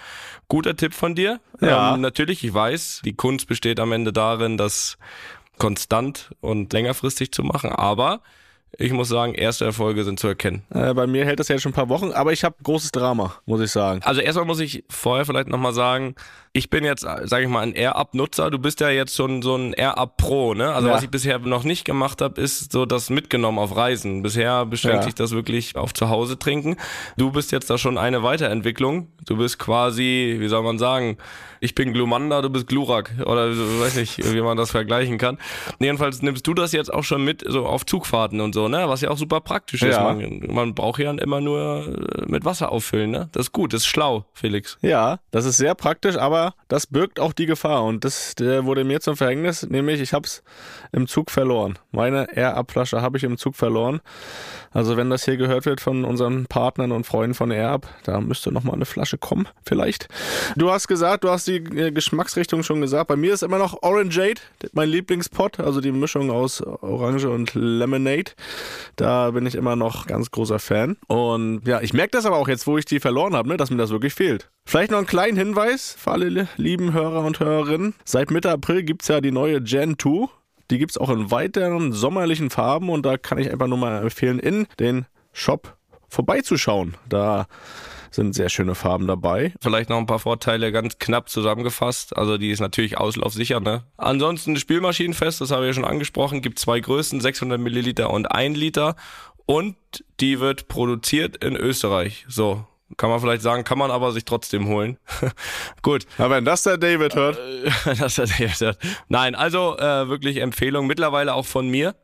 guter 0.48 0.76
Tipp 0.76 0.94
von 0.94 1.16
dir. 1.16 1.40
Ja. 1.62 1.94
Ähm, 1.94 2.02
natürlich, 2.02 2.44
ich 2.44 2.54
weiß, 2.54 3.02
die 3.06 3.14
Kunst 3.14 3.48
besteht 3.48 3.80
am 3.80 3.92
Ende 3.92 4.12
darin, 4.12 4.58
das 4.58 4.98
konstant 5.58 6.32
und 6.42 6.74
längerfristig 6.74 7.32
zu 7.32 7.44
machen, 7.44 7.72
aber 7.72 8.22
ich 8.78 8.92
muss 8.92 9.08
sagen, 9.08 9.34
erste 9.34 9.66
Erfolge 9.66 10.04
sind 10.04 10.20
zu 10.20 10.28
erkennen. 10.28 10.64
Äh, 10.70 10.94
bei 10.94 11.08
mir 11.08 11.26
hält 11.26 11.40
das 11.40 11.48
ja 11.48 11.58
schon 11.58 11.72
ein 11.72 11.76
paar 11.76 11.90
Wochen, 11.90 12.12
aber 12.12 12.34
ich 12.34 12.44
habe 12.44 12.56
großes 12.62 12.92
Drama, 12.92 13.34
muss 13.46 13.62
ich 13.62 13.72
sagen. 13.72 14.02
Also 14.04 14.22
erstmal 14.22 14.46
muss 14.46 14.60
ich 14.60 14.84
vorher 14.90 15.26
vielleicht 15.26 15.48
nochmal 15.48 15.74
sagen, 15.74 16.16
ich 16.58 16.72
bin 16.72 16.84
jetzt, 16.84 17.02
sage 17.02 17.44
ich 17.44 17.48
mal, 17.50 17.62
ein 17.62 17.74
Air-Up-Nutzer. 17.74 18.50
Du 18.50 18.58
bist 18.58 18.80
ja 18.80 18.90
jetzt 18.90 19.16
schon 19.16 19.44
so 19.44 19.56
ein 19.56 19.74
Air-Up-Pro, 19.74 20.56
ne? 20.56 20.74
Also 20.74 20.88
Ja. 20.88 20.96
was 20.96 21.04
ich 21.04 21.10
bisher 21.12 21.38
noch 21.38 21.64
nicht 21.64 21.86
gemacht 21.86 22.20
habe, 22.20 22.42
ist 22.42 22.72
so 22.72 22.86
das 22.88 23.12
mitgenommen 23.12 23.60
auf 23.60 23.76
Reisen. 23.76 24.24
Bisher 24.24 24.66
beschränkt 24.66 24.98
Ja. 24.98 25.04
sich 25.04 25.16
das 25.16 25.32
wirklich 25.32 25.76
auf 25.76 25.94
zu 25.94 26.10
Hause 26.10 26.40
trinken. 26.40 26.76
Du 27.16 27.32
bist 27.32 27.52
jetzt 27.52 27.70
da 27.70 27.78
schon 27.78 28.00
eine 28.00 28.24
Weiterentwicklung. 28.24 29.08
Du 29.28 29.38
bist 29.38 29.60
quasi, 29.60 30.38
wie 30.40 30.48
soll 30.48 30.64
man 30.64 30.80
sagen, 30.80 31.18
ich 31.60 31.76
bin 31.76 31.94
Glumanda, 31.94 32.42
du 32.42 32.50
bist 32.50 32.68
Glurak. 32.68 33.12
Oder 33.26 33.54
so, 33.54 33.80
weiß 33.80 33.96
nicht, 33.96 34.18
wie 34.34 34.42
man 34.42 34.58
das 34.58 34.72
vergleichen 34.72 35.18
kann. 35.20 35.38
Jedenfalls 35.80 36.22
nimmst 36.24 36.48
du 36.48 36.54
das 36.56 36.72
jetzt 36.72 36.92
auch 36.92 37.04
schon 37.04 37.24
mit, 37.24 37.44
so 37.48 37.66
auf 37.68 37.86
Zugfahrten 37.86 38.42
und 38.42 38.54
so, 38.54 38.68
ne? 38.68 38.90
Was 38.90 39.02
ja 39.02 39.10
auch 39.12 39.18
super 39.18 39.42
praktisch 39.42 39.84
ist. 39.84 39.96
Ja. 39.96 40.04
Man, 40.14 40.40
man 40.48 40.74
braucht 40.76 41.00
ja 41.02 41.12
immer 41.12 41.40
nur 41.42 41.88
äh, 41.88 42.26
mit 42.26 42.46
Wasser 42.46 42.72
auffüllen, 42.72 43.12
ne? 43.12 43.30
Das 43.34 43.48
ist 43.48 43.52
gut, 43.52 43.74
das 43.74 43.82
ist 43.82 43.88
schlau, 43.88 44.26
Felix. 44.34 44.78
Ja, 44.82 45.20
das 45.32 45.46
ist 45.46 45.58
sehr 45.58 45.76
praktisch, 45.76 46.16
aber 46.18 46.47
das 46.68 46.88
birgt 46.88 47.20
auch 47.20 47.34
die 47.34 47.46
Gefahr 47.46 47.84
und 47.84 48.04
das 48.04 48.36
wurde 48.40 48.84
mir 48.84 49.00
zum 49.00 49.18
Verhängnis, 49.18 49.64
nämlich 49.64 50.02
ich 50.02 50.14
habe 50.14 50.26
es 50.28 50.44
im 50.92 51.08
Zug 51.08 51.32
verloren. 51.32 51.80
Meine 51.98 52.28
Air-Up-Flasche 52.38 53.02
habe 53.02 53.18
ich 53.18 53.24
im 53.24 53.40
Zug 53.40 53.56
verloren. 53.56 54.02
Also 54.72 54.98
wenn 54.98 55.10
das 55.10 55.26
hier 55.26 55.36
gehört 55.36 55.66
wird 55.66 55.82
von 55.82 56.06
unseren 56.06 56.46
Partnern 56.46 56.92
und 56.92 57.08
Freunden 57.08 57.34
von 57.34 57.50
Air-Up, 57.50 57.88
da 58.04 58.22
müsste 58.22 58.52
noch 58.52 58.64
mal 58.64 58.74
eine 58.74 58.86
Flasche 58.86 59.18
kommen, 59.18 59.48
vielleicht. 59.66 60.08
Du 60.56 60.70
hast 60.70 60.88
gesagt, 60.88 61.24
du 61.24 61.32
hast 61.32 61.48
die 61.48 61.56
äh, 61.56 61.92
Geschmacksrichtung 61.92 62.62
schon 62.62 62.82
gesagt. 62.82 63.08
Bei 63.08 63.16
mir 63.16 63.34
ist 63.34 63.42
immer 63.42 63.58
noch 63.58 63.82
Orangeade, 63.82 64.40
mein 64.74 64.90
Lieblingspot, 64.90 65.60
also 65.60 65.82
die 65.82 65.92
Mischung 65.92 66.30
aus 66.30 66.62
Orange 66.62 67.30
und 67.32 67.56
Lemonade. 67.56 68.32
Da 68.96 69.32
bin 69.32 69.48
ich 69.48 69.56
immer 69.56 69.76
noch 69.76 70.06
ganz 70.06 70.30
großer 70.30 70.60
Fan. 70.60 70.98
Und 71.08 71.62
ja, 71.68 71.82
ich 71.82 71.94
merke 71.94 72.12
das 72.12 72.28
aber 72.28 72.38
auch 72.38 72.48
jetzt, 72.48 72.68
wo 72.68 72.78
ich 72.78 72.86
die 72.86 73.00
verloren 73.00 73.36
habe, 73.36 73.50
ne, 73.50 73.58
dass 73.58 73.72
mir 73.72 73.78
das 73.78 73.90
wirklich 73.90 74.14
fehlt. 74.14 74.52
Vielleicht 74.66 74.92
noch 74.92 75.00
einen 75.00 75.08
kleinen 75.08 75.38
Hinweis 75.38 75.96
für 75.98 76.12
alle 76.12 76.30
li- 76.30 76.48
lieben 76.58 76.94
Hörer 76.94 77.24
und 77.26 77.40
Hörerinnen. 77.40 77.96
Seit 78.06 78.30
Mitte 78.30 78.52
April 78.52 78.84
gibt's 78.84 79.08
ja 79.08 79.20
die 79.20 79.32
neue 79.32 79.62
Gen 79.64 79.98
2. 79.98 80.28
Die 80.70 80.78
gibt's 80.78 80.98
auch 80.98 81.10
in 81.10 81.32
weiteren 81.32 81.94
sommerlichen 81.94 82.50
Farben 82.50 82.90
und 82.90 83.06
da 83.06 83.18
kann 83.18 83.38
ich 83.38 83.52
einfach 83.52 83.68
nur 83.68 83.78
mal 83.78 84.02
empfehlen, 84.02 84.40
in 84.40 84.68
den 84.80 85.06
Shop 85.32 85.78
vorbeizuschauen. 86.10 86.96
Da 87.08 87.48
sind 88.12 88.34
sehr 88.34 88.50
schöne 88.50 88.76
Farben 88.76 89.08
dabei. 89.08 89.54
Vielleicht 89.62 89.90
noch 89.90 89.98
ein 89.98 90.06
paar 90.06 90.20
Vorteile 90.20 90.72
ganz 90.72 90.98
knapp 91.00 91.30
zusammengefasst. 91.30 92.18
Also 92.18 92.38
die 92.38 92.50
ist 92.50 92.60
natürlich 92.60 92.98
auslaufsicher, 92.98 93.60
ne? 93.60 93.84
Ansonsten 93.98 94.58
Spülmaschinenfest, 94.58 95.42
das 95.42 95.52
habe 95.52 95.64
ich 95.64 95.68
ja 95.68 95.74
schon 95.74 95.86
angesprochen, 95.86 96.42
gibt 96.42 96.60
zwei 96.60 96.80
Größen, 96.80 97.22
600 97.22 97.60
Milliliter 97.60 98.10
und 98.10 98.32
1 98.32 98.58
Liter. 98.58 98.96
Und 99.46 99.76
die 100.20 100.40
wird 100.40 100.68
produziert 100.68 101.44
in 101.44 101.56
Österreich. 101.56 102.26
So. 102.28 102.66
Kann 102.98 103.12
man 103.12 103.20
vielleicht 103.20 103.44
sagen, 103.44 103.64
kann 103.64 103.78
man 103.78 103.92
aber 103.92 104.12
sich 104.12 104.26
trotzdem 104.26 104.68
holen. 104.68 104.98
Gut. 105.84 106.08
Aber 106.18 106.36
wenn 106.36 106.46
das 106.46 106.64
der 106.64 106.78
David 106.78 107.16
hört, 107.16 107.38
das 107.86 108.18
hat 108.18 108.40
er 108.40 108.48
gesagt. 108.48 108.80
Nein, 109.08 109.36
also 109.36 109.78
äh, 109.78 110.10
wirklich 110.10 110.38
Empfehlung, 110.38 110.88
mittlerweile 110.88 111.34
auch 111.34 111.46
von 111.46 111.70
mir. 111.70 111.96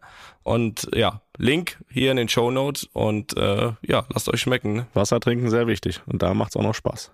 Und 0.43 0.89
ja, 0.93 1.21
Link 1.37 1.79
hier 1.89 2.11
in 2.11 2.17
den 2.17 2.29
Show 2.29 2.51
Notes 2.51 2.87
und 2.91 3.35
äh, 3.37 3.71
ja, 3.81 4.05
lasst 4.13 4.29
euch 4.29 4.41
schmecken. 4.41 4.73
Ne? 4.73 4.87
Wasser 4.93 5.19
trinken 5.19 5.49
sehr 5.49 5.67
wichtig 5.67 6.01
und 6.05 6.21
da 6.21 6.33
macht's 6.33 6.55
auch 6.57 6.63
noch 6.63 6.75
Spaß. 6.75 7.11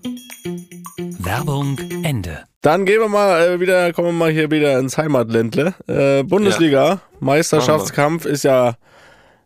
Werbung 1.20 1.78
Ende. 2.04 2.44
Dann 2.62 2.86
gehen 2.86 3.00
wir 3.00 3.08
mal 3.08 3.42
äh, 3.42 3.60
wieder, 3.60 3.94
kommen 3.94 4.10
wir 4.10 4.14
mal 4.14 4.32
hier 4.32 4.52
wieder 4.52 4.80
ins 4.80 4.98
Heimatländle. 4.98 5.76
Äh, 5.88 6.24
Bundesliga, 6.24 7.02
Meisterschaftskampf 7.20 8.26
ist 8.26 8.44
ja, 8.44 8.76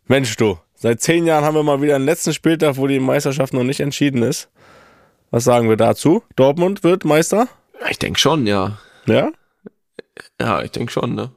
Mensch 0.07 0.35
du, 0.37 0.57
Seit 0.83 0.99
zehn 0.99 1.25
Jahren 1.25 1.45
haben 1.45 1.55
wir 1.55 1.63
mal 1.63 1.81
wieder 1.81 1.95
einen 1.95 2.03
letzten 2.03 2.33
Spieltag, 2.33 2.75
wo 2.75 2.87
die 2.87 2.99
Meisterschaft 2.99 3.53
noch 3.53 3.63
nicht 3.63 3.79
entschieden 3.79 4.21
ist. 4.21 4.49
Was 5.31 5.45
sagen 5.45 5.69
wir 5.69 5.77
dazu? 5.77 6.23
Dortmund 6.35 6.83
wird 6.83 7.05
Meister? 7.05 7.47
Ich 7.89 7.99
denke 7.99 8.19
schon, 8.19 8.45
ja. 8.45 8.79
Ja? 9.05 9.31
Ja, 10.41 10.61
ich 10.61 10.71
denke 10.71 10.91
schon, 10.91 11.15
ne? 11.15 11.31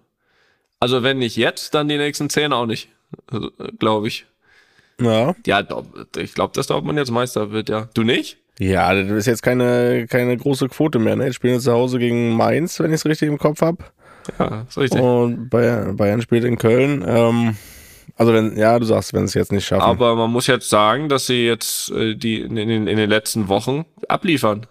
Also 0.80 1.04
wenn 1.04 1.18
nicht 1.18 1.36
jetzt, 1.36 1.74
dann 1.74 1.86
die 1.86 1.96
nächsten 1.96 2.28
zehn 2.28 2.52
auch 2.52 2.66
nicht, 2.66 2.88
also, 3.30 3.52
glaube 3.78 4.08
ich. 4.08 4.26
Ja. 5.00 5.36
Ja, 5.46 5.64
ich 6.16 6.34
glaube, 6.34 6.52
dass 6.52 6.66
Dortmund 6.66 6.98
jetzt 6.98 7.12
Meister 7.12 7.52
wird, 7.52 7.68
ja. 7.68 7.88
Du 7.94 8.02
nicht? 8.02 8.38
Ja, 8.58 9.00
das 9.00 9.08
ist 9.12 9.26
jetzt 9.26 9.44
keine, 9.44 10.08
keine 10.08 10.36
große 10.36 10.68
Quote 10.68 10.98
mehr. 10.98 11.14
Ne? 11.14 11.26
Jetzt 11.26 11.36
spielen 11.36 11.54
wir 11.54 11.60
zu 11.60 11.70
Hause 11.70 12.00
gegen 12.00 12.34
Mainz, 12.34 12.80
wenn 12.80 12.90
ich 12.90 12.96
es 12.96 13.06
richtig 13.06 13.28
im 13.28 13.38
Kopf 13.38 13.60
habe. 13.60 13.84
Ja, 14.40 14.66
ist 14.68 14.76
richtig. 14.76 15.00
Und 15.00 15.50
Bayern, 15.50 15.94
Bayern 15.94 16.20
spielt 16.20 16.42
in 16.42 16.58
Köln. 16.58 17.04
Ähm, 17.06 17.56
also 18.16 18.32
wenn, 18.32 18.56
ja, 18.56 18.78
du 18.78 18.86
sagst, 18.86 19.12
wenn 19.12 19.24
es 19.24 19.34
jetzt 19.34 19.52
nicht 19.52 19.66
schaffen. 19.66 19.82
Aber 19.82 20.14
man 20.14 20.30
muss 20.30 20.46
jetzt 20.46 20.68
sagen, 20.70 21.08
dass 21.08 21.26
sie 21.26 21.46
jetzt 21.46 21.90
äh, 21.90 22.14
die 22.14 22.40
in, 22.40 22.56
in, 22.56 22.86
in 22.86 22.96
den 22.96 23.10
letzten 23.10 23.48
Wochen 23.48 23.84
abliefern. 24.08 24.66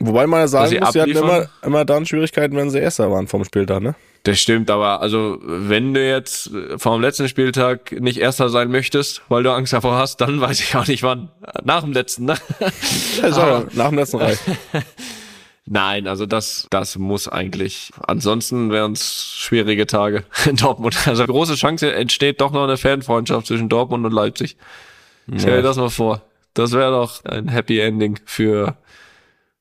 Wobei 0.00 0.26
man 0.26 0.40
ja 0.40 0.48
sagen 0.48 0.68
sie 0.68 0.80
muss, 0.80 0.92
sie 0.92 1.00
hatten 1.00 1.12
immer, 1.12 1.46
immer 1.62 1.84
dann 1.84 2.04
Schwierigkeiten, 2.04 2.56
wenn 2.56 2.70
sie 2.70 2.78
Erster 2.78 3.10
waren 3.10 3.28
vom 3.28 3.44
Spieltag, 3.44 3.82
ne? 3.82 3.94
Das 4.24 4.40
stimmt, 4.40 4.70
aber 4.70 5.02
also 5.02 5.38
wenn 5.42 5.92
du 5.92 6.06
jetzt 6.06 6.50
vor 6.78 6.96
dem 6.96 7.02
letzten 7.02 7.28
Spieltag 7.28 7.92
nicht 7.92 8.18
Erster 8.18 8.48
sein 8.48 8.70
möchtest, 8.70 9.22
weil 9.28 9.42
du 9.42 9.52
Angst 9.52 9.72
davor 9.74 9.96
hast, 9.96 10.20
dann 10.20 10.40
weiß 10.40 10.60
ich 10.60 10.74
auch 10.76 10.86
nicht 10.86 11.02
wann. 11.02 11.30
Nach 11.62 11.82
dem 11.82 11.92
letzten, 11.92 12.24
ne? 12.24 12.34
Ja, 13.22 13.36
aber 13.36 13.66
nach 13.72 13.90
dem 13.90 13.98
letzten 13.98 14.16
Reich. 14.18 14.38
Nein, 15.66 16.06
also 16.06 16.26
das, 16.26 16.66
das 16.70 16.98
muss 16.98 17.26
eigentlich. 17.26 17.90
Ansonsten 18.06 18.70
wären 18.70 18.92
es 18.92 19.32
schwierige 19.34 19.86
Tage 19.86 20.24
in 20.48 20.56
Dortmund. 20.56 20.96
Also 21.08 21.24
große 21.24 21.54
Chance 21.54 21.92
entsteht 21.94 22.40
doch 22.40 22.52
noch 22.52 22.64
eine 22.64 22.76
Fanfreundschaft 22.76 23.46
zwischen 23.46 23.68
Dortmund 23.68 24.04
und 24.04 24.12
Leipzig. 24.12 24.56
Stell 25.36 25.56
dir 25.58 25.62
das 25.62 25.78
mal 25.78 25.88
vor. 25.88 26.20
Das 26.52 26.72
wäre 26.72 26.90
doch 26.90 27.24
ein 27.24 27.48
Happy 27.48 27.80
Ending 27.80 28.20
für, 28.26 28.76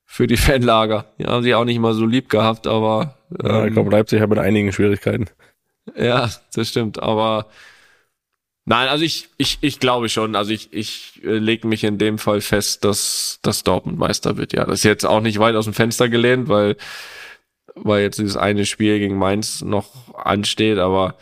für 0.05 0.27
die 0.27 0.35
Fanlager. 0.37 1.05
Die 1.17 1.25
haben 1.25 1.41
sie 1.41 1.55
auch 1.55 1.63
nicht 1.63 1.79
mal 1.79 1.93
so 1.93 2.05
lieb 2.05 2.27
gehabt, 2.29 2.67
aber 2.67 3.17
Ja, 3.41 3.61
ich 3.61 3.67
ähm, 3.67 3.73
glaube, 3.73 3.91
Leipzig 3.91 4.19
hat 4.21 4.29
mit 4.29 4.39
einigen 4.39 4.73
Schwierigkeiten. 4.73 5.27
ja, 5.95 6.29
das 6.53 6.67
stimmt. 6.67 7.01
Aber 7.01 7.47
nein, 8.65 8.88
also 8.88 9.04
ich, 9.04 9.30
ich, 9.38 9.58
ich 9.62 9.80
glaube 9.80 10.10
schon. 10.10 10.36
Also 10.36 10.52
ich, 10.52 10.73
ich 10.73 11.21
äh, 11.23 11.38
lege 11.38 11.67
mich 11.67 11.84
in 11.84 11.97
dem 11.97 12.17
Fall 12.17 12.41
fest, 12.41 12.84
dass, 12.84 13.39
dass 13.41 13.63
Dortmund 13.63 13.97
Meister 13.97 14.38
wird. 14.38 14.54
Ja, 14.54 14.65
das 14.65 14.80
ist 14.80 14.84
jetzt 14.84 15.06
auch 15.06 15.21
nicht 15.21 15.39
weit 15.39 15.56
aus 15.56 15.65
dem 15.65 15.73
Fenster 15.73 16.10
gelehnt, 16.10 16.49
weil, 16.49 16.78
weil 17.76 18.04
jetzt 18.04 18.19
dieses 18.19 18.38
eine 18.38 18.65
Spiel 18.65 18.99
gegen 18.99 19.17
Mainz 19.17 19.62
noch 19.62 20.15
ansteht, 20.15 20.78
aber 20.78 21.15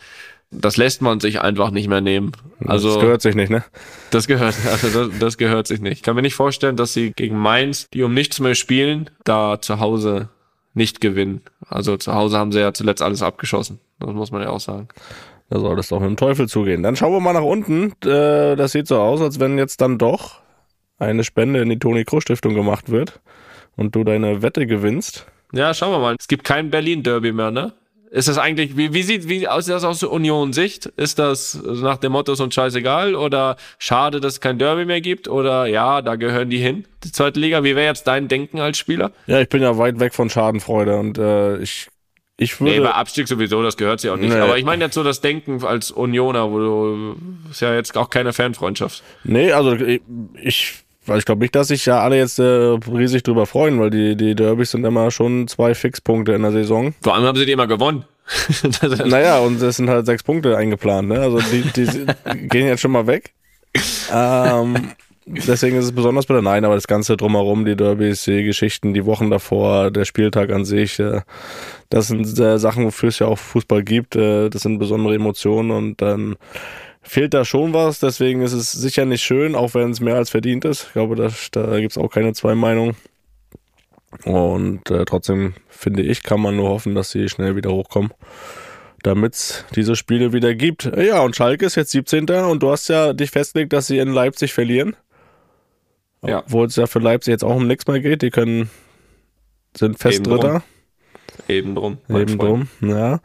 das 0.52 0.76
lässt 0.76 1.00
man 1.00 1.18
sich 1.18 1.40
einfach 1.40 1.70
nicht 1.70 1.88
mehr 1.88 2.02
nehmen. 2.02 2.32
Also 2.64 2.90
das 2.90 3.00
gehört 3.00 3.22
sich 3.22 3.34
nicht, 3.34 3.50
ne? 3.50 3.64
das 4.10 4.26
gehört, 4.26 4.54
also 4.70 5.08
das, 5.08 5.18
das 5.18 5.38
gehört 5.38 5.66
sich 5.66 5.80
nicht. 5.80 5.92
Ich 5.92 6.02
kann 6.02 6.14
mir 6.14 6.22
nicht 6.22 6.34
vorstellen, 6.34 6.76
dass 6.76 6.92
sie 6.92 7.12
gegen 7.12 7.38
Mainz, 7.38 7.88
die 7.90 8.02
um 8.02 8.14
nichts 8.14 8.38
mehr 8.38 8.54
spielen, 8.54 9.10
da 9.24 9.60
zu 9.60 9.80
Hause 9.80 10.28
nicht 10.74 11.00
gewinnen. 11.00 11.40
Also 11.68 11.96
zu 11.96 12.14
Hause 12.14 12.38
haben 12.38 12.52
sie 12.52 12.60
ja 12.60 12.72
zuletzt 12.72 13.02
alles 13.02 13.22
abgeschossen. 13.22 13.80
Das 13.98 14.10
muss 14.10 14.30
man 14.30 14.42
ja 14.42 14.50
auch 14.50 14.60
sagen. 14.60 14.88
Da 15.52 15.60
soll 15.60 15.78
es 15.78 15.88
doch 15.88 16.00
mit 16.00 16.08
dem 16.08 16.16
Teufel 16.16 16.48
zugehen. 16.48 16.82
Dann 16.82 16.96
schauen 16.96 17.12
wir 17.12 17.20
mal 17.20 17.34
nach 17.34 17.42
unten. 17.42 17.92
Äh, 18.06 18.56
Das 18.56 18.72
sieht 18.72 18.86
so 18.86 18.98
aus, 18.98 19.20
als 19.20 19.38
wenn 19.38 19.58
jetzt 19.58 19.82
dann 19.82 19.98
doch 19.98 20.40
eine 20.98 21.24
Spende 21.24 21.60
in 21.60 21.68
die 21.68 21.78
Toni 21.78 22.04
Kroos 22.06 22.22
Stiftung 22.22 22.54
gemacht 22.54 22.90
wird 22.90 23.20
und 23.76 23.94
du 23.94 24.02
deine 24.02 24.40
Wette 24.40 24.66
gewinnst. 24.66 25.26
Ja, 25.52 25.74
schauen 25.74 25.92
wir 25.92 25.98
mal. 25.98 26.16
Es 26.18 26.26
gibt 26.26 26.44
kein 26.44 26.70
Berlin-Derby 26.70 27.32
mehr, 27.32 27.50
ne? 27.50 27.74
Ist 28.10 28.28
das 28.28 28.38
eigentlich, 28.38 28.78
wie, 28.78 28.94
wie 28.94 29.02
sieht, 29.02 29.28
wie 29.28 29.46
aussieht 29.46 29.74
das 29.74 29.84
aus 29.84 30.00
der 30.00 30.10
Union-Sicht? 30.10 30.86
Ist 30.96 31.18
das 31.18 31.62
nach 31.62 31.98
dem 31.98 32.12
Motto 32.12 32.34
so 32.34 32.44
ein 32.44 32.50
scheißegal 32.50 33.14
oder 33.14 33.56
schade, 33.78 34.20
dass 34.20 34.34
es 34.34 34.40
kein 34.40 34.58
Derby 34.58 34.86
mehr 34.86 35.02
gibt 35.02 35.28
oder 35.28 35.66
ja, 35.66 36.00
da 36.00 36.16
gehören 36.16 36.48
die 36.48 36.58
hin, 36.58 36.86
die 37.04 37.12
zweite 37.12 37.40
Liga? 37.40 37.62
Wie 37.62 37.76
wäre 37.76 37.88
jetzt 37.88 38.06
dein 38.06 38.28
Denken 38.28 38.58
als 38.58 38.78
Spieler? 38.78 39.12
Ja, 39.26 39.40
ich 39.40 39.50
bin 39.50 39.60
ja 39.60 39.76
weit 39.76 40.00
weg 40.00 40.14
von 40.14 40.30
Schadenfreude 40.30 40.96
und 40.98 41.18
äh, 41.18 41.58
ich, 41.58 41.88
ich 42.42 42.60
Nee, 42.60 42.72
würde. 42.72 42.82
bei 42.84 42.90
Abstieg 42.92 43.28
sowieso, 43.28 43.62
das 43.62 43.76
gehört 43.76 44.02
ja 44.02 44.12
auch 44.12 44.16
nicht. 44.16 44.32
Nee. 44.32 44.40
Aber 44.40 44.58
ich 44.58 44.64
meine 44.64 44.84
jetzt 44.84 44.94
so 44.94 45.02
das 45.02 45.20
Denken 45.20 45.64
als 45.64 45.90
Unioner, 45.90 46.50
wo 46.50 46.58
du, 46.58 47.16
ist 47.50 47.60
ja 47.60 47.74
jetzt 47.74 47.96
auch 47.96 48.10
keine 48.10 48.32
Fanfreundschaft. 48.32 49.02
Nee, 49.24 49.52
also 49.52 49.74
ich, 49.74 50.00
ich, 50.42 50.74
weil 51.06 51.18
ich 51.18 51.24
glaube 51.24 51.40
nicht, 51.42 51.54
dass 51.54 51.68
sich 51.68 51.86
ja 51.86 52.00
alle 52.00 52.16
jetzt 52.16 52.38
äh, 52.38 52.42
riesig 52.42 53.22
drüber 53.22 53.46
freuen, 53.46 53.80
weil 53.80 53.90
die, 53.90 54.16
die 54.16 54.34
Derbys 54.34 54.70
sind 54.72 54.84
immer 54.84 55.10
schon 55.10 55.48
zwei 55.48 55.74
Fixpunkte 55.74 56.32
in 56.32 56.42
der 56.42 56.52
Saison. 56.52 56.94
Vor 57.02 57.14
allem 57.14 57.24
haben 57.24 57.36
sie 57.38 57.46
die 57.46 57.52
immer 57.52 57.66
gewonnen. 57.66 58.04
Naja, 59.04 59.40
und 59.40 59.60
es 59.60 59.76
sind 59.76 59.90
halt 59.90 60.06
sechs 60.06 60.22
Punkte 60.22 60.56
eingeplant, 60.56 61.08
ne? 61.08 61.20
Also 61.20 61.40
die, 61.40 61.62
die 61.74 62.06
gehen 62.48 62.66
jetzt 62.68 62.80
schon 62.80 62.92
mal 62.92 63.06
weg. 63.06 63.32
Ähm, 64.12 64.92
deswegen 65.26 65.76
ist 65.76 65.86
es 65.86 65.92
besonders 65.92 66.26
bitter. 66.26 66.42
Nein, 66.42 66.64
aber 66.64 66.74
das 66.74 66.86
Ganze 66.86 67.16
drumherum, 67.16 67.64
die 67.64 67.76
Derbys, 67.76 68.24
die 68.24 68.44
Geschichten, 68.44 68.94
die 68.94 69.04
Wochen 69.06 69.30
davor, 69.30 69.90
der 69.90 70.04
Spieltag 70.04 70.50
an 70.50 70.64
sich, 70.64 70.98
äh, 70.98 71.20
das 71.90 72.08
sind 72.08 72.38
äh, 72.38 72.58
Sachen, 72.58 72.84
wofür 72.86 73.08
es 73.08 73.18
ja 73.18 73.26
auch 73.26 73.38
Fußball 73.38 73.82
gibt. 73.82 74.16
Äh, 74.16 74.50
das 74.50 74.62
sind 74.62 74.78
besondere 74.78 75.14
Emotionen 75.14 75.70
und 75.70 76.00
dann 76.00 76.36
fehlt 77.02 77.34
da 77.34 77.44
schon 77.44 77.74
was. 77.74 78.00
Deswegen 78.00 78.42
ist 78.42 78.52
es 78.52 78.72
sicher 78.72 79.04
nicht 79.04 79.22
schön, 79.22 79.54
auch 79.54 79.74
wenn 79.74 79.90
es 79.90 80.00
mehr 80.00 80.16
als 80.16 80.30
verdient 80.30 80.64
ist. 80.64 80.84
Ich 80.86 80.92
glaube, 80.92 81.16
das, 81.16 81.50
da 81.50 81.78
gibt's 81.78 81.98
auch 81.98 82.08
keine 82.08 82.32
zwei 82.32 82.54
Meinungen. 82.54 82.96
Und 84.24 84.90
äh, 84.90 85.04
trotzdem 85.04 85.54
finde 85.68 86.02
ich, 86.02 86.22
kann 86.22 86.40
man 86.40 86.56
nur 86.56 86.68
hoffen, 86.68 86.94
dass 86.94 87.10
sie 87.10 87.28
schnell 87.28 87.56
wieder 87.56 87.70
hochkommen, 87.70 88.12
damit 89.02 89.34
es 89.34 89.64
diese 89.74 89.96
Spiele 89.96 90.32
wieder 90.32 90.54
gibt. 90.54 90.90
Ja, 90.96 91.22
und 91.22 91.34
Schalke 91.34 91.66
ist 91.66 91.76
jetzt 91.76 91.92
17. 91.92 92.28
und 92.28 92.62
du 92.62 92.70
hast 92.70 92.88
ja 92.88 93.14
dich 93.14 93.30
festgelegt, 93.30 93.72
dass 93.72 93.86
sie 93.86 93.98
in 93.98 94.08
Leipzig 94.08 94.52
verlieren. 94.52 94.96
Ja. 96.24 96.40
Obwohl 96.40 96.66
es 96.66 96.76
ja 96.76 96.86
für 96.86 97.00
Leipzig 97.00 97.32
jetzt 97.32 97.44
auch 97.44 97.56
um 97.56 97.66
nichts 97.66 97.86
mehr 97.86 98.00
geht. 98.00 98.22
Die 98.22 98.30
können 98.30 98.70
sind 99.76 99.98
fest 99.98 100.18
Eben 100.18 100.24
drum, 100.24 100.40
Dritter. 100.40 100.62
Eben 101.48 101.74
drum. 101.74 101.98
Eben 102.08 102.38
Freund. 102.38 102.42
drum, 102.42 102.68
ja. 102.90 103.20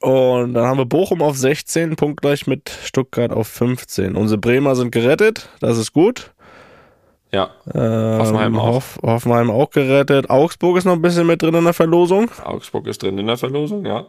Und 0.00 0.54
dann 0.54 0.64
haben 0.64 0.78
wir 0.78 0.86
Bochum 0.86 1.20
auf 1.20 1.36
16, 1.36 1.96
punktgleich 1.96 2.46
mit 2.46 2.70
Stuttgart 2.70 3.32
auf 3.32 3.48
15. 3.48 4.16
Unsere 4.16 4.38
Bremer 4.38 4.74
sind 4.74 4.92
gerettet, 4.92 5.48
das 5.60 5.76
ist 5.76 5.92
gut. 5.92 6.32
Ja, 7.32 7.50
Ähm, 7.74 8.18
Hoffenheim 8.18 8.58
auch. 8.58 8.66
Hoff, 8.74 8.98
Hoffenheim 9.02 9.50
auch 9.50 9.70
gerettet. 9.70 10.30
Augsburg 10.30 10.78
ist 10.78 10.84
noch 10.84 10.94
ein 10.94 11.02
bisschen 11.02 11.26
mit 11.26 11.40
drin 11.42 11.54
in 11.54 11.62
der 11.64 11.74
Verlosung. 11.74 12.28
Augsburg 12.42 12.88
ist 12.88 13.02
drin 13.02 13.18
in 13.18 13.26
der 13.26 13.36
Verlosung, 13.36 13.86
ja. 13.86 14.06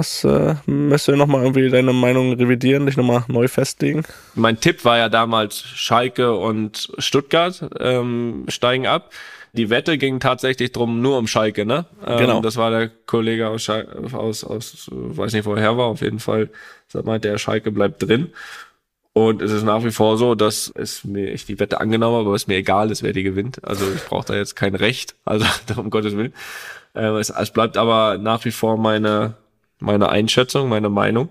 Was 0.00 0.24
äh, 0.24 0.54
müsst 0.64 1.08
ihr 1.08 1.16
nochmal 1.16 1.42
irgendwie 1.42 1.68
deine 1.68 1.92
Meinung 1.92 2.32
revidieren, 2.32 2.86
dich 2.86 2.96
nochmal 2.96 3.22
neu 3.28 3.48
festlegen? 3.48 4.02
Mein 4.34 4.58
Tipp 4.58 4.86
war 4.86 4.96
ja 4.96 5.10
damals 5.10 5.60
Schalke 5.60 6.34
und 6.34 6.90
Stuttgart 6.96 7.68
ähm, 7.78 8.46
steigen 8.48 8.86
ab. 8.86 9.10
Die 9.52 9.68
Wette 9.68 9.98
ging 9.98 10.18
tatsächlich 10.18 10.72
drum 10.72 11.02
nur 11.02 11.18
um 11.18 11.26
Schalke, 11.26 11.66
ne? 11.66 11.84
Ähm, 12.06 12.16
Genau. 12.16 12.40
Das 12.40 12.56
war 12.56 12.70
der 12.70 12.88
Kollege 12.88 13.48
aus, 13.48 13.62
Schal 13.62 13.86
aus, 14.14 14.42
aus 14.42 14.88
weiß 14.90 15.34
nicht 15.34 15.44
woher 15.44 15.76
war, 15.76 15.84
auf 15.88 16.00
jeden 16.00 16.18
Fall. 16.18 16.48
Da 16.94 17.02
meinte 17.02 17.28
er, 17.28 17.36
Schalke 17.36 17.70
bleibt 17.70 18.02
drin. 18.02 18.32
Und 19.12 19.42
es 19.42 19.52
ist 19.52 19.64
nach 19.64 19.84
wie 19.84 19.90
vor 19.90 20.16
so, 20.16 20.34
dass 20.34 20.72
es 20.74 21.04
mir, 21.04 21.30
ich 21.30 21.44
die 21.44 21.60
Wette 21.60 21.78
angenommen 21.78 22.16
habe, 22.16 22.26
aber 22.28 22.36
es 22.36 22.46
mir 22.46 22.56
egal 22.56 22.90
ist, 22.90 23.02
wer 23.02 23.12
die 23.12 23.22
gewinnt. 23.22 23.62
Also 23.64 23.84
ich 23.94 24.02
brauche 24.06 24.24
da 24.28 24.34
jetzt 24.34 24.56
kein 24.56 24.74
Recht, 24.74 25.14
also 25.26 25.44
um 25.76 25.90
Gottes 25.90 26.16
Willen. 26.16 26.32
Ähm, 26.94 27.16
es, 27.16 27.28
es 27.28 27.50
bleibt 27.50 27.76
aber 27.76 28.16
nach 28.16 28.46
wie 28.46 28.50
vor 28.50 28.78
meine, 28.78 29.34
meine 29.80 30.08
Einschätzung, 30.08 30.68
meine 30.68 30.88
Meinung. 30.88 31.30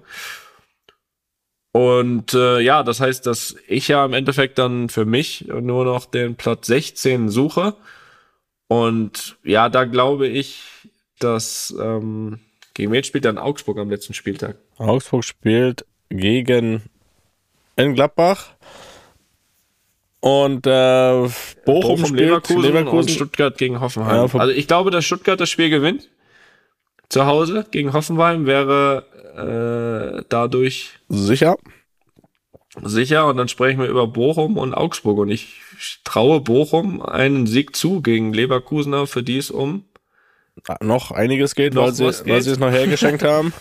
Und 1.71 2.33
äh, 2.33 2.59
ja, 2.59 2.83
das 2.83 2.99
heißt, 2.99 3.25
dass 3.25 3.55
ich 3.67 3.88
ja 3.88 4.03
im 4.03 4.13
Endeffekt 4.13 4.57
dann 4.57 4.89
für 4.89 5.05
mich 5.05 5.45
nur 5.47 5.85
noch 5.85 6.05
den 6.05 6.35
Platz 6.35 6.67
16 6.67 7.29
suche. 7.29 7.75
Und 8.67 9.38
ja, 9.43 9.69
da 9.69 9.85
glaube 9.85 10.27
ich, 10.27 10.63
dass 11.19 11.73
ähm, 11.79 12.39
gegen 12.73 12.91
wen 12.91 13.03
spielt 13.03 13.25
dann 13.25 13.38
Augsburg 13.38 13.77
am 13.77 13.89
letzten 13.89 14.13
Spieltag? 14.13 14.57
Augsburg 14.77 15.23
spielt 15.23 15.85
gegen 16.09 16.83
in 17.75 17.93
Gladbach. 17.93 18.51
Und 20.21 20.67
äh, 20.67 21.29
Bochum, 21.65 22.05
spielt 22.05 22.19
Leverkusen, 22.19 22.89
und 22.89 23.12
Stuttgart 23.12 23.57
gegen 23.57 23.79
Hoffenheim. 23.79 24.29
Ja, 24.33 24.39
also 24.39 24.53
ich 24.53 24.67
glaube, 24.67 24.91
dass 24.91 25.05
Stuttgart 25.05 25.39
das 25.39 25.49
Spiel 25.49 25.69
gewinnt. 25.69 26.09
Zu 27.09 27.25
Hause 27.25 27.65
gegen 27.71 27.93
Hoffenheim 27.93 28.45
wäre 28.45 29.05
äh, 30.19 30.23
dadurch 30.29 30.91
sicher. 31.09 31.57
sicher. 32.83 33.25
Und 33.27 33.37
dann 33.37 33.47
sprechen 33.47 33.79
wir 33.79 33.87
über 33.87 34.05
Bochum 34.07 34.57
und 34.57 34.73
Augsburg. 34.75 35.17
Und 35.17 35.29
ich 35.29 35.59
traue 36.03 36.39
Bochum 36.41 37.01
einen 37.01 37.47
Sieg 37.47 37.75
zu 37.75 38.01
gegen 38.01 38.31
Leverkusener, 38.33 39.07
für 39.07 39.23
die 39.23 39.37
es 39.37 39.49
um 39.49 39.85
Noch 40.81 41.09
einiges 41.11 41.55
geht, 41.55 41.73
Noch 41.73 41.83
weil, 41.85 41.93
sie, 41.93 42.05
geht. 42.05 42.27
weil 42.27 42.41
sie 42.41 42.51
es 42.51 42.59
noch 42.59 42.71
hergeschenkt 42.71 43.23
haben. 43.23 43.53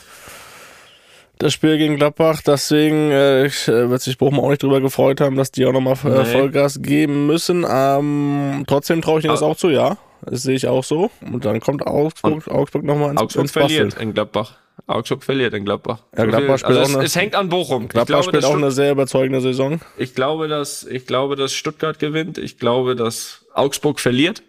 Das 1.39 1.53
Spiel 1.53 1.79
gegen 1.79 1.97
Gladbach, 1.97 2.43
deswegen 2.45 3.13
äh, 3.13 3.45
äh, 3.47 3.51
wird 3.89 4.03
sich 4.03 4.19
Bochum 4.19 4.41
auch 4.41 4.51
nicht 4.51 4.61
drüber 4.63 4.81
gefreut 4.81 5.21
haben, 5.21 5.37
dass 5.37 5.53
die 5.53 5.65
auch 5.67 5.73
nochmal 5.73 5.95
äh. 5.95 6.25
Vollgas 6.25 6.83
geben 6.83 7.29
müssen. 7.29 7.65
Ähm, 7.71 8.65
trotzdem 8.67 9.01
traue 9.01 9.21
ich 9.21 9.25
ihnen 9.25 9.33
das 9.33 9.43
Aber- 9.43 9.53
auch 9.53 9.57
zu, 9.57 9.71
ja. 9.71 9.97
Das 10.23 10.43
sehe 10.43 10.55
ich 10.57 10.67
auch 10.67 10.85
so. 10.85 11.11
Und 11.21 11.45
dann 11.45 11.61
kommt 11.61 11.87
Augsburg, 11.87 12.47
Augsburg 12.49 12.85
nochmal 12.85 13.11
ins, 13.13 13.21
Augsburg 13.21 13.43
ins 13.45 13.53
verliert 13.53 13.95
in 14.01 14.15
Gladbach. 14.15 14.55
Augsburg 14.87 15.23
verliert 15.25 15.55
in 15.55 15.65
Gladbach. 15.65 16.05
Ja, 16.17 16.25
Gladbach 16.25 16.59
spielt 16.59 16.79
also 16.79 16.81
auch 16.81 16.89
es, 16.89 16.95
eine- 16.97 17.05
es 17.05 17.17
hängt 17.17 17.35
an 17.35 17.49
Bochum. 17.49 17.85
Ich 17.85 17.89
Gladbach 17.91 18.07
glaube, 18.07 18.25
spielt 18.25 18.45
auch 18.45 18.51
Stutt- 18.51 18.63
eine 18.63 18.71
sehr 18.71 18.93
überzeugende 18.93 19.41
Saison. 19.41 19.81
ich 19.97 20.15
glaube, 20.15 20.49
dass 20.49 20.85
ich 20.85 21.07
glaube, 21.07 21.37
dass 21.37 21.53
Stuttgart 21.53 21.99
gewinnt. 21.99 22.39
Ich 22.39 22.59
glaube, 22.59 22.97
dass 22.97 23.45
Augsburg 23.55 24.01
verliert. 24.01 24.43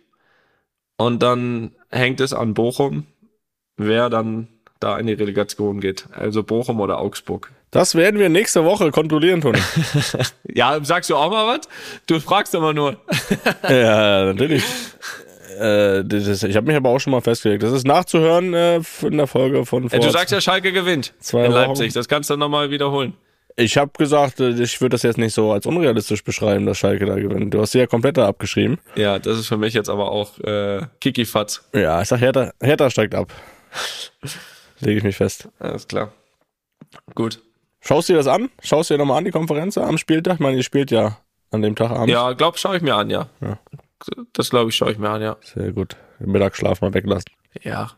Und 0.97 1.23
dann 1.23 1.71
hängt 1.89 2.19
es 2.21 2.33
an 2.33 2.53
Bochum, 2.53 3.05
wer 3.77 4.09
dann 4.09 4.47
da 4.79 4.97
in 4.97 5.07
die 5.07 5.13
Relegation 5.13 5.79
geht. 5.79 6.05
Also 6.13 6.43
Bochum 6.43 6.79
oder 6.79 6.99
Augsburg. 6.99 7.51
Das 7.71 7.95
werden 7.95 8.19
wir 8.19 8.29
nächste 8.29 8.63
Woche 8.65 8.91
kontrollieren, 8.91 9.41
Toni. 9.41 9.59
Ja, 10.53 10.83
sagst 10.83 11.09
du 11.09 11.15
auch 11.15 11.29
mal 11.29 11.57
was? 11.57 11.67
Du 12.07 12.19
fragst 12.19 12.53
immer 12.55 12.73
nur. 12.73 12.97
ja, 13.69 14.25
natürlich. 14.25 14.63
Äh, 15.57 16.03
das 16.05 16.43
ich 16.43 16.55
habe 16.55 16.67
mich 16.67 16.75
aber 16.75 16.89
auch 16.89 16.99
schon 16.99 17.11
mal 17.11 17.21
festgelegt. 17.21 17.63
Das 17.63 17.71
ist 17.71 17.85
nachzuhören 17.87 18.53
äh, 18.53 18.81
in 19.01 19.17
der 19.17 19.27
Folge 19.27 19.65
von 19.65 19.89
vor. 19.89 19.99
du 19.99 20.09
sagst 20.09 20.31
ja, 20.31 20.41
Schalke 20.41 20.71
gewinnt 20.71 21.13
Zwei 21.19 21.45
in 21.45 21.51
Wochen. 21.53 21.61
Leipzig. 21.69 21.93
Das 21.93 22.07
kannst 22.07 22.29
du 22.29 22.35
nochmal 22.37 22.69
wiederholen. 22.71 23.13
ich 23.55 23.77
habe 23.77 23.91
gesagt, 23.97 24.39
äh, 24.39 24.49
ich 24.51 24.79
würde 24.81 24.93
das 24.93 25.03
jetzt 25.03 25.17
nicht 25.17 25.33
so 25.33 25.51
als 25.51 25.65
unrealistisch 25.65 26.23
beschreiben, 26.23 26.65
dass 26.65 26.77
Schalke 26.77 27.05
da 27.05 27.15
gewinnt. 27.15 27.53
Du 27.53 27.61
hast 27.61 27.71
sie 27.71 27.79
ja 27.79 27.87
komplett 27.87 28.17
da 28.17 28.27
abgeschrieben. 28.27 28.77
Ja, 28.95 29.17
das 29.19 29.39
ist 29.39 29.47
für 29.47 29.57
mich 29.57 29.73
jetzt 29.73 29.89
aber 29.89 30.11
auch 30.11 30.39
äh, 30.39 30.81
Kikifatz. 31.01 31.67
Ja, 31.73 32.01
ich 32.01 32.07
sag, 32.07 32.19
Hertha, 32.21 32.51
Hertha 32.61 32.89
steigt 32.89 33.15
ab. 33.15 33.31
Lege 34.79 34.97
ich 34.99 35.03
mich 35.03 35.17
fest. 35.17 35.49
Alles 35.59 35.87
klar. 35.87 36.11
Gut. 37.15 37.41
Schaust 37.81 38.09
du 38.09 38.13
dir 38.13 38.17
das 38.17 38.27
an? 38.27 38.49
Schaust 38.63 38.89
du 38.89 38.93
dir 38.93 38.97
nochmal 38.99 39.17
an, 39.19 39.25
die 39.25 39.31
Konferenz 39.31 39.77
am 39.77 39.97
Spieltag? 39.97 40.35
Ich 40.35 40.39
meine, 40.39 40.57
ihr 40.57 40.63
spielt 40.63 40.91
ja 40.91 41.17
an 41.51 41.61
dem 41.61 41.75
Tag 41.75 41.91
abends. 41.91 42.11
Ja, 42.11 42.33
glaub, 42.33 42.57
schaue 42.57 42.77
ich 42.77 42.81
mir 42.81 42.95
an, 42.95 43.09
ja. 43.09 43.27
Ja. 43.41 43.57
Das 44.33 44.49
glaube 44.49 44.69
ich, 44.69 44.75
schaue 44.75 44.91
ich 44.91 44.97
mir 44.97 45.09
an, 45.09 45.21
ja. 45.21 45.37
Sehr 45.41 45.71
gut. 45.71 45.95
Den 46.19 46.31
Mittagsschlaf 46.31 46.81
mal 46.81 46.93
weglassen. 46.93 47.31
Ja, 47.61 47.91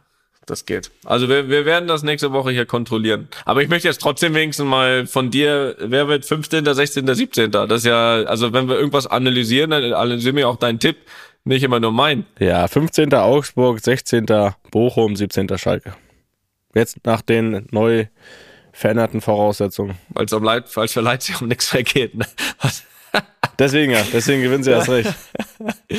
das 0.45 0.65
geht. 0.65 0.91
Also 1.05 1.29
wir, 1.29 1.49
wir 1.49 1.65
werden 1.65 1.87
das 1.87 2.03
nächste 2.03 2.31
Woche 2.31 2.51
hier 2.51 2.65
kontrollieren. 2.65 3.27
Aber 3.45 3.61
ich 3.61 3.69
möchte 3.69 3.87
jetzt 3.87 4.01
trotzdem 4.01 4.33
wenigstens 4.33 4.65
mal 4.65 5.05
von 5.05 5.29
dir, 5.29 5.75
wer 5.79 6.07
wird 6.07 6.25
15., 6.25 6.65
16., 6.65 7.07
17.? 7.07 7.51
Das 7.51 7.69
ist 7.71 7.85
ja, 7.85 8.23
also 8.23 8.53
wenn 8.53 8.67
wir 8.67 8.75
irgendwas 8.75 9.07
analysieren, 9.07 9.71
dann 9.71 9.83
analysieren 9.93 10.35
wir 10.35 10.49
auch 10.49 10.57
deinen 10.57 10.79
Tipp, 10.79 10.97
nicht 11.43 11.63
immer 11.63 11.79
nur 11.79 11.91
mein. 11.91 12.25
Ja, 12.39 12.67
15. 12.67 13.13
Augsburg, 13.13 13.79
16. 13.79 14.25
Bochum, 14.71 15.15
17. 15.15 15.57
Schalke. 15.57 15.95
Jetzt 16.73 17.05
nach 17.05 17.21
den 17.21 17.67
neu 17.71 18.05
veränderten 18.71 19.21
Voraussetzungen. 19.21 19.97
Weil 20.09 20.25
es 20.25 20.33
um 20.33 20.43
Leid, 20.43 20.65
es 20.75 20.93
für 20.93 21.01
Leipzig 21.01 21.41
um 21.41 21.47
nichts 21.47 21.73
mehr 21.73 21.83
geht. 21.83 22.15
Ne? 22.15 22.25
Was? 22.61 22.83
Deswegen 23.60 23.91
ja, 23.91 24.02
deswegen 24.12 24.41
gewinnen 24.41 24.63
sie 24.63 24.71
erst 24.71 24.89
recht. 24.89 25.13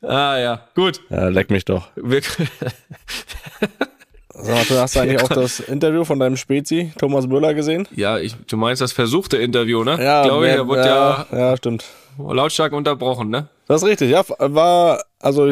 Ah 0.00 0.38
ja, 0.38 0.60
gut. 0.76 1.00
Ja, 1.10 1.26
leck 1.28 1.50
mich 1.50 1.64
doch. 1.64 1.88
Wir, 1.96 2.22
Sag 4.32 4.54
mal, 4.54 4.64
du 4.64 4.78
hast 4.78 4.94
du 4.94 5.00
eigentlich 5.00 5.20
auch 5.20 5.28
das 5.28 5.58
Interview 5.58 6.04
von 6.04 6.20
deinem 6.20 6.36
Spezi, 6.36 6.92
Thomas 6.98 7.26
Müller, 7.26 7.52
gesehen? 7.54 7.88
ja, 7.96 8.18
ich, 8.18 8.36
du 8.46 8.56
meinst 8.56 8.80
das 8.80 8.92
versuchte 8.92 9.38
Interview, 9.38 9.82
ne? 9.82 9.98
Ja, 10.00 10.22
Glaube 10.22 10.46
ich, 10.46 10.52
er 10.52 10.68
wurde 10.68 10.86
ja, 10.86 11.26
ja, 11.32 11.56
stimmt. 11.56 11.84
lautstark 12.18 12.72
unterbrochen, 12.72 13.30
ne? 13.30 13.48
Das 13.66 13.82
ist 13.82 13.88
richtig, 13.88 14.10
ja, 14.10 14.22
war, 14.38 15.02
also 15.18 15.50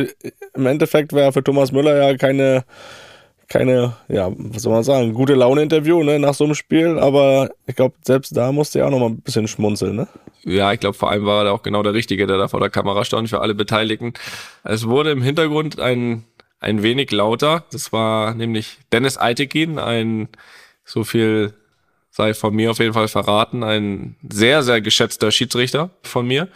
im 0.55 0.67
Endeffekt 0.67 1.13
wäre 1.13 1.33
für 1.33 1.43
Thomas 1.43 1.73
Müller 1.73 1.97
ja 1.97 2.17
keine, 2.17 2.65
keine, 3.49 3.95
ja, 4.09 4.31
was 4.37 4.63
soll 4.63 4.73
man 4.73 4.85
sagen, 4.85 5.13
gute 5.15 5.35
Laune-Interview, 5.35 6.05
ne, 6.05 6.21
nach 6.21 6.35
so 6.35 6.45
einem 6.45 6.55
Spiel, 6.55 7.01
aber 7.01 7.51
ich 7.67 7.75
glaube, 7.75 7.97
selbst 8.05 8.37
da 8.37 8.53
musste 8.53 8.79
er 8.79 8.87
auch 8.87 8.91
noch 8.91 9.01
mal 9.01 9.07
ein 9.07 9.21
bisschen 9.21 9.49
schmunzeln, 9.49 9.97
ne? 9.97 10.07
Ja, 10.47 10.73
ich 10.73 10.79
glaube, 10.79 10.97
vor 10.97 11.11
allem 11.11 11.27
war 11.27 11.45
er 11.45 11.53
auch 11.53 11.65
genau 11.65 11.83
der 11.83 11.93
Richtige, 11.93 12.29
der 12.29 12.39
da 12.39 12.47
vor 12.47 12.61
der 12.61 12.71
Kamera 12.71 13.05
stand 13.05 13.29
für 13.29 13.41
alle 13.41 13.55
Beteiligten. 13.55 14.15
Es 14.63 14.87
wurde 14.87 15.11
im 15.11 15.21
Hintergrund 15.21 15.81
ein, 15.81 16.25
ein 16.61 16.85
wenig 16.85 17.11
lauter. 17.11 17.65
Das 17.73 17.93
war 17.93 18.33
nämlich 18.33 18.79
Dennis 18.93 19.19
Eitekin, 19.19 19.81
ein, 19.81 20.29
so 20.85 21.03
viel 21.03 21.53
sei 22.11 22.33
von 22.33 22.55
mir 22.55 22.71
auf 22.71 22.79
jeden 22.79 22.95
Fall 22.95 23.09
verraten, 23.09 23.65
ein 23.65 24.15
sehr, 24.27 24.63
sehr 24.63 24.81
geschätzter 24.81 25.33
Schiedsrichter 25.33 25.91
von 26.03 26.27
mir, 26.27 26.49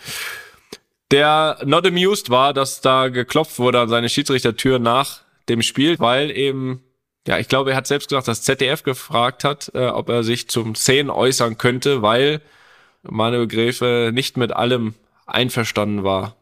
der 1.10 1.58
not 1.64 1.84
amused 1.84 2.30
war, 2.30 2.54
dass 2.54 2.80
da 2.80 3.08
geklopft 3.08 3.58
wurde 3.58 3.80
an 3.80 3.88
seine 3.88 4.08
Schiedsrichtertür 4.08 4.78
nach 4.78 5.22
dem 5.48 5.62
Spiel, 5.62 5.98
weil 5.98 6.30
eben 6.30 6.80
ja, 7.26 7.38
ich 7.38 7.48
glaube, 7.48 7.72
er 7.72 7.76
hat 7.76 7.86
selbst 7.86 8.08
gesagt, 8.08 8.28
dass 8.28 8.42
ZDF 8.42 8.82
gefragt 8.82 9.44
hat, 9.44 9.70
äh, 9.74 9.88
ob 9.88 10.08
er 10.08 10.22
sich 10.22 10.48
zum 10.48 10.74
Szenen 10.74 11.10
äußern 11.10 11.58
könnte, 11.58 12.00
weil 12.00 12.40
Manuel 13.02 13.46
Gräfe 13.46 14.10
nicht 14.12 14.36
mit 14.36 14.52
allem 14.52 14.94
einverstanden 15.26 16.04
war. 16.04 16.36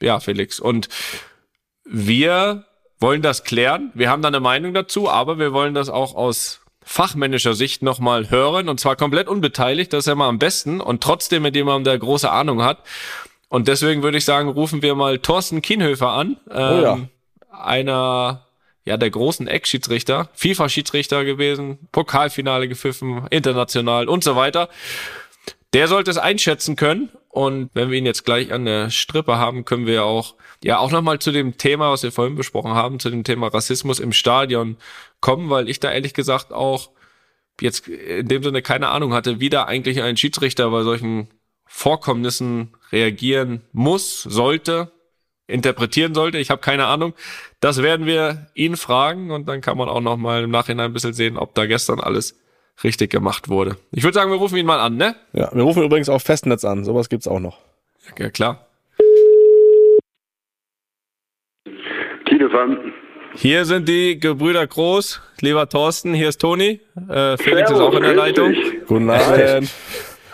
Ja, 0.00 0.20
Felix. 0.20 0.58
Und 0.58 0.88
wir 1.84 2.64
wollen 2.98 3.22
das 3.22 3.44
klären. 3.44 3.90
Wir 3.94 4.10
haben 4.10 4.22
da 4.22 4.28
eine 4.28 4.40
Meinung 4.40 4.74
dazu, 4.74 5.08
aber 5.08 5.38
wir 5.38 5.52
wollen 5.52 5.74
das 5.74 5.88
auch 5.88 6.14
aus 6.14 6.60
fachmännischer 6.84 7.54
Sicht 7.54 7.82
nochmal 7.82 8.30
hören 8.30 8.68
und 8.68 8.80
zwar 8.80 8.96
komplett 8.96 9.28
unbeteiligt. 9.28 9.92
Das 9.92 10.00
ist 10.00 10.08
ja 10.08 10.14
mal 10.14 10.28
am 10.28 10.38
besten 10.38 10.80
und 10.80 11.02
trotzdem 11.02 11.42
mit 11.42 11.54
jemandem, 11.54 11.84
der 11.84 11.98
große 11.98 12.30
Ahnung 12.30 12.62
hat. 12.62 12.78
Und 13.48 13.68
deswegen 13.68 14.02
würde 14.02 14.18
ich 14.18 14.24
sagen, 14.24 14.48
rufen 14.48 14.82
wir 14.82 14.94
mal 14.94 15.18
Thorsten 15.18 15.62
Kienhöfer 15.62 16.08
an. 16.08 16.38
Ähm, 16.50 16.82
ja. 16.82 16.98
Einer 17.50 18.46
ja, 18.84 18.96
der 18.96 19.10
großen 19.10 19.46
Ex-Schiedsrichter, 19.46 20.28
FIFA-Schiedsrichter 20.34 21.24
gewesen, 21.24 21.78
Pokalfinale 21.92 22.66
gepfiffen, 22.66 23.26
international 23.30 24.08
und 24.08 24.24
so 24.24 24.34
weiter. 24.34 24.68
Der 25.74 25.88
sollte 25.88 26.10
es 26.10 26.18
einschätzen 26.18 26.76
können. 26.76 27.10
Und 27.28 27.70
wenn 27.72 27.90
wir 27.90 27.96
ihn 27.96 28.04
jetzt 28.04 28.24
gleich 28.24 28.52
an 28.52 28.66
der 28.66 28.90
Strippe 28.90 29.38
haben, 29.38 29.64
können 29.64 29.86
wir 29.86 30.04
auch, 30.04 30.34
ja, 30.62 30.78
auch 30.78 30.90
nochmal 30.90 31.18
zu 31.18 31.32
dem 31.32 31.56
Thema, 31.56 31.90
was 31.90 32.02
wir 32.02 32.12
vorhin 32.12 32.34
besprochen 32.34 32.74
haben, 32.74 32.98
zu 32.98 33.08
dem 33.08 33.24
Thema 33.24 33.48
Rassismus 33.48 34.00
im 34.00 34.12
Stadion 34.12 34.76
kommen, 35.20 35.48
weil 35.48 35.70
ich 35.70 35.80
da 35.80 35.90
ehrlich 35.90 36.12
gesagt 36.12 36.52
auch 36.52 36.90
jetzt 37.60 37.88
in 37.88 38.28
dem 38.28 38.42
Sinne 38.42 38.60
keine 38.60 38.88
Ahnung 38.88 39.14
hatte, 39.14 39.40
wie 39.40 39.48
da 39.48 39.64
eigentlich 39.64 40.02
ein 40.02 40.16
Schiedsrichter 40.18 40.70
bei 40.70 40.82
solchen 40.82 41.28
Vorkommnissen 41.64 42.76
reagieren 42.90 43.62
muss, 43.72 44.22
sollte, 44.22 44.92
interpretieren 45.46 46.14
sollte. 46.14 46.36
Ich 46.36 46.50
habe 46.50 46.60
keine 46.60 46.86
Ahnung. 46.86 47.14
Das 47.60 47.82
werden 47.82 48.04
wir 48.04 48.48
ihn 48.54 48.76
fragen 48.76 49.30
und 49.30 49.48
dann 49.48 49.62
kann 49.62 49.78
man 49.78 49.88
auch 49.88 50.00
noch 50.00 50.18
mal 50.18 50.44
im 50.44 50.50
Nachhinein 50.50 50.90
ein 50.90 50.92
bisschen 50.92 51.14
sehen, 51.14 51.38
ob 51.38 51.54
da 51.54 51.64
gestern 51.64 52.00
alles 52.00 52.38
richtig 52.84 53.10
gemacht 53.10 53.48
wurde. 53.48 53.76
Ich 53.92 54.02
würde 54.02 54.14
sagen, 54.14 54.30
wir 54.30 54.38
rufen 54.38 54.56
ihn 54.56 54.66
mal 54.66 54.80
an, 54.80 54.96
ne? 54.96 55.14
Ja, 55.32 55.50
wir 55.52 55.62
rufen 55.62 55.82
übrigens 55.82 56.08
auch 56.08 56.20
Festnetz 56.20 56.64
an, 56.64 56.84
sowas 56.84 57.08
gibt's 57.08 57.28
auch 57.28 57.40
noch. 57.40 57.58
Ja, 58.18 58.30
klar. 58.30 58.66
Telefon. 62.26 62.92
Hier 63.34 63.64
sind 63.64 63.88
die 63.88 64.18
Gebrüder 64.18 64.66
Groß. 64.66 65.20
Lieber 65.40 65.68
Thorsten, 65.68 66.12
hier 66.14 66.28
ist 66.28 66.40
Toni. 66.40 66.80
Äh, 67.08 67.36
Felix 67.38 67.70
ist 67.70 67.76
Servus, 67.76 67.80
auch 67.80 67.94
in 67.94 68.02
der 68.02 68.14
Leitung. 68.14 68.54
Guten 68.86 69.10
Abend. 69.10 69.70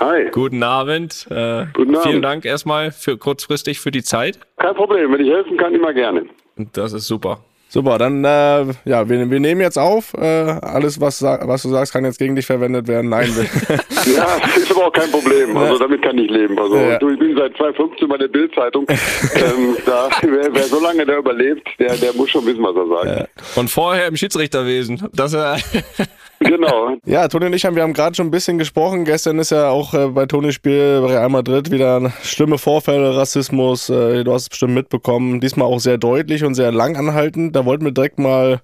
Hi. 0.00 0.30
Guten 0.30 0.62
Abend. 0.62 1.26
Äh, 1.30 1.66
Guten 1.72 1.94
Abend. 1.94 2.06
Vielen 2.06 2.22
Dank 2.22 2.44
erstmal 2.44 2.92
für 2.92 3.16
kurzfristig 3.18 3.80
für 3.80 3.90
die 3.90 4.02
Zeit. 4.02 4.38
Kein 4.56 4.74
Problem, 4.74 5.12
wenn 5.12 5.20
ich 5.20 5.30
helfen 5.30 5.56
kann, 5.56 5.74
immer 5.74 5.92
gerne. 5.92 6.26
Das 6.72 6.92
ist 6.92 7.06
super. 7.06 7.44
Super, 7.70 7.98
dann, 7.98 8.24
äh, 8.24 8.64
ja, 8.86 9.08
wir, 9.08 9.30
wir 9.30 9.40
nehmen 9.40 9.60
jetzt 9.60 9.78
auf. 9.78 10.14
Äh, 10.14 10.24
alles, 10.24 11.00
was, 11.02 11.22
was 11.22 11.62
du 11.62 11.68
sagst, 11.68 11.92
kann 11.92 12.04
jetzt 12.06 12.18
gegen 12.18 12.34
dich 12.34 12.46
verwendet 12.46 12.88
werden. 12.88 13.10
Nein, 13.10 13.30
Ja, 14.16 14.26
ist 14.56 14.70
aber 14.70 14.86
auch 14.86 14.92
kein 14.92 15.10
Problem. 15.10 15.54
Also 15.54 15.78
damit 15.78 16.00
kann 16.02 16.16
ich 16.16 16.30
leben. 16.30 16.58
Also 16.58 16.76
Ja. 16.76 16.98
du, 16.98 17.10
ich 17.10 17.18
bin 17.18 17.36
seit 17.36 17.54
2015 17.58 18.08
bei 18.08 18.16
der 18.16 18.28
Bildzeitung. 18.28 18.86
ähm, 18.88 19.76
da, 19.84 20.08
wer, 20.22 20.48
wer 20.54 20.62
so 20.64 20.80
lange 20.80 21.04
da 21.04 21.18
überlebt, 21.18 21.68
der, 21.78 21.94
der 21.96 22.14
muss 22.14 22.30
schon 22.30 22.46
wissen, 22.46 22.62
was 22.62 22.74
er 22.74 23.18
sagt. 23.26 23.30
Und 23.56 23.70
vorher 23.70 24.06
im 24.06 24.16
Schiedsrichterwesen. 24.16 25.06
Das, 25.12 25.34
äh, 25.34 25.56
Genau. 26.40 26.96
Ja, 27.04 27.26
Toni 27.28 27.46
und 27.46 27.54
ich 27.54 27.64
haben, 27.64 27.74
wir 27.74 27.82
haben 27.82 27.94
gerade 27.94 28.14
schon 28.14 28.26
ein 28.26 28.30
bisschen 28.30 28.58
gesprochen. 28.58 29.04
Gestern 29.04 29.38
ist 29.38 29.50
ja 29.50 29.70
auch 29.70 29.94
äh, 29.94 30.08
bei 30.08 30.26
Tonis 30.26 30.54
Spiel 30.54 31.00
bei 31.00 31.14
Real 31.14 31.28
Madrid 31.28 31.70
wieder 31.70 32.12
schlimme 32.22 32.58
Vorfälle, 32.58 33.16
Rassismus. 33.16 33.88
Äh, 33.88 34.24
du 34.24 34.32
hast 34.32 34.42
es 34.42 34.48
bestimmt 34.50 34.74
mitbekommen. 34.74 35.40
Diesmal 35.40 35.66
auch 35.66 35.80
sehr 35.80 35.96
deutlich 35.96 36.44
und 36.44 36.54
sehr 36.54 36.70
lang 36.70 36.96
anhaltend. 36.96 37.56
Da 37.56 37.64
wollten 37.64 37.84
wir 37.84 37.92
direkt 37.92 38.18
mal 38.18 38.60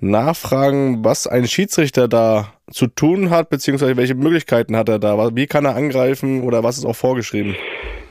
nachfragen, 0.00 1.04
was 1.04 1.26
ein 1.26 1.46
Schiedsrichter 1.48 2.08
da 2.08 2.52
zu 2.70 2.86
tun 2.86 3.30
hat, 3.30 3.48
beziehungsweise 3.48 3.96
welche 3.96 4.14
Möglichkeiten 4.14 4.76
hat 4.76 4.88
er 4.88 4.98
da? 4.98 5.34
Wie 5.34 5.46
kann 5.46 5.64
er 5.64 5.76
angreifen 5.76 6.42
oder 6.42 6.62
was 6.62 6.78
ist 6.78 6.84
auch 6.84 6.96
vorgeschrieben? 6.96 7.56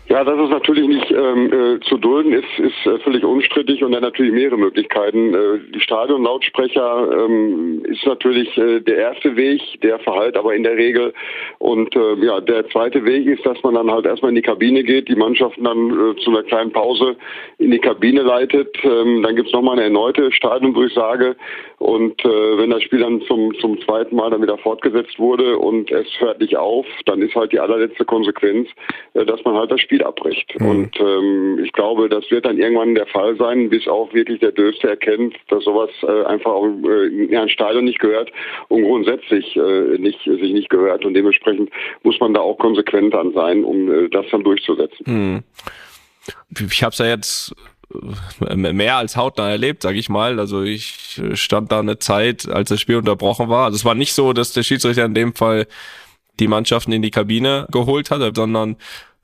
Ja, 0.10 0.24
das 0.24 0.40
ist 0.40 0.50
natürlich 0.50 0.88
nicht 0.88 1.12
ähm, 1.12 1.52
äh, 1.52 1.80
zu 1.82 1.98
dulden, 1.98 2.32
ist, 2.32 2.60
ist 2.60 2.86
äh, 2.86 2.98
völlig 3.00 3.26
unstrittig 3.26 3.84
und 3.84 3.94
hat 3.94 4.02
natürlich 4.02 4.32
mehrere 4.32 4.58
Möglichkeiten. 4.58 5.34
Äh, 5.34 5.60
die 5.76 5.82
Stadionlautsprecher 5.82 7.26
ähm, 7.26 7.84
ist 7.86 8.06
natürlich 8.06 8.50
der 8.56 8.98
erste 8.98 9.36
Weg, 9.36 9.62
der 9.84 10.00
verhallt 10.00 10.38
aber 10.38 10.56
in 10.56 10.64
der 10.64 10.78
Regel. 10.78 11.14
Und 11.60 11.94
äh, 11.96 12.26
ja, 12.26 12.40
der 12.40 12.70
zweite 12.70 13.04
Weg 13.04 13.28
ist, 13.28 13.46
dass 13.46 13.62
man 13.64 13.76
dann 13.76 13.92
halt 13.92 14.06
erstmal 14.06 14.30
in 14.30 14.36
die 14.36 14.42
Kabine 14.42 14.84
geht, 14.84 15.10
die 15.10 15.16
Mannschaften 15.16 15.66
dann 15.66 16.16
zu 16.24 16.30
einer 16.30 16.44
kleinen 16.44 16.72
Pause 16.72 17.18
in 17.58 17.72
die 17.72 17.80
Kabine 17.80 18.22
leitet. 18.22 18.78
Ähm, 18.84 19.24
dann 19.24 19.36
gibt's 19.36 19.52
noch 19.52 19.62
nochmal 19.68 19.80
eine 19.80 19.86
erneute 19.86 20.32
Stadiondurchsage. 20.32 21.36
Und 21.80 22.26
äh, 22.26 22.58
wenn 22.58 22.72
das 22.72 22.82
Spiel 22.82 23.00
dann 23.00 23.22
zum, 23.22 23.54
zum 23.60 23.80
zweiten 23.82 24.16
Mal 24.16 24.32
dann 24.32 24.42
wieder 24.42 24.58
fortgesetzt 24.58 25.20
wurde 25.20 25.60
und 25.60 25.92
es 25.92 26.08
hört 26.18 26.40
nicht 26.40 26.58
auf, 26.58 26.88
dann 27.06 27.22
ist 27.22 27.36
halt 27.36 27.52
die 27.52 27.60
allerletzte 27.60 28.04
Konsequenz, 28.04 28.68
äh, 29.14 29.26
dass 29.26 29.44
man 29.44 29.56
halt 29.56 29.70
das 29.70 29.82
Spiel 29.82 30.04
abbricht. 30.04 30.60
Mhm. 30.60 30.68
Und 30.68 31.00
ähm, 31.00 31.60
ich 31.64 31.72
glaube, 31.74 32.10
das 32.10 32.30
wird 32.32 32.46
dann 32.46 32.58
irgendwann 32.58 32.96
der 32.96 33.06
Fall 33.06 33.36
sein, 33.38 33.70
bis 33.70 33.88
auch 33.88 34.12
wirklich 34.12 34.40
der 34.40 34.54
Döfste 34.54 34.90
erkennt, 34.90 35.36
dass 35.50 35.66
sowas 35.66 35.92
äh, 36.02 36.24
einfach 36.26 36.52
auch 36.52 36.66
äh, 36.66 37.08
in 37.08 37.36
ein 37.36 37.50
Stadion 37.50 37.86
nicht 37.86 38.00
gehört 38.00 38.32
und 38.70 38.82
grundsätzlich 38.82 39.56
äh, 39.56 40.00
nicht, 40.00 40.24
sich 40.24 40.54
nicht 40.54 40.70
gehört. 40.70 41.06
Und 41.06 41.14
dementsprechend 41.14 41.70
muss 42.02 42.20
man 42.20 42.34
da 42.34 42.40
auch 42.40 42.58
konsequent 42.58 43.14
dann 43.14 43.34
sein, 43.34 43.64
um 43.64 43.92
äh, 43.92 44.10
das 44.10 44.26
dann 44.32 44.44
durchzusetzen. 44.44 45.06
Mhm. 45.06 45.44
Ich 46.72 46.82
habe 46.84 46.92
es 46.92 46.98
ja 46.98 47.06
jetzt 47.06 47.54
mehr 48.40 48.98
als 48.98 49.16
hautnah 49.16 49.50
erlebt, 49.50 49.84
sage 49.84 49.98
ich 49.98 50.10
mal. 50.10 50.40
Also 50.40 50.64
ich 50.64 51.22
stand 51.34 51.72
da 51.72 51.80
eine 51.80 52.00
Zeit, 52.00 52.48
als 52.48 52.70
das 52.70 52.82
Spiel 52.82 52.98
unterbrochen 52.98 53.50
war. 53.50 53.66
Also 53.66 53.76
es 53.76 53.86
war 53.86 53.96
nicht 53.96 54.14
so, 54.14 54.34
dass 54.34 54.54
der 54.54 54.64
Schiedsrichter 54.64 55.06
in 55.06 55.14
dem 55.14 55.34
Fall 55.34 55.68
die 56.40 56.48
Mannschaften 56.48 56.92
in 56.92 57.02
die 57.02 57.12
Kabine 57.12 57.68
geholt 57.72 58.12
hat, 58.12 58.36
sondern 58.36 58.76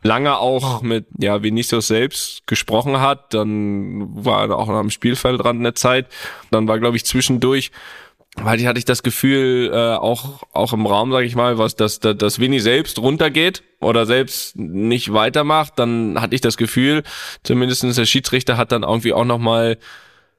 lange 0.01 0.37
auch 0.37 0.81
mit 0.81 1.05
ja 1.17 1.43
Vinicius 1.43 1.87
selbst 1.87 2.45
gesprochen 2.47 2.99
hat. 2.99 3.33
Dann 3.33 4.25
war 4.25 4.49
er 4.49 4.57
auch 4.57 4.69
am 4.69 4.89
Spielfeldrand 4.89 5.59
eine 5.59 5.73
Zeit. 5.73 6.07
Dann 6.51 6.67
war, 6.67 6.79
glaube 6.79 6.97
ich, 6.97 7.05
zwischendurch 7.05 7.71
weil 8.35 8.59
ich 8.59 8.65
hatte 8.65 8.79
ich 8.79 8.85
das 8.85 9.03
Gefühl, 9.03 9.71
äh, 9.71 9.95
auch, 9.95 10.43
auch 10.53 10.73
im 10.73 10.85
Raum, 10.87 11.11
sage 11.11 11.25
ich 11.25 11.35
mal, 11.35 11.57
was, 11.57 11.75
dass, 11.75 11.99
dass, 11.99 12.17
dass 12.17 12.39
Winnie 12.39 12.59
selbst 12.59 12.97
runtergeht 12.99 13.63
oder 13.79 14.05
selbst 14.05 14.55
nicht 14.55 15.13
weitermacht, 15.13 15.73
dann 15.77 16.19
hatte 16.19 16.33
ich 16.33 16.41
das 16.41 16.57
Gefühl, 16.57 17.03
zumindestens 17.43 17.95
der 17.95 18.05
Schiedsrichter 18.05 18.57
hat 18.57 18.71
dann 18.71 18.83
irgendwie 18.83 19.13
auch 19.13 19.25
nochmal 19.25 19.77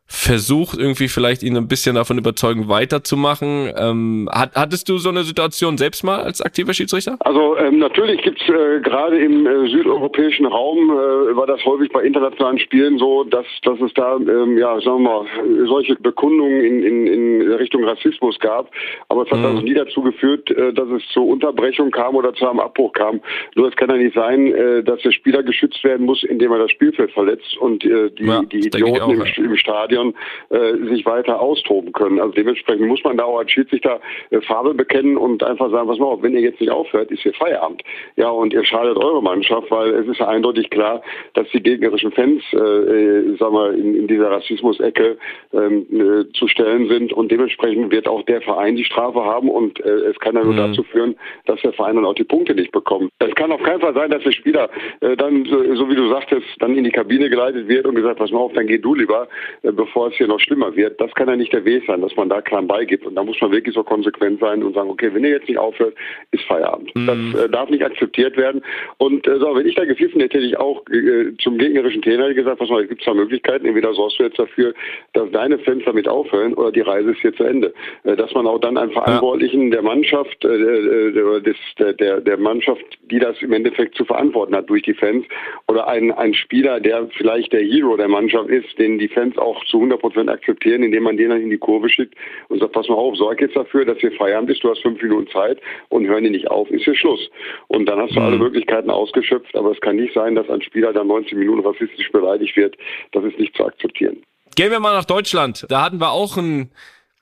versucht, 0.07 0.79
irgendwie 0.79 1.09
vielleicht 1.09 1.43
ihn 1.43 1.57
ein 1.57 1.67
bisschen 1.67 1.97
davon 1.97 2.19
überzeugen, 2.19 2.69
weiterzumachen. 2.69 3.73
Ähm, 3.77 4.29
hat, 4.31 4.55
hattest 4.55 4.89
du 4.89 4.99
so 4.99 5.09
eine 5.09 5.25
Situation 5.25 5.79
selbst 5.79 6.05
mal 6.05 6.21
als 6.21 6.43
aktiver 6.43 6.75
Schiedsrichter? 6.75 7.17
Also 7.21 7.57
ähm, 7.57 7.79
natürlich 7.79 8.23
gibt's 8.23 8.43
äh, 8.49 8.81
gerade 8.81 9.19
im 9.19 9.47
äh, 9.47 9.69
südeuropäischen 9.69 10.47
Raum 10.47 10.91
äh, 10.91 11.37
war 11.37 11.47
das 11.47 11.65
häufig 11.65 11.91
bei 11.91 12.03
internationalen 12.03 12.59
Spielen 12.59 12.99
so, 12.99 13.25
dass, 13.25 13.47
dass 13.63 13.81
es 13.81 13.93
da 13.95 14.17
ähm, 14.17 14.59
ja 14.59 14.79
sagen 14.81 15.03
wir 15.03 15.25
mal 15.25 15.27
solche 15.67 15.97
Bekundungen 15.97 16.63
in, 16.65 16.83
in, 16.83 17.07
in 17.07 17.53
Richtung 17.53 17.85
Rassismus 17.85 18.39
gab. 18.41 18.71
Aber 19.09 19.23
es 19.23 19.31
hat 19.31 19.39
mhm. 19.39 19.47
also 19.47 19.61
nie 19.63 19.75
dazu 19.75 20.03
geführt, 20.03 20.51
äh, 20.51 20.73
dass 20.75 20.89
es 20.91 21.03
zur 21.13 21.27
Unterbrechung 21.27 21.91
kam 21.91 22.15
oder 22.15 22.35
zu 22.35 22.47
einem 22.47 22.61
Abbruch 22.61 22.93
kam. 22.93 23.21
Nur 23.55 23.69
es 23.69 23.77
kann 23.77 23.89
ja 23.89 23.97
nicht 23.97 24.15
sein, 24.15 24.55
äh, 24.55 24.83
dass 24.83 25.01
der 25.01 25.13
Spieler 25.13 25.43
geschützt 25.43 25.83
werden 25.83 26.05
muss, 26.05 26.23
indem 26.25 26.53
er 26.53 26.59
das 26.59 26.71
Spielfeld 26.71 27.11
verletzt 27.13 27.57
und 27.59 27.85
äh, 27.85 28.11
die, 28.11 28.25
ja, 28.25 28.43
die 28.43 28.67
Idioten 28.67 29.01
auch, 29.01 29.09
im, 29.09 29.45
im 29.45 29.57
Stadion 29.57 29.94
Stadion 29.95 30.15
äh, 30.51 30.77
sich 30.89 31.07
weiter 31.07 31.41
austoben 31.41 31.93
können. 31.93 32.21
Also 32.21 32.33
dementsprechend 32.33 32.87
muss 32.87 33.03
man 33.05 33.17
da 33.17 33.25
auch 33.25 33.39
als 33.39 33.51
Schiedsrichter 33.51 34.01
äh, 34.31 34.41
Farbe 34.41 34.75
bekennen 34.75 35.17
und 35.17 35.43
einfach 35.43 35.71
sagen, 35.71 35.89
was 35.89 36.01
auf, 36.01 36.23
wenn 36.23 36.35
ihr 36.35 36.41
jetzt 36.41 36.61
nicht 36.61 36.71
aufhört, 36.71 37.11
ist 37.11 37.23
hier 37.23 37.33
Feierabend. 37.35 37.83
Ja, 38.17 38.29
und 38.29 38.53
ihr 38.53 38.65
schadet 38.65 38.97
eure 38.97 39.23
Mannschaft, 39.23 39.71
weil 39.71 39.91
es 39.95 40.07
ist 40.07 40.19
ja 40.19 40.29
eindeutig 40.29 40.71
klar, 40.71 41.03
dass 41.35 41.49
die 41.51 41.63
gegnerischen 41.63 42.13
Fans, 42.13 42.43
äh, 42.53 42.57
äh 42.57 43.37
sagen 43.37 43.55
wir, 43.55 43.73
in, 43.73 43.95
in 43.95 44.07
dieser 44.07 44.31
Rassismus-Ecke 44.31 45.17
ähm, 45.53 45.87
äh, 45.91 46.33
zu 46.33 46.49
stellen 46.49 46.89
sind 46.89 47.13
und 47.13 47.31
dementsprechend 47.31 47.91
wird 47.91 48.09
auch 48.09 48.23
der 48.23 48.43
Verein 48.43 48.77
die 48.77 48.85
Strafe 48.85 49.25
haben 49.25 49.49
und 49.49 49.81
äh, 49.81 50.11
es 50.11 50.19
kann 50.19 50.35
ja 50.35 50.45
nur 50.45 50.53
mhm. 50.53 50.59
dazu 50.59 50.83
führen, 50.85 51.17
dass 51.47 51.61
der 51.63 51.73
Verein 51.73 51.97
dann 51.97 52.05
auch 52.05 52.15
die 52.15 52.25
Punkte 52.25 52.55
nicht 52.55 52.73
bekommt. 52.73 53.11
Es 53.19 53.35
kann 53.35 53.53
auf 53.53 53.63
keinen 53.63 53.81
Fall 53.81 53.95
sein, 53.95 54.11
dass 54.11 54.23
der 54.23 54.33
Spieler 54.33 54.69
äh, 55.01 55.17
dann, 55.17 55.45
so, 55.45 55.75
so 55.75 55.89
wie 55.89 55.97
du 55.97 56.09
sagtest, 56.09 56.47
dann 56.59 56.77
in 56.77 56.85
die 56.85 56.91
Kabine 56.91 57.31
geleitet 57.31 57.69
wird 57.69 57.87
und 57.87 57.95
gesagt, 57.95 58.19
pass 58.19 58.31
mal 58.31 58.41
auf, 58.41 58.53
dann 58.53 58.67
geh 58.67 58.79
du 58.79 58.95
lieber, 58.95 59.29
äh, 59.63 59.73
bevor 59.85 60.09
es 60.09 60.15
hier 60.15 60.27
noch 60.27 60.41
schlimmer 60.41 60.75
wird. 60.75 61.01
Das 61.01 61.13
kann 61.15 61.29
ja 61.29 61.37
nicht 61.37 61.53
der 61.53 61.65
Weg 61.65 61.85
sein, 61.87 62.01
dass 62.01 62.15
man 62.17 62.29
da 62.29 62.41
klein 62.41 62.67
beigibt. 62.67 63.07
Und 63.07 63.15
da 63.15 63.23
muss 63.23 63.41
man 63.41 63.53
wirklich 63.53 63.75
so 63.75 63.83
konsequent 63.83 64.41
sein 64.41 64.63
und 64.63 64.75
sagen, 64.75 64.91
okay, 64.91 65.13
wenn 65.13 65.25
ihr 65.25 65.31
jetzt 65.31 65.49
nicht 65.49 65.59
aufhört, 65.59 65.95
ist 66.31 66.45
Feierabend. 66.45 66.95
Mhm. 66.95 67.07
Das 67.07 67.45
äh, 67.45 67.49
darf 67.49 67.71
nicht 67.71 67.85
akzeptiert 67.85 68.37
werden. 68.37 68.63
Und 68.99 69.27
äh, 69.27 69.39
so, 69.39 69.55
wenn 69.55 69.67
ich 69.67 69.75
da 69.75 69.85
gepfiffen 69.85 70.21
hätte, 70.21 70.39
hätte 70.39 70.47
ich 70.47 70.59
auch 70.59 70.83
äh, 70.91 71.37
zum 71.43 71.59
gegnerischen 71.59 72.03
Trainer 72.03 72.33
gesagt, 72.35 72.61
was 72.61 72.69
mal, 72.69 72.87
gibt 72.87 73.01
es 73.01 73.07
da 73.07 73.15
Möglichkeiten, 73.15 73.67
entweder 73.67 73.93
sorgst 73.95 74.19
du 74.19 74.25
jetzt 74.25 74.39
dafür, 74.39 74.75
dass 75.13 75.31
deine 75.31 75.59
Fans 75.59 75.83
damit 75.85 76.09
aufhören 76.09 76.55
oder 76.55 76.73
die 76.73 76.81
Reise 76.81 77.11
ist 77.11 77.21
hier 77.21 77.35
zu 77.35 77.45
Ende. 77.45 77.75
Äh, 78.05 78.17
dass 78.17 78.33
man 78.35 78.47
auch 78.47 78.59
dann 78.59 78.77
einen 78.79 78.93
Verantwortlichen 78.93 79.65
ja. 79.65 79.71
der 79.77 79.83
Mannschaft, 79.83 80.45
äh, 80.45 81.41
des, 81.41 81.57
der, 81.79 81.93
der, 81.93 82.21
der 82.21 82.37
Mannschaft, 82.39 82.85
die 83.11 83.19
das 83.19 83.41
im 83.43 83.53
Endeffekt 83.53 83.97
zu 83.97 84.05
verantworten 84.05 84.55
hat 84.55 84.69
durch 84.71 84.83
die 84.83 84.95
Fans, 84.95 85.25
oder 85.69 85.89
ein, 85.89 86.11
ein 86.13 86.35
Spieler, 86.35 86.81
der 86.81 87.09
vielleicht 87.17 87.53
der 87.53 87.63
Hero 87.63 87.97
der 87.97 88.09
Mannschaft 88.09 88.49
ist, 88.49 88.79
den 88.79 88.99
die 88.99 89.09
Fans 89.09 89.37
auch 89.39 89.65
zu 89.75 89.79
100 89.79 90.01
Prozent 90.01 90.31
akzeptieren, 90.31 90.85
indem 90.85 91.03
man 91.03 91.17
den 91.17 91.31
dann 91.31 91.41
in 91.41 91.51
die 91.51 91.59
Kurve 91.59 91.89
schickt 91.89 92.15
und 92.49 92.61
sagt, 92.61 92.73
pass 92.73 92.89
mal 92.89 92.95
auf, 92.95 93.17
sorg 93.17 93.41
jetzt 93.41 93.57
dafür, 93.57 93.85
dass 93.85 93.99
hier 93.99 94.13
Feierabend 94.13 94.49
ist, 94.51 94.63
du 94.63 94.71
hast 94.71 94.83
fünf 94.83 95.03
Minuten 95.03 95.29
Zeit 95.33 95.61
und 95.89 96.07
hören 96.07 96.23
die 96.23 96.31
nicht 96.31 96.49
auf, 96.49 96.71
ist 96.71 96.85
hier 96.85 96.95
Schluss. 96.95 97.29
Und 97.67 97.87
dann 97.87 97.99
hast 97.99 98.15
du 98.15 98.21
mhm. 98.21 98.27
alle 98.27 98.39
Möglichkeiten 98.39 98.89
ausgeschöpft, 98.89 99.57
aber 99.57 99.73
es 99.73 99.81
kann 99.81 99.97
nicht 99.97 100.15
sein, 100.15 100.37
dass 100.37 100.49
ein 100.49 100.63
Spieler 100.63 100.93
dann 100.93 101.09
19 101.09 101.37
Minuten 101.37 101.67
rassistisch 101.67 102.13
beleidigt 102.13 102.57
wird. 102.57 102.77
Das 103.11 103.25
ist 103.25 103.37
nicht 103.37 103.57
zu 103.57 103.67
akzeptieren. 103.67 104.23
Gehen 104.55 104.71
wir 104.71 104.79
mal 104.79 104.95
nach 104.95 105.07
Deutschland. 105.07 105.67
Da 105.69 105.85
hatten 105.85 105.99
wir 105.99 106.13
auch 106.13 106.37
ein, 106.37 106.71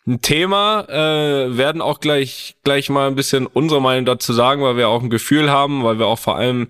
ein 0.07 0.21
Thema, 0.21 0.85
äh, 0.91 1.57
werden 1.57 1.81
auch 1.81 2.01
gleich, 2.01 2.57
gleich 2.65 2.91
mal 2.91 3.09
ein 3.09 3.15
bisschen 3.15 3.47
unsere 3.47 3.81
Meinung 3.81 4.05
dazu 4.05 4.35
sagen, 4.35 4.62
weil 4.62 4.77
wir 4.77 4.91
auch 4.91 5.03
ein 5.03 5.09
Gefühl 5.09 5.51
haben, 5.51 5.85
weil 5.85 5.99
wir 5.99 6.07
auch 6.07 6.19
vor 6.19 6.37
allem 6.37 6.69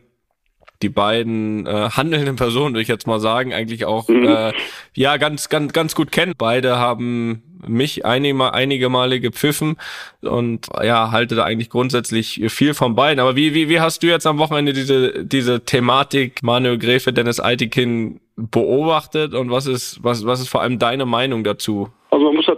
die 0.83 0.89
beiden 0.89 1.67
äh, 1.67 1.91
handelnden 1.91 2.37
Personen, 2.37 2.75
würde 2.75 2.83
ich 2.83 2.89
jetzt 2.89 3.07
mal 3.07 3.21
sagen, 3.21 3.53
eigentlich 3.53 3.85
auch 3.85 4.09
mhm. 4.09 4.27
äh, 4.27 4.53
ja 4.95 5.17
ganz 5.17 5.49
ganz 5.49 5.73
ganz 5.73 5.95
gut 5.95 6.13
kennen. 6.13 6.35
Beide 6.37 6.79
haben 6.79 7.43
mich 7.67 8.05
einige, 8.05 8.53
einige 8.53 8.89
Male 8.89 9.21
gepfiffen 9.21 9.77
und 10.21 10.67
ja 10.83 11.11
halte 11.13 11.35
da 11.35 11.45
eigentlich 11.45 11.71
grundsätzlich 11.71 12.43
viel 12.49 12.75
von 12.75 12.95
beiden. 12.95 13.21
Aber 13.21 13.37
wie 13.37 13.55
wie 13.55 13.69
wie 13.69 13.81
hast 13.81 14.03
du 14.03 14.09
jetzt 14.09 14.27
am 14.27 14.39
Wochenende 14.39 14.73
diese 14.73 15.25
diese 15.25 15.65
Thematik 15.65 16.43
Manuel 16.43 16.79
Gräfe, 16.79 17.13
Dennis 17.13 17.41
Eitikin 17.41 18.21
beobachtet 18.37 19.35
und 19.35 19.51
was 19.51 19.67
ist 19.67 20.03
was 20.03 20.27
was 20.27 20.41
ist 20.41 20.49
vor 20.49 20.63
allem 20.63 20.79
deine 20.79 21.07
Meinung 21.07 21.45
dazu? 21.45 21.91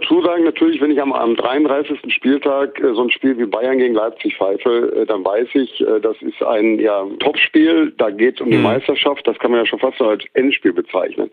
Dazu 0.05 0.21
sagen, 0.21 0.43
natürlich, 0.43 0.79
wenn 0.81 0.91
ich 0.91 1.01
am, 1.01 1.13
am 1.13 1.35
33. 1.35 2.13
Spieltag 2.13 2.79
äh, 2.79 2.93
so 2.93 3.01
ein 3.01 3.09
Spiel 3.09 3.37
wie 3.39 3.45
Bayern 3.45 3.79
gegen 3.79 3.95
Leipzig 3.95 4.37
pfeife, 4.37 4.93
äh, 4.95 5.05
dann 5.07 5.25
weiß 5.25 5.47
ich, 5.53 5.81
äh, 5.81 5.99
das 5.99 6.15
ist 6.21 6.43
ein 6.43 6.79
ja, 6.79 7.05
Topspiel, 7.19 7.91
da 7.97 8.11
geht 8.11 8.35
es 8.35 8.41
um 8.41 8.51
die 8.51 8.57
mhm. 8.57 8.63
Meisterschaft, 8.63 9.25
das 9.25 9.37
kann 9.39 9.49
man 9.49 9.61
ja 9.61 9.65
schon 9.65 9.79
fast 9.79 9.99
als 10.01 10.23
Endspiel 10.33 10.73
bezeichnen. 10.73 11.31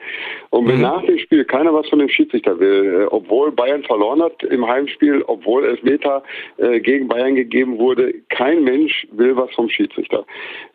Und 0.51 0.69
wenn 0.69 0.77
mhm. 0.77 0.83
nach 0.83 1.05
dem 1.05 1.19
Spiel 1.19 1.45
keiner 1.45 1.75
was 1.75 1.87
von 1.91 1.99
dem 1.99 2.09
Schiedsrichter 2.09 2.59
will, 2.59 3.03
äh, 3.03 3.05
obwohl 3.11 3.53
Bayern 3.53 3.83
verloren 3.83 4.23
hat 4.23 4.43
im 4.45 4.67
Heimspiel, 4.67 5.23
obwohl 5.27 5.67
Elfmeter 5.67 6.23
äh, 6.57 6.81
gegen 6.81 7.09
Bayern 7.09 7.35
gegeben 7.35 7.79
wurde, 7.79 8.15
kein 8.31 8.65
Mensch 8.65 9.07
will 9.13 9.37
was 9.37 9.53
vom 9.55 9.69
Schiedsrichter. 9.69 10.25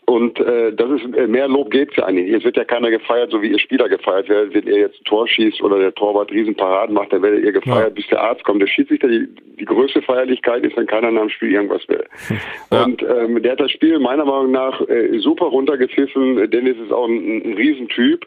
Und 0.09 0.39
äh, 0.39 0.71
das 0.71 0.89
ist 0.89 1.27
mehr 1.27 1.49
Lob 1.49 1.69
geht's 1.69 1.97
ja 1.97 2.05
eigentlich. 2.05 2.33
Es 2.33 2.45
wird 2.45 2.55
ja 2.55 2.63
keiner 2.63 2.89
gefeiert, 2.89 3.29
so 3.29 3.41
wie 3.41 3.51
ihr 3.51 3.59
Spieler 3.59 3.89
gefeiert 3.89 4.29
werdet, 4.29 4.53
wenn 4.53 4.65
ihr 4.65 4.79
jetzt 4.79 5.01
ein 5.01 5.03
Tor 5.03 5.27
schießt 5.27 5.61
oder 5.61 5.79
der 5.79 5.93
Torwart 5.93 6.31
Riesenparaden 6.31 6.95
macht, 6.95 7.11
dann 7.11 7.21
werdet 7.23 7.43
ihr 7.43 7.51
gefeiert, 7.51 7.89
ja. 7.89 7.93
bis 7.93 8.07
der 8.07 8.21
Arzt 8.21 8.45
kommt. 8.45 8.61
Der 8.61 8.67
Schiedsrichter, 8.67 9.09
die, 9.09 9.27
die 9.59 9.65
größte 9.65 10.01
Feierlichkeit 10.01 10.65
ist, 10.65 10.77
wenn 10.77 10.87
keiner 10.87 11.11
nach 11.11 11.23
dem 11.23 11.29
Spiel 11.29 11.51
irgendwas 11.51 11.87
will. 11.89 12.05
Ja. 12.69 12.83
Und 12.83 13.01
ähm, 13.01 13.41
der 13.41 13.53
hat 13.53 13.61
das 13.61 13.71
Spiel 13.71 13.97
meiner 13.97 14.25
Meinung 14.25 14.51
nach 14.51 14.81
äh, 14.89 15.17
super 15.19 15.45
runtergepfiffen. 15.45 16.51
Dennis 16.51 16.75
ist 16.77 16.91
auch 16.91 17.07
ein, 17.07 17.43
ein 17.45 17.53
Riesentyp. 17.53 18.25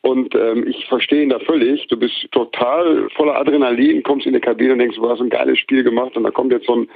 Und 0.00 0.34
ähm, 0.34 0.66
ich 0.66 0.86
verstehe 0.86 1.22
ihn 1.22 1.28
da 1.28 1.38
völlig. 1.40 1.86
Du 1.88 1.96
bist 1.98 2.14
total 2.32 3.08
voller 3.14 3.36
Adrenalin, 3.38 4.02
kommst 4.02 4.26
in 4.26 4.32
die 4.32 4.40
Kabine 4.40 4.72
und 4.72 4.78
denkst, 4.78 4.96
du 4.96 5.08
hast 5.08 5.20
ein 5.20 5.28
geiles 5.28 5.58
Spiel 5.58 5.84
gemacht 5.84 6.16
und 6.16 6.24
da 6.24 6.30
kommt 6.30 6.52
jetzt 6.52 6.66
so 6.66 6.74
ein 6.74 6.88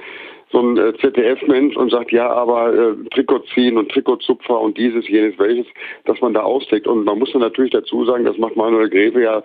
so 0.51 0.59
ein 0.59 0.77
äh, 0.77 0.93
ZDF-Mensch 0.97 1.75
und 1.75 1.91
sagt, 1.91 2.11
ja, 2.11 2.29
aber 2.29 2.73
äh, 2.73 2.95
Trikot 3.13 3.43
ziehen 3.53 3.77
und 3.77 3.91
Trikotzupfer 3.91 4.59
und 4.59 4.77
dieses, 4.77 5.07
jenes, 5.07 5.37
welches, 5.37 5.67
dass 6.05 6.21
man 6.21 6.33
da 6.33 6.41
ausdeckt. 6.41 6.87
Und 6.87 7.03
man 7.03 7.19
muss 7.19 7.31
dann 7.33 7.41
natürlich 7.41 7.71
dazu 7.71 8.05
sagen, 8.05 8.23
das 8.23 8.37
macht 8.37 8.55
Manuel 8.55 8.89
Greve 8.89 9.21
ja 9.21 9.43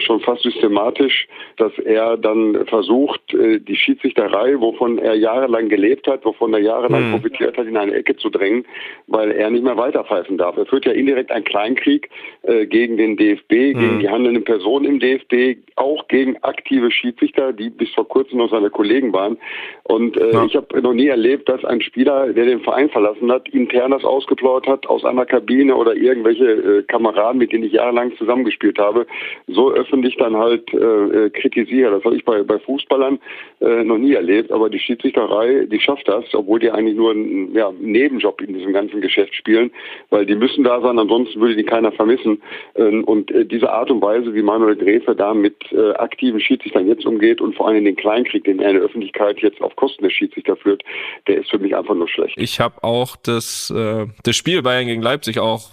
schon 0.00 0.20
fast 0.20 0.42
systematisch, 0.42 1.28
dass 1.56 1.72
er 1.78 2.16
dann 2.16 2.66
versucht, 2.66 3.34
äh, 3.34 3.58
die 3.60 3.76
Schiedsrichterei, 3.76 4.60
wovon 4.60 4.98
er 4.98 5.14
jahrelang 5.14 5.68
gelebt 5.68 6.06
hat, 6.06 6.24
wovon 6.24 6.52
er 6.54 6.60
jahrelang 6.60 7.08
mhm. 7.08 7.12
profitiert 7.12 7.56
hat, 7.56 7.66
in 7.66 7.76
eine 7.76 7.94
Ecke 7.94 8.16
zu 8.16 8.30
drängen, 8.30 8.64
weil 9.06 9.30
er 9.30 9.50
nicht 9.50 9.64
mehr 9.64 9.76
weiterpfeifen 9.76 10.38
darf. 10.38 10.56
Er 10.56 10.66
führt 10.66 10.86
ja 10.86 10.92
indirekt 10.92 11.30
einen 11.30 11.44
Kleinkrieg 11.44 12.10
äh, 12.42 12.66
gegen 12.66 12.96
den 12.96 13.16
DFB, 13.16 13.52
mhm. 13.52 13.78
gegen 13.78 13.98
die 14.00 14.08
handelnden 14.08 14.44
Personen 14.44 14.84
im 14.84 15.00
DFB, 15.00 15.58
auch 15.76 16.06
gegen 16.08 16.36
aktive 16.42 16.90
Schiedsrichter, 16.90 17.52
die 17.52 17.70
bis 17.70 17.90
vor 17.94 18.08
kurzem 18.08 18.38
noch 18.38 18.50
seine 18.50 18.70
Kollegen 18.70 19.12
waren. 19.12 19.38
Und 19.84 20.16
äh, 20.16 20.32
ja. 20.32 20.44
ich 20.44 20.56
habe 20.56 20.80
noch 20.82 20.94
nie 20.94 21.08
erlebt, 21.08 21.48
dass 21.48 21.64
ein 21.64 21.80
Spieler, 21.80 22.32
der 22.32 22.46
den 22.46 22.60
Verein 22.60 22.90
verlassen 22.90 23.30
hat, 23.30 23.48
intern 23.48 23.92
das 23.92 24.04
ausgeplaudert 24.04 24.66
hat 24.66 24.86
aus 24.86 25.04
einer 25.04 25.26
Kabine 25.26 25.76
oder 25.76 25.94
irgendwelche 25.94 26.44
äh, 26.44 26.82
Kameraden, 26.82 27.38
mit 27.38 27.52
denen 27.52 27.64
ich 27.64 27.72
jahrelang 27.72 28.16
zusammengespielt 28.16 28.78
habe, 28.78 29.06
so 29.46 29.72
öffentlich 29.78 30.16
dann 30.16 30.36
halt 30.36 30.72
äh, 30.74 30.76
äh 30.76 31.30
kritisiere. 31.30 31.90
Das 31.92 32.04
habe 32.04 32.16
ich 32.16 32.24
bei, 32.24 32.42
bei 32.42 32.58
Fußballern 32.58 33.18
äh, 33.60 33.84
noch 33.84 33.98
nie 33.98 34.14
erlebt, 34.14 34.50
aber 34.50 34.68
die 34.68 34.78
Schiedsrichterei, 34.78 35.66
die 35.70 35.80
schafft 35.80 36.08
das, 36.08 36.24
obwohl 36.32 36.58
die 36.58 36.70
eigentlich 36.70 36.96
nur 36.96 37.12
einen 37.12 37.54
ja, 37.54 37.72
Nebenjob 37.78 38.40
in 38.40 38.54
diesem 38.54 38.72
ganzen 38.72 39.00
Geschäft 39.00 39.34
spielen, 39.34 39.70
weil 40.10 40.26
die 40.26 40.34
müssen 40.34 40.64
da 40.64 40.80
sein, 40.80 40.98
ansonsten 40.98 41.40
würde 41.40 41.56
die 41.56 41.64
keiner 41.64 41.92
vermissen. 41.92 42.42
Ähm, 42.74 43.04
und 43.04 43.30
äh, 43.30 43.44
diese 43.44 43.70
Art 43.70 43.90
und 43.90 44.02
Weise, 44.02 44.34
wie 44.34 44.42
Manuel 44.42 44.76
Gräfe 44.76 45.14
da 45.14 45.34
mit 45.34 45.56
äh, 45.72 45.92
aktiven 45.92 46.40
Schiedsrichtern 46.40 46.86
jetzt 46.86 47.06
umgeht 47.06 47.40
und 47.40 47.54
vor 47.54 47.68
allem 47.68 47.84
den 47.84 47.96
Kleinkrieg, 47.96 48.44
den 48.44 48.60
er 48.60 48.70
in 48.70 48.76
der 48.76 48.84
Öffentlichkeit 48.84 49.38
jetzt 49.40 49.60
auf 49.60 49.76
Kosten 49.76 50.04
des 50.04 50.12
Schiedsrichter 50.12 50.56
führt, 50.56 50.82
der 51.26 51.38
ist 51.38 51.50
für 51.50 51.58
mich 51.58 51.76
einfach 51.76 51.94
nur 51.94 52.08
schlecht. 52.08 52.34
Ich 52.36 52.60
habe 52.60 52.82
auch 52.82 53.16
das, 53.16 53.70
äh, 53.70 54.06
das 54.24 54.36
Spiel 54.36 54.62
Bayern 54.62 54.86
gegen 54.86 55.02
Leipzig 55.02 55.38
auch 55.38 55.70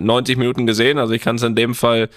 90 0.00 0.36
Minuten 0.36 0.66
gesehen, 0.66 0.98
also 0.98 1.12
ich 1.12 1.22
kann 1.22 1.36
es 1.36 1.42
in 1.42 1.54
dem 1.54 1.74
Fall 1.74 2.08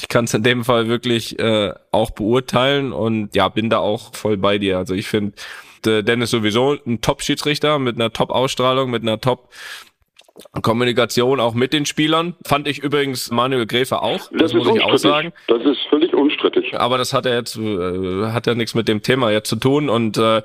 ich 0.00 0.08
kann 0.08 0.24
es 0.24 0.34
in 0.34 0.42
dem 0.42 0.64
Fall 0.64 0.88
wirklich 0.88 1.38
äh, 1.38 1.72
auch 1.90 2.10
beurteilen 2.10 2.92
und 2.92 3.34
ja, 3.34 3.48
bin 3.48 3.70
da 3.70 3.78
auch 3.78 4.14
voll 4.14 4.36
bei 4.36 4.58
dir. 4.58 4.78
Also 4.78 4.94
ich 4.94 5.06
finde, 5.06 5.34
Dennis 5.84 6.30
sowieso 6.30 6.76
ein 6.86 7.00
Top-Schiedsrichter 7.00 7.78
mit 7.78 7.96
einer 7.96 8.12
Top-Ausstrahlung, 8.12 8.90
mit 8.90 9.02
einer 9.02 9.20
Top- 9.20 9.50
Kommunikation 10.62 11.38
auch 11.38 11.54
mit 11.54 11.72
den 11.72 11.86
Spielern. 11.86 12.34
Fand 12.44 12.66
ich 12.66 12.80
übrigens 12.80 13.30
Manuel 13.30 13.66
Gräfe 13.66 14.02
auch. 14.02 14.30
Das, 14.32 14.50
das 14.50 14.54
muss 14.54 14.66
ich 14.74 14.82
auch 14.82 14.96
sagen. 14.96 15.32
Das 15.46 15.62
ist 15.62 15.78
völlig 15.88 16.12
unstrittig. 16.12 16.74
Aber 16.76 16.98
das 16.98 17.12
hat 17.12 17.24
er 17.24 17.36
jetzt, 17.36 17.56
äh, 17.56 18.26
hat 18.32 18.48
ja 18.48 18.56
nichts 18.56 18.74
mit 18.74 18.88
dem 18.88 19.00
Thema 19.00 19.30
jetzt 19.30 19.48
zu 19.48 19.54
tun 19.56 19.88
und 19.88 20.18
äh, 20.18 20.42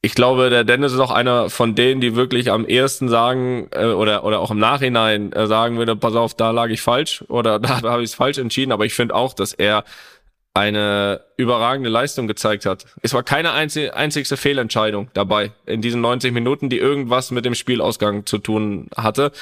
ich 0.00 0.14
glaube, 0.14 0.48
der 0.48 0.64
Dennis 0.64 0.92
ist 0.92 1.00
auch 1.00 1.10
einer 1.10 1.50
von 1.50 1.74
denen, 1.74 2.00
die 2.00 2.14
wirklich 2.14 2.50
am 2.50 2.66
ehesten 2.66 3.08
sagen 3.08 3.68
äh, 3.72 3.86
oder 3.86 4.24
oder 4.24 4.40
auch 4.40 4.50
im 4.50 4.58
Nachhinein 4.58 5.32
äh, 5.32 5.46
sagen 5.46 5.76
würde, 5.76 5.96
pass 5.96 6.14
auf, 6.14 6.34
da 6.34 6.52
lag 6.52 6.68
ich 6.68 6.80
falsch 6.80 7.24
oder 7.28 7.58
da, 7.60 7.80
da 7.80 7.90
habe 7.90 8.02
ich 8.02 8.10
es 8.10 8.14
falsch 8.14 8.38
entschieden. 8.38 8.72
Aber 8.72 8.84
ich 8.84 8.94
finde 8.94 9.14
auch, 9.14 9.34
dass 9.34 9.52
er 9.52 9.84
eine 10.54 11.20
überragende 11.36 11.90
Leistung 11.90 12.26
gezeigt 12.26 12.66
hat. 12.66 12.84
Es 13.02 13.14
war 13.14 13.22
keine 13.22 13.52
einzig, 13.52 13.94
einzigste 13.94 14.36
Fehlentscheidung 14.36 15.08
dabei 15.14 15.52
in 15.66 15.82
diesen 15.82 16.00
90 16.00 16.32
Minuten, 16.32 16.68
die 16.68 16.78
irgendwas 16.78 17.30
mit 17.30 17.44
dem 17.44 17.54
Spielausgang 17.54 18.26
zu 18.26 18.38
tun 18.38 18.88
hatte. 18.96 19.32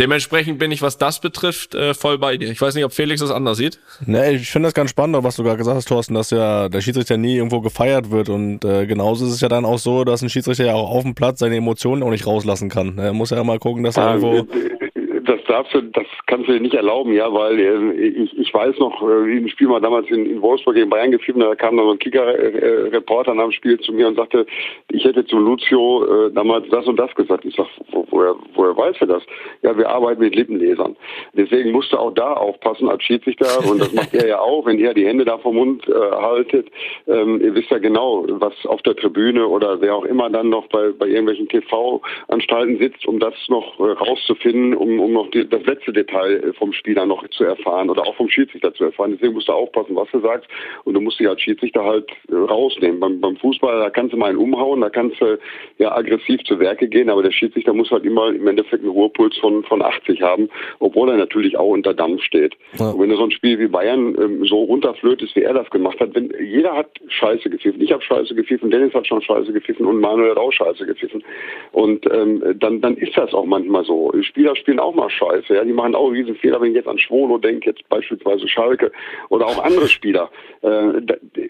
Dementsprechend 0.00 0.58
bin 0.58 0.72
ich, 0.72 0.82
was 0.82 0.98
das 0.98 1.20
betrifft, 1.20 1.74
äh, 1.74 1.94
voll 1.94 2.18
bei 2.18 2.36
dir. 2.36 2.50
Ich 2.50 2.60
weiß 2.60 2.74
nicht, 2.74 2.84
ob 2.84 2.92
Felix 2.92 3.20
das 3.20 3.30
anders 3.30 3.58
sieht. 3.58 3.78
Nee, 4.06 4.32
ich 4.32 4.50
finde 4.50 4.66
das 4.66 4.74
ganz 4.74 4.90
spannend, 4.90 5.22
was 5.22 5.36
du 5.36 5.44
gerade 5.44 5.58
gesagt 5.58 5.76
hast, 5.76 5.86
Thorsten, 5.88 6.14
dass 6.14 6.30
ja 6.30 6.68
der 6.68 6.80
Schiedsrichter 6.80 7.16
nie 7.16 7.36
irgendwo 7.36 7.60
gefeiert 7.60 8.10
wird. 8.10 8.28
Und 8.28 8.64
äh, 8.64 8.86
genauso 8.86 9.26
ist 9.26 9.32
es 9.32 9.40
ja 9.40 9.48
dann 9.48 9.64
auch 9.64 9.78
so, 9.78 10.04
dass 10.04 10.22
ein 10.22 10.30
Schiedsrichter 10.30 10.64
ja 10.64 10.74
auch 10.74 10.90
auf 10.90 11.02
dem 11.02 11.14
Platz 11.14 11.38
seine 11.38 11.56
Emotionen 11.56 12.02
auch 12.02 12.10
nicht 12.10 12.26
rauslassen 12.26 12.70
kann. 12.70 12.98
Er 12.98 13.12
muss 13.12 13.30
ja 13.30 13.40
immer 13.40 13.58
gucken, 13.58 13.84
dass 13.84 13.96
er 13.96 14.16
irgendwo 14.16 14.52
das 15.24 15.42
darfst 15.46 15.74
du, 15.74 15.82
das 15.82 16.06
kannst 16.26 16.48
du 16.48 16.52
dir 16.52 16.60
nicht 16.60 16.74
erlauben, 16.74 17.12
ja, 17.12 17.32
weil 17.32 17.58
äh, 17.58 17.92
ich, 17.92 18.38
ich 18.38 18.52
weiß 18.52 18.78
noch, 18.78 19.02
äh, 19.02 19.26
wie 19.26 19.38
ein 19.38 19.48
Spiel 19.48 19.68
mal 19.68 19.80
damals 19.80 20.08
in, 20.10 20.26
in 20.26 20.42
Wolfsburg 20.42 20.74
gegen 20.74 20.90
Bayern 20.90 21.10
gepfiffen, 21.10 21.40
da 21.40 21.54
kam 21.54 21.76
dann 21.76 21.86
so 21.86 21.92
ein 21.92 21.98
Kicker-Reporter 21.98 23.34
nach 23.34 23.44
dem 23.44 23.52
Spiel 23.52 23.80
zu 23.80 23.92
mir 23.92 24.08
und 24.08 24.16
sagte, 24.16 24.46
ich 24.90 25.04
hätte 25.04 25.24
zu 25.24 25.38
Lucio 25.38 26.26
äh, 26.26 26.32
damals 26.32 26.68
das 26.68 26.86
und 26.86 26.96
das 26.98 27.14
gesagt. 27.14 27.44
Ich 27.44 27.56
sag, 27.56 27.66
wo, 27.90 28.06
woher, 28.10 28.34
woher 28.54 28.76
weiß 28.76 28.96
er 29.00 29.06
das? 29.06 29.22
Ja, 29.62 29.76
wir 29.76 29.88
arbeiten 29.88 30.20
mit 30.20 30.34
Lippenlesern. 30.34 30.96
Deswegen 31.32 31.72
musst 31.72 31.92
du 31.92 31.96
auch 31.96 32.12
da 32.12 32.34
aufpassen 32.34 32.88
als 32.88 33.02
Schiedsrichter 33.02 33.46
und 33.68 33.80
das 33.80 33.92
macht 33.92 34.14
er 34.14 34.28
ja 34.28 34.40
auch, 34.40 34.66
wenn 34.66 34.78
er 34.78 34.94
die 34.94 35.06
Hände 35.06 35.24
da 35.24 35.38
vom 35.38 35.56
Mund 35.56 35.88
äh, 35.88 35.92
haltet. 35.92 36.68
Ähm, 37.06 37.40
ihr 37.40 37.54
wisst 37.54 37.70
ja 37.70 37.78
genau, 37.78 38.26
was 38.28 38.54
auf 38.66 38.82
der 38.82 38.94
Tribüne 38.96 39.46
oder 39.46 39.80
wer 39.80 39.94
auch 39.94 40.04
immer 40.04 40.28
dann 40.30 40.50
noch 40.50 40.68
bei, 40.68 40.90
bei 40.90 41.06
irgendwelchen 41.06 41.48
TV-Anstalten 41.48 42.78
sitzt, 42.78 43.06
um 43.06 43.18
das 43.20 43.34
noch 43.48 43.80
äh, 43.80 43.92
rauszufinden, 43.92 44.74
um, 44.74 45.00
um 45.00 45.13
noch 45.14 45.30
die, 45.30 45.48
das 45.48 45.64
letzte 45.64 45.92
Detail 45.92 46.36
äh, 46.36 46.52
vom 46.52 46.72
Spieler 46.72 47.06
noch 47.06 47.26
zu 47.28 47.44
erfahren 47.44 47.90
oder 47.90 48.02
auch 48.02 48.14
vom 48.16 48.28
Schiedsrichter 48.28 48.74
zu 48.74 48.84
erfahren. 48.84 49.12
Deswegen 49.12 49.34
musst 49.34 49.48
du 49.48 49.52
aufpassen, 49.52 49.96
was 49.96 50.08
du 50.10 50.20
sagst 50.20 50.48
und 50.84 50.94
du 50.94 51.00
musst 51.00 51.18
dich 51.18 51.28
als 51.28 51.40
Schiedsrichter 51.40 51.84
halt 51.84 52.10
äh, 52.28 52.34
rausnehmen. 52.34 53.00
Beim, 53.00 53.20
beim 53.20 53.36
Fußball, 53.36 53.80
da 53.80 53.90
kannst 53.90 54.12
du 54.12 54.16
mal 54.16 54.30
einen 54.30 54.38
umhauen, 54.38 54.80
da 54.80 54.90
kannst 54.90 55.20
du 55.20 55.38
ja 55.78 55.92
aggressiv 55.92 56.42
zu 56.44 56.58
Werke 56.58 56.88
gehen, 56.88 57.08
aber 57.08 57.22
der 57.22 57.32
Schiedsrichter 57.32 57.72
muss 57.72 57.90
halt 57.90 58.04
immer 58.04 58.28
im 58.28 58.46
Endeffekt 58.46 58.82
einen 58.82 58.92
Ruhepuls 58.92 59.36
von, 59.38 59.64
von 59.64 59.82
80 59.82 60.22
haben, 60.22 60.48
obwohl 60.78 61.10
er 61.10 61.16
natürlich 61.16 61.56
auch 61.56 61.70
unter 61.70 61.94
Dampf 61.94 62.22
steht. 62.22 62.54
Ja. 62.78 62.90
Und 62.90 63.00
wenn 63.00 63.10
du 63.10 63.16
so 63.16 63.24
ein 63.24 63.30
Spiel 63.30 63.58
wie 63.58 63.68
Bayern 63.68 64.16
ähm, 64.20 64.44
so 64.44 64.62
runterflötest, 64.64 65.36
wie 65.36 65.42
er 65.42 65.54
das 65.54 65.70
gemacht 65.70 66.00
hat, 66.00 66.14
wenn 66.14 66.32
jeder 66.40 66.74
hat 66.74 66.88
Scheiße 67.08 67.50
gepfiffen. 67.50 67.80
Ich 67.80 67.92
habe 67.92 68.02
Scheiße 68.02 68.34
gepfiffen, 68.34 68.70
Dennis 68.70 68.94
hat 68.94 69.06
schon 69.06 69.22
Scheiße 69.22 69.52
gepfiffen 69.52 69.86
und 69.86 70.00
Manuel 70.00 70.30
hat 70.30 70.38
auch 70.38 70.52
Scheiße 70.52 70.86
gepfiffen. 70.86 71.22
Und 71.72 72.06
ähm, 72.12 72.42
dann, 72.58 72.80
dann 72.80 72.96
ist 72.96 73.16
das 73.16 73.32
auch 73.34 73.44
manchmal 73.44 73.84
so. 73.84 74.12
Spieler 74.22 74.56
spielen 74.56 74.78
auch 74.78 74.94
mal 74.94 75.03
scheiße. 75.10 75.54
Ja, 75.54 75.64
die 75.64 75.72
machen 75.72 75.94
auch 75.94 76.08
riesen 76.08 76.36
Fehler, 76.36 76.60
wenn 76.60 76.70
ich 76.70 76.76
jetzt 76.76 76.88
an 76.88 76.98
Schwolo 76.98 77.38
denke, 77.38 77.70
jetzt 77.70 77.88
beispielsweise 77.88 78.48
Schalke 78.48 78.92
oder 79.28 79.46
auch 79.46 79.62
andere 79.62 79.88
Spieler. 79.88 80.30
Äh, 80.62 81.02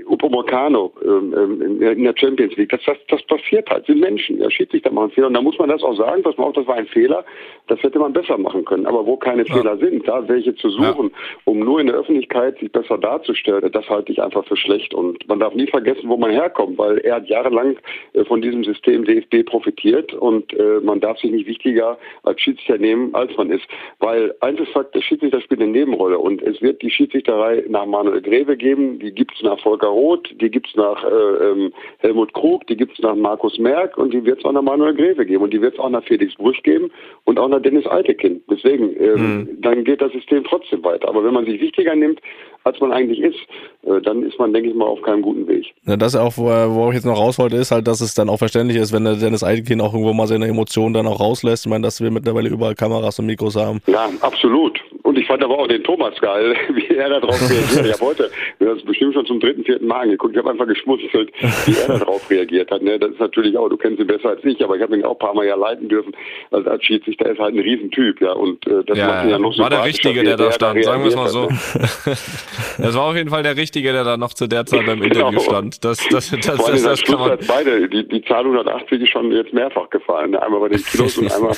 Upamecano 0.07 0.93
äh, 1.03 1.93
in 1.93 2.05
der 2.05 2.15
Champions 2.17 2.57
League, 2.57 2.71
das, 2.71 2.81
das, 2.87 2.99
das 3.09 3.23
passiert 3.23 3.69
halt, 3.71 3.87
sind 3.87 4.01
Menschen. 4.01 4.41
Ja, 4.41 4.51
Schiedsrichter 4.51 4.91
machen 4.91 5.11
Fehler 5.11 5.29
und 5.29 5.35
da 5.35 5.43
muss 5.43 5.59
man 5.59 5.69
das 5.69 5.83
auch 5.83 5.97
sagen, 5.97 6.23
pass 6.23 6.37
mal 6.37 6.45
auf, 6.45 6.55
das 6.55 6.67
war 6.67 6.77
ein 6.77 6.87
Fehler, 6.87 7.25
das 7.69 7.83
hätte 7.83 7.99
man 7.99 8.13
besser 8.13 8.39
machen 8.39 8.65
können. 8.65 8.87
Aber 8.87 9.07
wo 9.07 9.17
keine 9.17 9.45
ja. 9.45 9.55
Fehler 9.55 9.77
sind, 9.79 10.07
da 10.07 10.27
welche 10.29 10.55
zu 10.57 10.71
suchen, 10.71 11.11
ja. 11.11 11.37
um 11.45 11.61
nur 11.61 11.81
in 11.81 11.87
der 11.87 11.97
Öffentlichkeit 11.97 12.59
sich 12.59 12.71
besser 12.71 12.99
darzustellen, 12.99 13.71
das 13.73 13.89
halte 13.89 14.13
ich 14.13 14.23
einfach 14.23 14.45
für 14.47 14.57
schlecht. 14.57 14.95
Und 14.95 15.27
man 15.29 15.41
darf 15.41 15.55
nie 15.55 15.67
vergessen, 15.67 16.09
wo 16.09 16.17
man 16.17 16.31
herkommt, 16.31 16.79
weil 16.79 16.99
er 16.99 17.17
hat 17.17 17.29
jahrelang 17.29 17.77
äh, 18.13 18.25
von 18.25 18.43
diesem 18.43 18.65
System 18.65 19.05
DFB 19.05 19.45
profitiert 19.47 20.13
und 20.15 20.53
äh, 20.55 20.81
man 20.83 21.01
darf 21.01 21.19
sich 21.19 21.31
nicht 21.31 21.47
wichtiger 21.47 21.99
als 22.23 22.41
Schiedsrichter 22.41 22.79
nehmen, 22.79 23.15
als 23.15 23.37
man 23.37 23.44
ist. 23.51 23.65
Weil 23.99 24.35
eins 24.41 24.61
ist 24.61 24.73
Fakt, 24.73 24.95
der 24.95 25.03
Schiedsrichter 25.03 25.41
spielt 25.41 25.61
eine 25.61 25.71
Nebenrolle 25.71 26.19
und 26.19 26.43
es 26.43 26.61
wird 26.63 26.83
die 26.83 26.91
Schiedsrichterei 26.91 27.65
nach 27.69 27.87
Manuel 27.87 28.23
Greve 28.23 28.57
geben, 28.57 28.99
die 28.99 29.13
gibt 29.13 29.35
es 29.37 29.43
nach 29.43 29.59
Volker 29.61 29.89
Roth, 29.89 30.29
die 30.41 30.51
gibt 30.51 30.69
es 30.69 30.75
nach 30.77 31.05
äh, 31.05 31.09
ähm, 31.09 31.73
Helmut 31.99 32.33
Krug, 32.35 32.67
die 32.67 32.77
gibt 32.77 32.95
es 32.95 32.99
nach 33.01 33.15
Markus 33.15 33.59
Merck 33.59 33.97
und 33.99 34.13
die 34.13 34.25
wird 34.25 34.39
es 34.39 34.45
auch 34.45 34.53
nach 34.53 34.63
Manuel 34.63 34.95
Greve 34.95 35.27
geben 35.27 35.45
und 35.45 35.53
die 35.53 35.61
wird 35.61 35.75
es 35.75 35.81
auch 35.81 35.91
nach 35.91 36.05
Felix 36.05 36.35
Brüch 36.35 36.63
geben 36.63 36.91
und 37.25 37.39
auch 37.39 37.49
nach 37.49 37.63
Dennis 37.63 37.87
Altekin. 37.87 38.43
Deswegen, 38.51 38.95
ähm, 39.01 39.15
mhm. 39.15 39.49
dann 39.61 39.85
geht 39.85 40.01
das 40.01 40.13
System 40.13 40.45
trotzdem 40.45 40.85
weiter. 40.85 41.09
Aber 41.09 41.25
wenn 41.25 41.35
man 41.35 41.47
sich 41.47 41.61
wichtiger 41.61 41.95
nimmt, 41.95 42.21
als 42.65 42.81
man 42.81 42.93
eigentlich 42.93 43.21
ist, 43.21 43.39
äh, 43.83 44.01
dann 44.01 44.23
ist 44.23 44.39
man, 44.39 44.53
denke 44.53 44.71
ich 44.71 44.75
mal, 44.75 44.87
auf 44.87 45.03
keinem 45.03 45.23
guten 45.23 45.47
Weg. 45.47 45.67
Ja, 45.87 45.97
das 45.97 46.17
auch, 46.17 46.37
wo, 46.37 46.45
wo 46.45 46.89
ich 46.89 46.95
jetzt 46.95 47.05
noch 47.05 47.19
raus 47.19 47.39
wollte, 47.39 47.57
ist 47.57 47.71
halt, 47.71 47.87
dass 47.87 48.01
es 48.01 48.15
dann 48.15 48.29
auch 48.29 48.39
verständlich 48.39 48.79
ist, 48.79 48.93
wenn 48.93 49.05
der 49.05 49.17
Dennis 49.17 49.43
Altekin 49.43 49.81
auch 49.81 49.93
irgendwo 49.93 50.15
mal 50.15 50.27
seine 50.27 50.47
Emotionen 50.47 50.95
dann 50.95 51.07
auch 51.07 51.21
rauslässt. 51.21 51.67
Ich 51.67 51.71
meine, 51.71 51.83
dass 51.83 52.01
wir 52.01 52.11
mittlerweile 52.11 52.49
überall 52.49 52.75
Kameras 52.75 53.19
und 53.19 53.27
Mikros 53.35 53.57
haben. 53.57 53.81
Ja, 53.87 54.09
absolut. 54.21 54.81
Und 55.03 55.19
ich 55.19 55.27
fand 55.27 55.43
aber 55.43 55.59
auch 55.59 55.67
den 55.67 55.83
Thomas 55.83 56.15
geil, 56.21 56.57
wie 56.75 56.87
er 56.95 57.11
da 57.11 57.21
drauf 57.21 57.41
reagiert. 57.51 57.87
Ich 57.87 57.93
habe 57.93 58.05
heute, 58.05 58.31
wir 58.59 58.69
haben 58.69 58.77
das 58.77 58.87
bestimmt 58.87 59.15
schon 59.15 59.27
zum 59.27 59.41
dritten, 59.41 59.65
vierten 59.65 59.87
Mal 59.87 60.03
angeguckt. 60.03 60.33
Ich 60.33 60.39
habe 60.39 60.51
einfach 60.51 60.67
geschmunzelt, 60.67 61.31
wie 61.67 61.77
er 61.77 61.89
da 61.89 62.05
drauf 62.05 62.31
reagiert 62.31 62.71
hat. 62.71 62.83
Ne? 62.83 62.99
Das 62.99 63.11
ist 63.11 63.21
natürlich 63.21 63.59
auch, 63.59 63.69
du 63.69 63.77
kennst 63.77 64.01
ihn 64.01 64.07
besser 64.07 64.31
als 64.31 64.45
ich, 64.45 64.63
aber 64.63 64.77
ich 64.77 64.83
habe 64.83 64.97
ihn 64.97 65.05
auch 65.05 65.13
ein 65.13 65.19
paar 65.19 65.35
Mal 65.35 65.47
ja 65.47 65.57
leiten 65.57 65.89
dürfen. 65.89 66.15
Also 66.51 66.71
als 66.71 66.85
Schiedsrichter 66.85 67.31
ist 67.31 67.39
halt 67.39 67.55
ein 67.55 67.61
Riesentyp, 67.61 68.21
ja. 68.21 68.33
Und 68.33 68.67
äh, 68.67 68.85
das 68.85 68.97
ja, 68.97 69.09
macht 69.09 69.25
ihn 69.25 69.31
ja 69.31 69.39
noch 69.39 69.53
so 69.53 69.63
War 69.63 69.71
der 69.71 69.85
Richtige, 69.85 70.23
der 70.23 70.37
da 70.37 70.53
stand, 70.53 70.79
da 70.79 70.83
sagen 70.83 71.03
wir 71.03 71.09
es 71.09 71.17
mal 71.17 71.29
so. 71.29 71.49
das 72.79 72.95
war 72.95 73.03
auf 73.03 73.17
jeden 73.17 73.31
Fall 73.31 73.43
der 73.43 73.57
Richtige, 73.57 73.93
der 73.93 74.05
da 74.05 74.17
noch 74.17 74.33
zu 74.33 74.47
der 74.47 74.65
Zeit 74.65 74.87
beim 74.87 75.03
Interview 75.03 75.31
genau. 75.31 75.41
stand. 75.41 75.85
Das, 75.85 75.99
das, 76.09 76.31
das, 76.31 76.41
das, 76.41 76.65
das, 76.65 76.83
das 76.83 77.03
kann 77.03 77.19
man 77.19 77.39
beide, 77.47 77.89
die, 77.89 78.07
die 78.09 78.23
Zahl 78.23 78.45
180 78.45 79.03
ist 79.03 79.11
schon 79.11 79.33
jetzt 79.33 79.53
mehrfach 79.53 79.91
gefallen. 79.91 80.31
Ne? 80.31 80.43
Einmal 80.43 80.61
bei 80.61 80.69
den 80.69 80.83
Kilos 80.83 81.19
und 81.19 81.31
einmal 81.31 81.55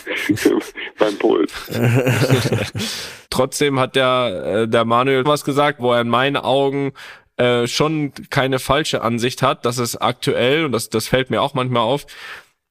beim 0.98 1.16
Puls. 1.18 1.65
Trotzdem 3.30 3.80
hat 3.80 3.96
der, 3.96 4.44
äh, 4.62 4.68
der 4.68 4.84
Manuel 4.84 5.24
was 5.24 5.44
gesagt, 5.44 5.80
wo 5.80 5.92
er 5.92 6.00
in 6.00 6.08
meinen 6.08 6.36
Augen 6.36 6.92
äh, 7.36 7.66
schon 7.66 8.12
keine 8.30 8.58
falsche 8.58 9.02
Ansicht 9.02 9.42
hat, 9.42 9.64
dass 9.66 9.78
es 9.78 9.96
aktuell, 9.96 10.64
und 10.64 10.72
das, 10.72 10.88
das 10.88 11.08
fällt 11.08 11.30
mir 11.30 11.42
auch 11.42 11.54
manchmal 11.54 11.82
auf, 11.82 12.06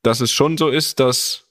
dass 0.02 0.22
es 0.22 0.32
schon 0.32 0.58
so 0.58 0.70
ist, 0.70 1.00
dass 1.00 1.44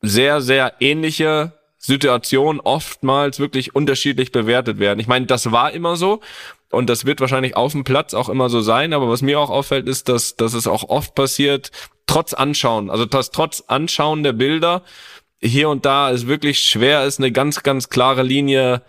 sehr, 0.00 0.40
sehr 0.40 0.74
ähnliche 0.80 1.52
Situationen 1.78 2.60
oftmals 2.60 3.40
wirklich 3.40 3.74
unterschiedlich 3.74 4.30
bewertet 4.30 4.78
werden. 4.78 5.00
Ich 5.00 5.08
meine, 5.08 5.26
das 5.26 5.50
war 5.50 5.72
immer 5.72 5.96
so 5.96 6.20
und 6.70 6.88
das 6.88 7.04
wird 7.04 7.20
wahrscheinlich 7.20 7.56
auf 7.56 7.72
dem 7.72 7.84
Platz 7.84 8.14
auch 8.14 8.28
immer 8.28 8.48
so 8.48 8.60
sein, 8.60 8.92
aber 8.92 9.08
was 9.08 9.22
mir 9.22 9.40
auch 9.40 9.50
auffällt, 9.50 9.88
ist, 9.88 10.08
dass, 10.08 10.36
dass 10.36 10.54
es 10.54 10.66
auch 10.66 10.88
oft 10.88 11.14
passiert, 11.14 11.70
trotz 12.06 12.34
Anschauen, 12.34 12.90
also 12.90 13.04
dass 13.04 13.30
trotz 13.30 13.64
Anschauen 13.66 14.22
der 14.22 14.32
Bilder 14.32 14.82
hier 15.42 15.68
und 15.68 15.84
da 15.84 16.10
es 16.10 16.26
wirklich 16.26 16.60
schwer 16.60 17.04
ist, 17.04 17.18
eine 17.18 17.32
ganz, 17.32 17.62
ganz 17.62 17.88
klare 17.88 18.22
Linie 18.22 18.82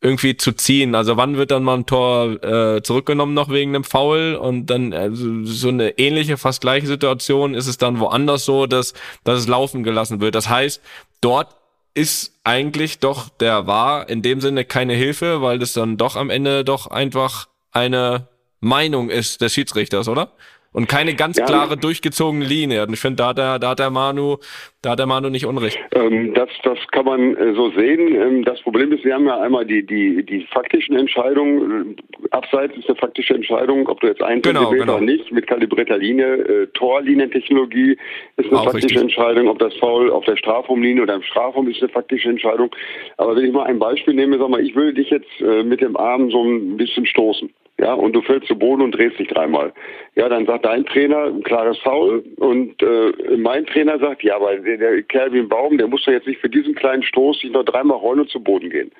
irgendwie 0.00 0.36
zu 0.36 0.52
ziehen. 0.52 0.94
Also 0.94 1.16
wann 1.16 1.36
wird 1.36 1.50
dann 1.50 1.64
mal 1.64 1.78
ein 1.78 1.86
Tor 1.86 2.42
äh, 2.42 2.82
zurückgenommen 2.82 3.34
noch 3.34 3.50
wegen 3.50 3.74
einem 3.74 3.84
Foul 3.84 4.34
und 4.34 4.66
dann 4.66 4.92
also 4.92 5.44
so 5.44 5.68
eine 5.68 5.98
ähnliche, 5.98 6.36
fast 6.36 6.60
gleiche 6.60 6.86
Situation 6.86 7.54
ist 7.54 7.66
es 7.66 7.78
dann 7.78 7.98
woanders 7.98 8.44
so, 8.44 8.66
dass, 8.66 8.94
dass 9.24 9.40
es 9.40 9.48
laufen 9.48 9.82
gelassen 9.82 10.20
wird. 10.20 10.34
Das 10.34 10.48
heißt, 10.48 10.80
dort 11.20 11.56
ist 11.94 12.34
eigentlich 12.44 12.98
doch 12.98 13.30
der 13.30 13.66
war 13.66 14.08
in 14.08 14.20
dem 14.20 14.40
Sinne 14.40 14.64
keine 14.64 14.92
Hilfe, 14.92 15.40
weil 15.40 15.58
das 15.58 15.72
dann 15.72 15.96
doch 15.96 16.14
am 16.14 16.30
Ende 16.30 16.62
doch 16.62 16.86
einfach 16.88 17.48
eine 17.72 18.28
Meinung 18.60 19.08
ist 19.10 19.40
des 19.40 19.54
Schiedsrichters, 19.54 20.08
oder? 20.08 20.32
Und 20.76 20.88
keine 20.88 21.14
ganz 21.14 21.38
Ja. 21.38 21.46
klare, 21.46 21.78
durchgezogene 21.78 22.44
Linie. 22.44 22.82
Und 22.86 22.92
ich 22.92 23.00
finde, 23.00 23.16
da 23.16 23.32
der, 23.32 23.58
da 23.58 23.70
hat 23.70 23.78
der 23.78 23.88
Manu, 23.88 24.36
da 24.82 24.90
hat 24.90 24.98
der 24.98 25.06
Manu 25.06 25.30
nicht 25.30 25.46
unrecht. 25.46 25.78
Ähm, 25.94 26.34
das, 26.34 26.50
das 26.64 26.78
kann 26.92 27.06
man 27.06 27.34
äh, 27.34 27.54
so 27.54 27.70
sehen. 27.70 28.14
Ähm, 28.14 28.44
das 28.44 28.60
Problem 28.60 28.92
ist, 28.92 29.02
wir 29.02 29.14
haben 29.14 29.24
ja 29.26 29.40
einmal 29.40 29.64
die, 29.64 29.86
die, 29.86 30.22
die 30.22 30.46
faktischen 30.52 30.94
Entscheidungen. 30.94 31.96
Äh, 31.96 32.28
Abseits 32.30 32.76
ist 32.76 32.88
eine 32.90 32.96
faktische 32.98 33.32
Entscheidung, 33.32 33.88
ob 33.88 34.00
du 34.02 34.06
jetzt 34.08 34.22
einen 34.22 34.42
Genau, 34.42 34.60
Zentimeter 34.64 34.84
genau. 34.84 34.96
oder 34.98 35.04
nicht, 35.06 35.32
mit 35.32 35.46
kalibrierter 35.46 35.96
Linie. 35.96 36.34
Äh, 36.34 36.66
Torlinientechnologie 36.74 37.96
ist 38.36 38.46
eine 38.50 38.58
Auch 38.58 38.64
faktische 38.64 38.84
richtig. 38.86 39.02
Entscheidung. 39.02 39.48
Ob 39.48 39.58
das 39.58 39.74
Foul 39.76 40.10
auf 40.10 40.26
der 40.26 40.36
Strafraumlinie 40.36 41.04
oder 41.04 41.14
im 41.14 41.22
Strafraum 41.22 41.68
ist 41.68 41.80
eine 41.82 41.88
faktische 41.90 42.28
Entscheidung. 42.28 42.68
Aber 43.16 43.34
wenn 43.34 43.46
ich 43.46 43.52
mal 43.52 43.64
ein 43.64 43.78
Beispiel 43.78 44.12
nehme, 44.12 44.38
sag 44.38 44.50
mal, 44.50 44.60
ich 44.60 44.74
würde 44.74 44.92
dich 44.92 45.08
jetzt 45.08 45.40
äh, 45.40 45.62
mit 45.62 45.80
dem 45.80 45.96
Arm 45.96 46.30
so 46.30 46.42
ein 46.44 46.76
bisschen 46.76 47.06
stoßen. 47.06 47.50
Ja, 47.78 47.92
und 47.92 48.14
du 48.14 48.22
fällst 48.22 48.48
zu 48.48 48.56
Boden 48.56 48.80
und 48.80 48.92
drehst 48.92 49.18
dich 49.18 49.28
dreimal. 49.28 49.72
Ja, 50.18 50.30
dann 50.30 50.46
sagt 50.46 50.64
dein 50.64 50.86
Trainer 50.86 51.24
ein 51.24 51.42
klares 51.42 51.76
Foul 51.78 52.24
und 52.36 52.82
äh, 52.82 53.36
mein 53.36 53.66
Trainer 53.66 53.98
sagt, 53.98 54.22
ja, 54.22 54.36
aber 54.36 54.56
der, 54.56 54.78
der 54.78 55.02
Kerl 55.02 55.30
wie 55.34 55.40
ein 55.40 55.48
Baum, 55.48 55.76
der 55.76 55.88
muss 55.88 56.04
doch 56.06 56.12
jetzt 56.12 56.26
nicht 56.26 56.40
für 56.40 56.48
diesen 56.48 56.74
kleinen 56.74 57.02
Stoß 57.02 57.40
sich 57.40 57.50
noch 57.52 57.64
dreimal 57.64 57.98
rollen 57.98 58.20
und 58.20 58.30
zu 58.30 58.42
Boden 58.42 58.70
gehen. 58.70 58.90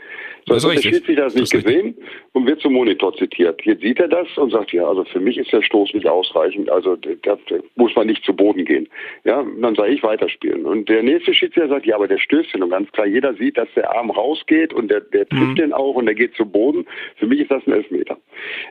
So, 0.45 0.53
Das 0.55 0.63
hat 0.65 0.71
der 0.73 0.77
richtig. 0.77 0.95
Schiedsrichter 0.95 1.25
das 1.25 1.33
Das 1.33 1.41
nicht 1.41 1.55
richtig. 1.55 1.75
gesehen 1.75 1.97
und 2.33 2.47
wird 2.47 2.61
zum 2.61 2.75
Monitor 2.75 3.17
zitiert. 3.17 3.63
Jetzt 3.65 3.81
sieht 3.81 3.99
er 3.99 4.09
das 4.09 4.29
und 4.37 4.51
sagt, 4.51 4.73
ja, 4.75 4.87
also 4.87 5.05
für 5.05 5.19
mich 5.19 5.39
ist 5.39 5.51
der 5.53 5.63
Stoß 5.63 5.95
nicht 5.95 6.07
ausreichend, 6.07 6.69
also 6.71 6.97
da 6.97 7.39
muss 7.77 7.97
man 7.97 8.07
nicht 8.09 8.23
zu 8.25 8.35
Boden 8.37 8.67
gehen. 8.67 8.87
Ja, 9.25 9.43
dann 9.61 9.75
sage 9.75 9.93
ich 9.93 10.03
weiterspielen. 10.03 10.67
Und 10.67 10.89
der 10.91 11.03
nächste 11.03 11.33
Schiedsrichter 11.33 11.69
sagt, 11.69 11.87
ja, 11.87 11.97
aber 11.97 12.09
der 12.09 12.19
stößt 12.19 12.53
den 12.53 12.63
und 12.63 12.71
ganz 12.71 12.93
klar, 12.93 13.07
jeder 13.07 13.33
sieht, 13.35 13.57
dass 13.57 13.69
der 13.75 13.91
Arm 13.97 14.11
rausgeht 14.11 14.75
und 14.75 14.89
der, 14.91 15.01
der 15.01 15.27
trifft 15.27 15.43
Mhm. 15.53 15.57
den 15.57 15.73
auch 15.73 15.95
und 15.95 16.05
der 16.05 16.15
geht 16.15 16.35
zu 16.35 16.45
Boden. 16.45 16.85
Für 17.17 17.27
mich 17.27 17.41
ist 17.41 17.51
das 17.51 17.67
ein 17.67 17.73
Elfmeter. 17.73 18.19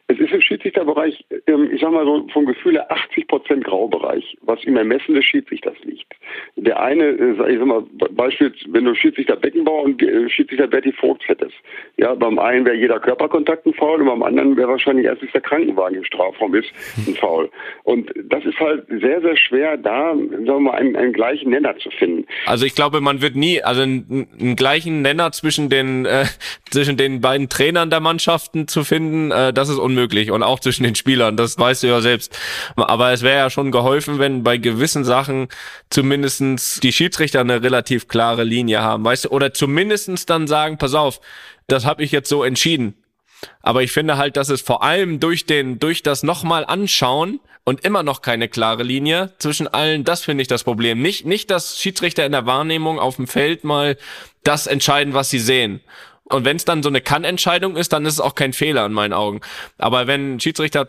Es 0.08 0.20
ist 0.20 0.32
im 0.32 0.41
Schiedsrichterbereich, 0.41 1.26
ähm, 1.48 1.72
ich 1.74 1.82
sag 1.82 1.91
mal 1.91 2.06
so, 2.06 2.28
vom 2.36 2.45
Gefühl 2.45 2.73
her 2.73 2.91
80 2.91 3.27
Prozent 3.29 3.63
Graubereich, 3.63 4.38
was 4.41 4.61
im 4.65 4.75
Ermessen 4.75 5.15
des 5.15 5.23
Schiedsrichters 5.23 5.77
liegt. 5.83 6.13
Der 6.57 6.79
eine, 6.81 7.05
äh, 7.05 7.53
ich 7.53 7.57
sag 7.57 7.65
mal, 7.65 7.81
Beispiel, 8.11 8.53
wenn 8.67 8.83
du 8.83 8.93
Schiedsrichter 8.93 9.38
Beckenbauer 9.38 9.83
und 9.83 10.03
äh, 10.03 10.29
Schiedsrichter 10.29 10.67
Berti 10.67 10.91
Vogt 10.91 11.25
hättest. 11.27 11.55
Ja, 11.95 12.13
beim 12.13 12.38
einen 12.38 12.65
wäre 12.65 12.75
jeder 12.75 12.99
Körperkontakt 12.99 13.65
ein 13.65 13.73
Foul 13.73 14.01
und 14.01 14.07
beim 14.07 14.21
anderen 14.21 14.57
wäre 14.57 14.67
wahrscheinlich 14.67 15.05
erst, 15.05 15.21
bis 15.21 15.31
der 15.31 15.41
Krankenwagen 15.41 15.97
im 15.97 16.03
Strafraum 16.03 16.53
ist, 16.55 16.67
ein 17.07 17.15
Foul. 17.15 17.49
Und 17.83 18.11
das 18.25 18.43
ist 18.43 18.59
halt 18.59 18.86
sehr, 18.89 19.21
sehr 19.21 19.38
schwer, 19.38 19.77
da, 19.77 20.13
sagen 20.13 20.45
wir 20.45 20.59
mal, 20.59 20.75
einen, 20.75 20.97
einen 20.97 21.13
gleichen 21.13 21.51
Nenner 21.51 21.77
zu 21.77 21.89
finden. 21.91 22.25
Also 22.45 22.65
ich 22.65 22.75
glaube, 22.75 22.99
man 22.99 23.21
wird 23.21 23.36
nie, 23.38 23.63
also 23.63 23.81
einen, 23.81 24.27
einen 24.39 24.55
gleichen 24.57 25.01
Nenner 25.01 25.31
zwischen 25.31 25.69
den 25.69 26.05
äh, 26.05 26.25
zwischen 26.69 26.97
den 26.97 27.21
beiden 27.21 27.47
Trainern 27.47 27.89
der 27.89 28.01
Mannschaften 28.01 28.67
zu 28.67 28.83
finden, 28.83 29.31
äh, 29.31 29.53
das 29.53 29.69
ist 29.69 29.77
unmöglich 29.77 30.31
und 30.31 30.43
auch 30.43 30.59
zwischen 30.59 30.83
den 30.83 30.95
Spielern, 30.95 31.38
das 31.38 31.57
weißt 31.57 31.83
du 31.83 31.88
ja 31.88 32.01
selbst. 32.01 32.24
Aber 32.76 33.11
es 33.11 33.21
wäre 33.21 33.38
ja 33.38 33.49
schon 33.49 33.71
geholfen, 33.71 34.19
wenn 34.19 34.43
bei 34.43 34.57
gewissen 34.57 35.03
Sachen 35.03 35.47
zumindestens 35.89 36.80
die 36.82 36.93
Schiedsrichter 36.93 37.41
eine 37.41 37.61
relativ 37.63 38.07
klare 38.07 38.43
Linie 38.43 38.82
haben, 38.82 39.03
weißt 39.03 39.26
du, 39.26 39.30
oder 39.30 39.53
zumindestens 39.53 40.26
dann 40.26 40.47
sagen, 40.47 40.78
pass 40.78 40.93
auf, 40.93 41.21
das 41.67 41.86
habe 41.86 42.03
ich 42.03 42.11
jetzt 42.11 42.30
so 42.30 42.43
entschieden. 42.43 42.95
Aber 43.61 43.84
ich 43.84 43.91
finde 43.91 44.17
halt, 44.17 44.38
dass 44.38 44.49
es 44.49 44.61
vor 44.61 44.84
allem 44.84 45.19
durch 45.19 45.45
den, 45.45 45.80
durch 45.80 46.03
das 46.03 46.23
nochmal 46.23 46.65
anschauen 46.65 47.39
und 47.63 47.84
immer 47.84 48.03
noch 48.03 48.21
keine 48.21 48.47
klare 48.47 48.84
Linie 48.84 49.34
zwischen 49.39 49.67
allen, 49.67 50.03
das 50.03 50.23
finde 50.23 50.41
ich 50.43 50.47
das 50.47 50.63
Problem. 50.63 51.01
Nicht, 51.01 51.26
nicht, 51.26 51.51
dass 51.51 51.80
Schiedsrichter 51.80 52.26
in 52.26 52.32
der 52.32 52.45
Wahrnehmung 52.45 52.99
auf 52.99 53.17
dem 53.17 53.28
Feld 53.28 53.63
mal 53.63 53.97
das 54.43 54.67
entscheiden, 54.67 55.13
was 55.13 55.30
sie 55.30 55.39
sehen. 55.39 55.82
Und 56.26 56.45
wenn 56.45 56.57
es 56.57 56.65
dann 56.65 56.82
so 56.82 56.89
eine 56.89 57.01
Kann-Entscheidung 57.01 57.76
ist, 57.76 57.93
dann 57.93 58.05
ist 58.05 58.13
es 58.13 58.19
auch 58.19 58.36
kein 58.36 58.53
Fehler 58.53 58.86
in 58.86 58.93
meinen 58.93 59.13
Augen. 59.13 59.41
Aber 59.78 60.07
wenn 60.07 60.39
Schiedsrichter 60.39 60.88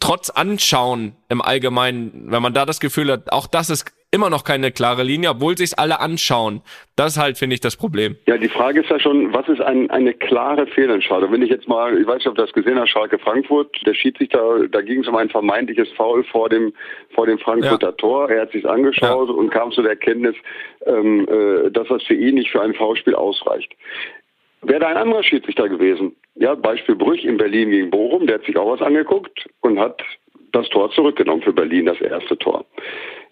trotz 0.00 0.30
Anschauen 0.30 1.16
im 1.28 1.40
Allgemeinen, 1.40 2.26
wenn 2.30 2.42
man 2.42 2.54
da 2.54 2.66
das 2.66 2.80
Gefühl 2.80 3.10
hat, 3.12 3.32
auch 3.32 3.46
das 3.46 3.70
ist 3.70 3.92
immer 4.10 4.30
noch 4.30 4.44
keine 4.44 4.72
klare 4.72 5.02
Linie, 5.02 5.30
obwohl 5.30 5.56
sich's 5.56 5.74
alle 5.74 6.00
anschauen, 6.00 6.62
das 6.96 7.12
ist 7.12 7.22
halt, 7.22 7.36
finde 7.36 7.54
ich, 7.54 7.60
das 7.60 7.76
Problem. 7.76 8.16
Ja, 8.26 8.38
die 8.38 8.48
Frage 8.48 8.80
ist 8.80 8.88
ja 8.88 8.98
schon, 8.98 9.34
was 9.34 9.46
ist 9.48 9.60
ein, 9.60 9.90
eine 9.90 10.14
klare 10.14 10.66
Fehlentscheidung? 10.66 11.30
Wenn 11.30 11.42
ich 11.42 11.50
jetzt 11.50 11.68
mal, 11.68 11.98
ich 11.98 12.06
weiß 12.06 12.16
nicht, 12.16 12.26
ob 12.26 12.36
du 12.36 12.42
das 12.42 12.52
gesehen 12.52 12.78
hast, 12.78 12.88
Schalke 12.88 13.18
Frankfurt, 13.18 13.76
der 13.84 13.94
Schiedsrichter, 13.94 14.66
da 14.68 14.80
ging 14.80 15.02
es 15.02 15.08
um 15.08 15.16
ein 15.16 15.28
vermeintliches 15.28 15.90
Foul 15.92 16.24
vor 16.24 16.48
dem, 16.48 16.72
vor 17.14 17.26
dem 17.26 17.38
Frankfurter 17.38 17.88
Ja. 17.88 17.92
Tor. 17.92 18.30
Er 18.30 18.42
hat 18.42 18.52
sich 18.52 18.66
angeschaut 18.66 19.28
und 19.28 19.50
kam 19.50 19.72
zu 19.72 19.82
der 19.82 19.90
Erkenntnis, 19.92 20.36
ähm, 20.86 21.28
äh, 21.28 21.70
dass 21.70 21.88
das 21.88 22.02
für 22.04 22.14
ihn 22.14 22.36
nicht 22.36 22.50
für 22.50 22.62
ein 22.62 22.74
Foulspiel 22.74 23.14
ausreicht. 23.14 23.74
Wäre 24.62 24.80
da 24.80 24.88
ein 24.88 24.96
anderer 24.96 25.22
Schiedsrichter 25.22 25.68
gewesen, 25.68 26.16
ja, 26.38 26.54
Beispiel 26.54 26.94
Brüch 26.94 27.24
in 27.24 27.36
Berlin 27.36 27.70
gegen 27.70 27.90
Bochum, 27.90 28.26
der 28.26 28.36
hat 28.36 28.44
sich 28.44 28.56
auch 28.56 28.72
was 28.72 28.82
angeguckt 28.82 29.48
und 29.60 29.78
hat 29.78 30.00
das 30.52 30.68
Tor 30.70 30.90
zurückgenommen 30.92 31.42
für 31.42 31.52
Berlin, 31.52 31.86
das 31.86 32.00
erste 32.00 32.38
Tor. 32.38 32.64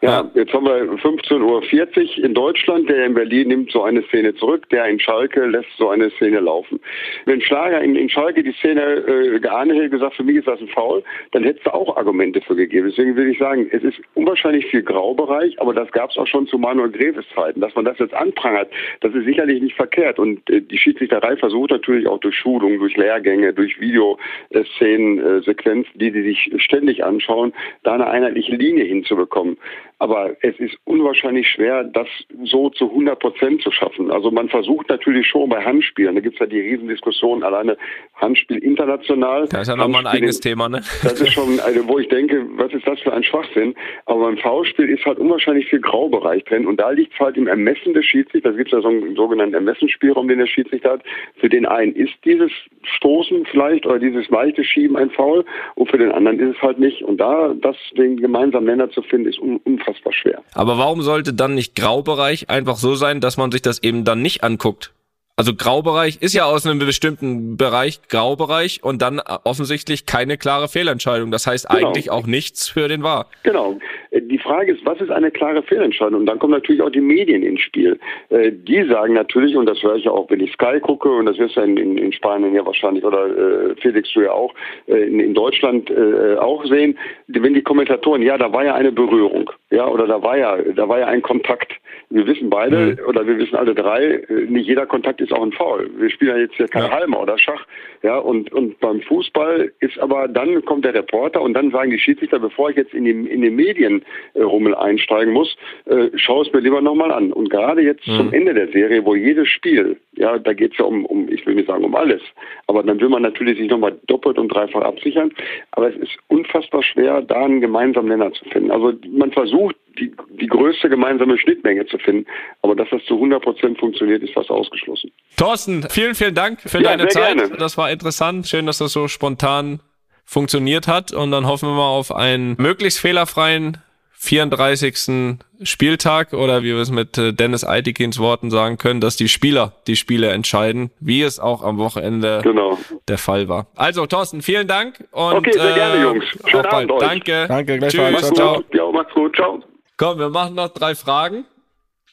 Ja, 0.03 0.31
jetzt 0.35 0.53
haben 0.53 0.67
wir 0.67 0.93
15.40 0.99 2.19
Uhr 2.19 2.25
in 2.25 2.35
Deutschland. 2.35 2.89
Der 2.91 3.07
in 3.07 3.15
Berlin 3.15 3.49
nimmt 3.49 3.73
so 3.73 3.83
eine 3.83 4.03
Szene 4.05 4.35
zurück. 4.35 4.69
Der 4.69 4.85
in 4.87 5.01
Schalke 5.01 5.47
lässt 5.47 5.71
so 5.79 5.89
eine 5.89 6.11
Szene 6.11 6.41
laufen. 6.41 6.81
Wenn 7.25 7.41
Schlager 7.41 7.81
in, 7.81 7.97
in 7.97 8.11
Schalke 8.11 8.43
die 8.43 8.53
Szene 8.53 8.83
äh, 8.83 9.41
geahndet 9.41 9.79
hätte, 9.79 9.91
gesagt, 9.91 10.17
für 10.17 10.23
mich 10.23 10.37
ist 10.37 10.49
das 10.49 10.61
ein 10.61 10.69
Foul, 10.69 11.03
dann 11.33 11.45
hätte 11.45 11.61
es 11.65 11.73
auch 11.73 11.97
Argumente 11.97 12.43
für 12.43 12.55
gegeben. 12.55 12.89
Deswegen 12.91 13.17
will 13.17 13.31
ich 13.31 13.39
sagen, 13.39 13.69
es 13.73 13.83
ist 13.83 13.99
unwahrscheinlich 14.15 14.67
viel 14.67 14.83
Graubereich, 14.83 15.59
aber 15.61 15.73
das 15.73 15.91
gab 15.93 16.11
es 16.11 16.19
auch 16.19 16.27
schon 16.27 16.47
zu 16.47 16.59
Manuel 16.59 16.91
Greves 16.91 17.25
Zeiten. 17.35 17.61
Dass 17.61 17.75
man 17.75 17.87
das 17.87 17.99
jetzt 17.99 18.15
anprangert, 18.15 18.71
das 19.01 19.15
ist 19.15 19.25
sicherlich 19.25 19.63
nicht 19.63 19.77
verkehrt. 19.77 20.19
Und 20.19 20.49
äh, 20.51 20.61
die 20.61 20.77
Schiedsrichterei 20.77 21.37
versucht 21.39 21.71
natürlich 21.71 22.07
auch 22.07 22.19
durch 22.19 22.37
Schulungen, 22.37 22.79
durch 22.79 22.97
Lehrgänge, 22.99 23.55
durch 23.55 23.81
Videoszenen, 23.81 25.19
äh, 25.19 25.41
Sequenzen, 25.41 25.99
die 25.99 26.11
sie 26.11 26.23
sich 26.23 26.53
ständig 26.59 27.03
anschauen, 27.03 27.55
da 27.83 27.95
eine 27.95 28.09
einheitliche 28.09 28.55
Linie 28.57 28.85
hinzubekommen. 28.85 29.57
Aber 29.99 30.37
es 30.43 30.59
ist 30.59 30.77
unwahrscheinlich 30.85 31.49
schwer, 31.49 31.83
das 31.85 32.07
so 32.45 32.69
zu 32.71 32.91
100 32.91 33.19
Prozent 33.19 33.63
zu 33.63 33.71
schaffen. 33.71 34.11
Also 34.11 34.31
man 34.31 34.49
versucht 34.49 34.91
natürlich 34.91 35.27
schon 35.27 35.49
bei 35.49 35.65
Handspielen, 35.65 36.15
da 36.15 36.21
gibt 36.21 36.35
es 36.35 36.41
ja 36.41 36.47
die 36.47 36.61
Riesendiskussion, 36.61 37.43
alleine 37.43 37.79
Handspiel 38.15 38.59
international. 38.59 39.49
Da 39.49 39.63
ist 39.63 39.69
ja 39.69 39.77
nochmal 39.77 40.07
ein 40.07 40.15
eigenes 40.15 40.41
Thema, 40.41 40.69
ne? 40.69 40.83
das 41.03 41.21
ist 41.21 41.33
schon, 41.33 41.61
also, 41.61 41.89
wo 41.89 41.99
ich 41.99 42.09
denke, 42.09 42.47
was 42.57 42.73
ist 42.75 42.87
das 42.87 43.01
für 43.01 43.13
ein 43.13 43.23
Schwachsinn? 43.23 43.75
Aber 44.05 44.25
beim 44.25 44.37
Foulspiel 44.37 44.91
ist 44.91 45.05
halt 45.07 45.19
unwahrscheinlich 45.19 45.67
viel 45.69 45.81
Graubereich 45.81 46.45
drin 46.45 46.67
und 46.67 46.79
da 46.79 46.91
liegt 46.91 47.15
es 47.15 47.19
halt 47.19 47.39
im 47.39 47.47
Ermessen 47.47 47.95
des 47.95 48.05
Schiedsrichters. 48.05 48.53
Da 48.53 48.57
gibt 48.57 48.73
es 48.73 48.77
ja 48.77 48.83
so 48.83 48.89
einen 48.89 49.17
sogenannten 49.17 49.55
Ermessensspielraum, 49.55 50.29
den 50.29 50.39
der 50.39 50.47
Schiedsrichter 50.47 50.93
hat. 50.93 51.03
Für 51.37 51.49
den 51.49 51.65
einen 51.65 51.95
ist 51.95 52.13
dieses 52.25 52.53
Stoßen 52.83 53.47
vielleicht 53.47 53.87
oder 53.87 53.99
dieses 53.99 54.29
leichte 54.29 54.63
Schieben 54.63 54.97
ein 54.97 55.11
Foul 55.11 55.45
und 55.75 55.91
für 55.91 55.99
den 55.99 56.13
anderen 56.13 56.39
ist 56.39 56.57
es 56.57 56.63
halt 56.63 56.79
nicht. 56.79 57.03
Und 57.03 57.19
da 57.19 57.55
das 57.55 57.77
den 57.97 58.19
gemeinsamen 58.19 58.67
Nenner 58.67 58.91
zu 58.91 59.01
finden, 59.03 59.29
ist 59.29 59.39
un 59.39 59.61
unfassbar 59.87 60.13
schwer. 60.13 60.43
Aber 60.55 60.79
warum 60.79 61.03
sollte 61.03 61.33
dann 61.33 61.55
nicht 61.55 61.75
Graubereich 61.75 62.51
einfach 62.51 62.77
so 62.77 62.95
sein, 62.95 63.21
dass 63.21 63.37
man 63.37 63.51
sich 63.53 63.63
das 63.63 63.83
eben 63.83 64.05
dann 64.05 64.23
nicht 64.23 64.43
anguckt? 64.43 64.93
Also 65.39 65.53
Graubereich 65.55 66.23
ist 66.23 66.33
ja 66.33 66.47
aus 66.47 66.67
einem 66.67 66.79
bestimmten 66.79 67.59
Bereich 67.59 68.01
Graubereich 68.09 68.81
und 68.83 69.03
dann 69.03 69.21
offensichtlich 69.45 70.07
keine 70.07 70.39
klare 70.39 70.67
Fehlentscheidung. 70.67 71.31
Das 71.31 71.47
heißt 71.47 71.69
Genau. 71.69 71.89
eigentlich 71.89 72.11
auch 72.11 72.27
nichts 72.27 72.71
für 72.71 72.89
den 72.89 73.03
Wahr. 73.03 73.27
Genau. 73.43 73.77
Äh, 74.13 74.23
Die 74.23 74.39
Frage 74.39 74.73
ist, 74.73 74.87
was 74.87 74.99
ist 74.99 75.11
eine 75.11 75.31
klare 75.31 75.63
Fehlentscheidung? 75.63 76.21
Und 76.21 76.27
dann 76.27 76.39
kommen 76.39 76.55
natürlich 76.55 76.81
auch 76.81 76.89
die 76.91 77.03
Medien 77.03 77.43
ins 77.43 77.61
Spiel. 77.61 78.01
Äh, 78.31 78.51
Die 78.51 78.83
sagen 78.89 79.13
natürlich, 79.13 79.55
und 79.57 79.67
das 79.67 79.83
höre 79.83 79.97
ich 79.97 80.05
ja 80.05 80.11
auch, 80.11 80.31
wenn 80.31 80.41
ich 80.41 80.53
Sky 80.53 80.81
gucke, 80.81 81.11
und 81.11 81.27
das 81.27 81.37
wirst 81.37 81.57
du 81.57 81.61
in, 81.61 81.77
in, 81.77 81.99
in 81.99 82.13
Spanien 82.15 82.55
ja 82.55 82.65
wahrscheinlich, 82.65 83.05
oder 83.05 83.27
äh, 83.27 83.75
Felix, 83.83 84.11
du 84.15 84.23
ja 84.23 84.33
auch, 84.33 84.55
äh, 84.87 85.07
in, 85.07 85.21
in 85.21 85.35
Deutschland 85.35 85.91
äh, 85.91 86.37
auch 86.37 86.65
sehen, 86.65 86.99
wenn 87.27 87.53
die 87.53 87.63
Kommentatoren, 87.63 88.23
ja, 88.23 88.39
da 88.39 88.51
war 88.55 88.65
ja 88.65 88.75
eine 88.75 88.91
Berührung, 88.91 89.51
ja, 89.71 89.87
oder 89.87 90.07
da 90.07 90.23
war 90.23 90.39
ja, 90.39 90.57
da 90.75 90.89
war 90.89 91.01
ja 91.01 91.09
ein 91.09 91.21
Kontakt. 91.21 91.73
Wir 92.09 92.27
wissen 92.27 92.49
beide, 92.49 92.97
oder 93.07 93.27
wir 93.27 93.37
wissen 93.37 93.57
alle 93.57 93.75
drei, 93.75 94.03
äh, 94.03 94.47
nicht 94.49 94.67
jeder 94.67 94.87
Kontakt 94.87 95.21
ist 95.21 95.26
auch 95.33 95.43
ein 95.43 95.53
Foul. 95.53 95.91
Wir 95.99 96.11
spielen 96.11 96.37
ja 96.37 96.43
jetzt 96.43 96.55
hier 96.57 96.69
kein 96.69 96.85
Ja. 96.85 96.91
Halmer 96.91 97.23
oder 97.23 97.39
Schach, 97.39 97.67
ja, 98.03 98.19
und, 98.19 98.53
und 98.53 98.79
beim 98.81 99.01
Fußball 99.01 99.73
ist 99.81 99.99
aber, 99.99 100.29
dann 100.29 100.65
kommt 100.65 100.85
der 100.85 100.95
Reporter 100.95 101.41
und 101.43 101.55
dann 101.55 101.71
sagen 101.71 101.91
die 101.91 101.99
Schiedsrichter, 101.99 102.39
bevor 102.39 102.71
ich 102.71 102.77
jetzt 102.77 102.95
in, 102.95 103.05
die, 103.05 103.11
in 103.11 103.43
den 103.43 103.57
Medienrummel 103.57 104.75
einsteigen 104.75 105.33
muss, 105.33 105.57
äh, 105.87 106.11
schau 106.15 106.43
es 106.43 106.53
mir 106.53 106.61
lieber 106.61 106.81
nochmal 106.81 107.11
an. 107.11 107.33
Und 107.33 107.51
gerade 107.51 107.83
jetzt 107.83 108.05
zum 108.05 108.33
Ende 108.33 108.55
der 108.55 108.69
Serie, 108.69 109.05
wo 109.05 109.15
jedes 109.15 109.49
Spiel, 109.49 109.97
ja, 110.17 110.39
da 110.39 110.53
geht 110.53 110.73
es 110.73 110.79
ja 110.79 110.85
um, 110.85 111.05
um, 111.07 111.29
ich 111.29 111.45
will 111.47 111.55
nicht 111.55 111.69
sagen 111.69 111.85
um 111.85 111.95
alles, 111.95 112.23
aber 112.67 112.83
dann 112.83 113.01
will 113.01 113.09
man 113.09 113.23
natürlich 113.23 113.59
sich 113.59 113.69
nochmal 113.71 113.97
doppelt 114.07 114.39
und 114.39 114.49
dreifach 114.49 114.83
absichern. 114.83 115.31
Aber 115.73 115.89
es 115.89 115.97
ist 115.97 116.13
unfassbar 116.29 116.83
schwer, 116.83 117.23
da 117.23 117.45
einen 117.45 117.61
gemeinsamen 117.61 118.09
Nenner 118.09 118.33
zu 118.33 118.45
finden. 118.47 118.71
Also 118.71 118.93
man 119.11 119.33
versucht, 119.33 119.77
die, 119.99 120.13
die 120.41 120.47
größte 120.47 120.89
gemeinsame 120.89 121.39
Schnittmenge 121.39 121.87
zu 121.87 121.99
finden, 121.99 122.27
aber 122.63 122.75
dass 122.75 122.89
das 122.91 123.03
zu 123.05 123.15
100 123.15 123.43
Prozent 123.43 123.79
funktioniert, 123.79 124.23
ist 124.23 124.35
fast 124.35 124.51
ausgeschlossen. 124.51 125.11
Thorsten, 125.37 125.85
vielen, 125.91 126.15
vielen 126.15 126.35
Dank 126.35 126.61
für 126.61 126.79
Ja, 126.83 126.97
deine 126.97 127.09
Zeit. 127.09 127.37
gerne. 127.37 127.57
Das 127.57 127.79
war 127.79 127.91
interessant. 127.91 128.47
Schön, 128.47 128.67
dass 128.67 128.79
das 128.79 128.93
so 128.93 129.09
spontan 129.09 129.81
funktioniert 130.25 130.89
hat. 130.89 131.13
Und 131.13 131.31
dann 131.31 131.47
hoffen 131.47 131.69
wir 131.69 131.75
mal 131.77 131.89
auf 131.89 132.15
einen 132.15 132.57
möglichst 132.59 133.01
fehlerfreien 133.01 133.79
34. 134.19 135.39
Spieltag 135.63 136.33
oder 136.33 136.63
wie 136.63 136.75
wir 136.75 136.81
es 136.83 136.91
mit 136.91 137.17
äh, 137.17 137.33
Dennis 137.33 137.65
Eitikins 137.65 138.19
Worten 138.19 138.51
sagen 138.51 138.77
können, 138.77 139.01
dass 139.01 139.17
die 139.17 139.29
Spieler 139.29 139.73
die 139.87 139.97
Spiele 139.97 140.29
entscheiden, 140.31 140.91
wie 141.01 141.23
es 141.23 141.39
auch 141.41 141.63
am 141.63 141.79
Wochenende 141.79 142.41
Genau. 142.43 142.79
der 143.09 143.19
Fall 143.19 143.49
war. 143.49 143.67
Also 143.77 144.07
Thorsten, 144.07 144.43
vielen 144.43 144.69
Dank 144.69 145.05
und 145.13 145.35
Okay, 145.35 145.53
sehr 145.53 145.75
gerne, 145.75 146.03
Jungs. 146.03 146.25
Schönen. 146.47 146.67
Abend 146.67 146.93
euch. 146.93 147.01
Danke. 147.01 147.47
Danke, 147.49 147.79
gleichfalls. 147.79 148.17
Tschüss. 148.19 148.33
Ciao, 148.35 148.63
ciao. 148.63 148.65
Ja, 148.73 148.91
macht's 148.93 149.15
gut. 149.15 149.35
Ciao. 149.37 149.63
Komm, 149.97 150.19
wir 150.19 150.29
machen 150.29 150.55
noch 150.57 150.69
drei 150.69 150.95
Fragen 150.95 151.45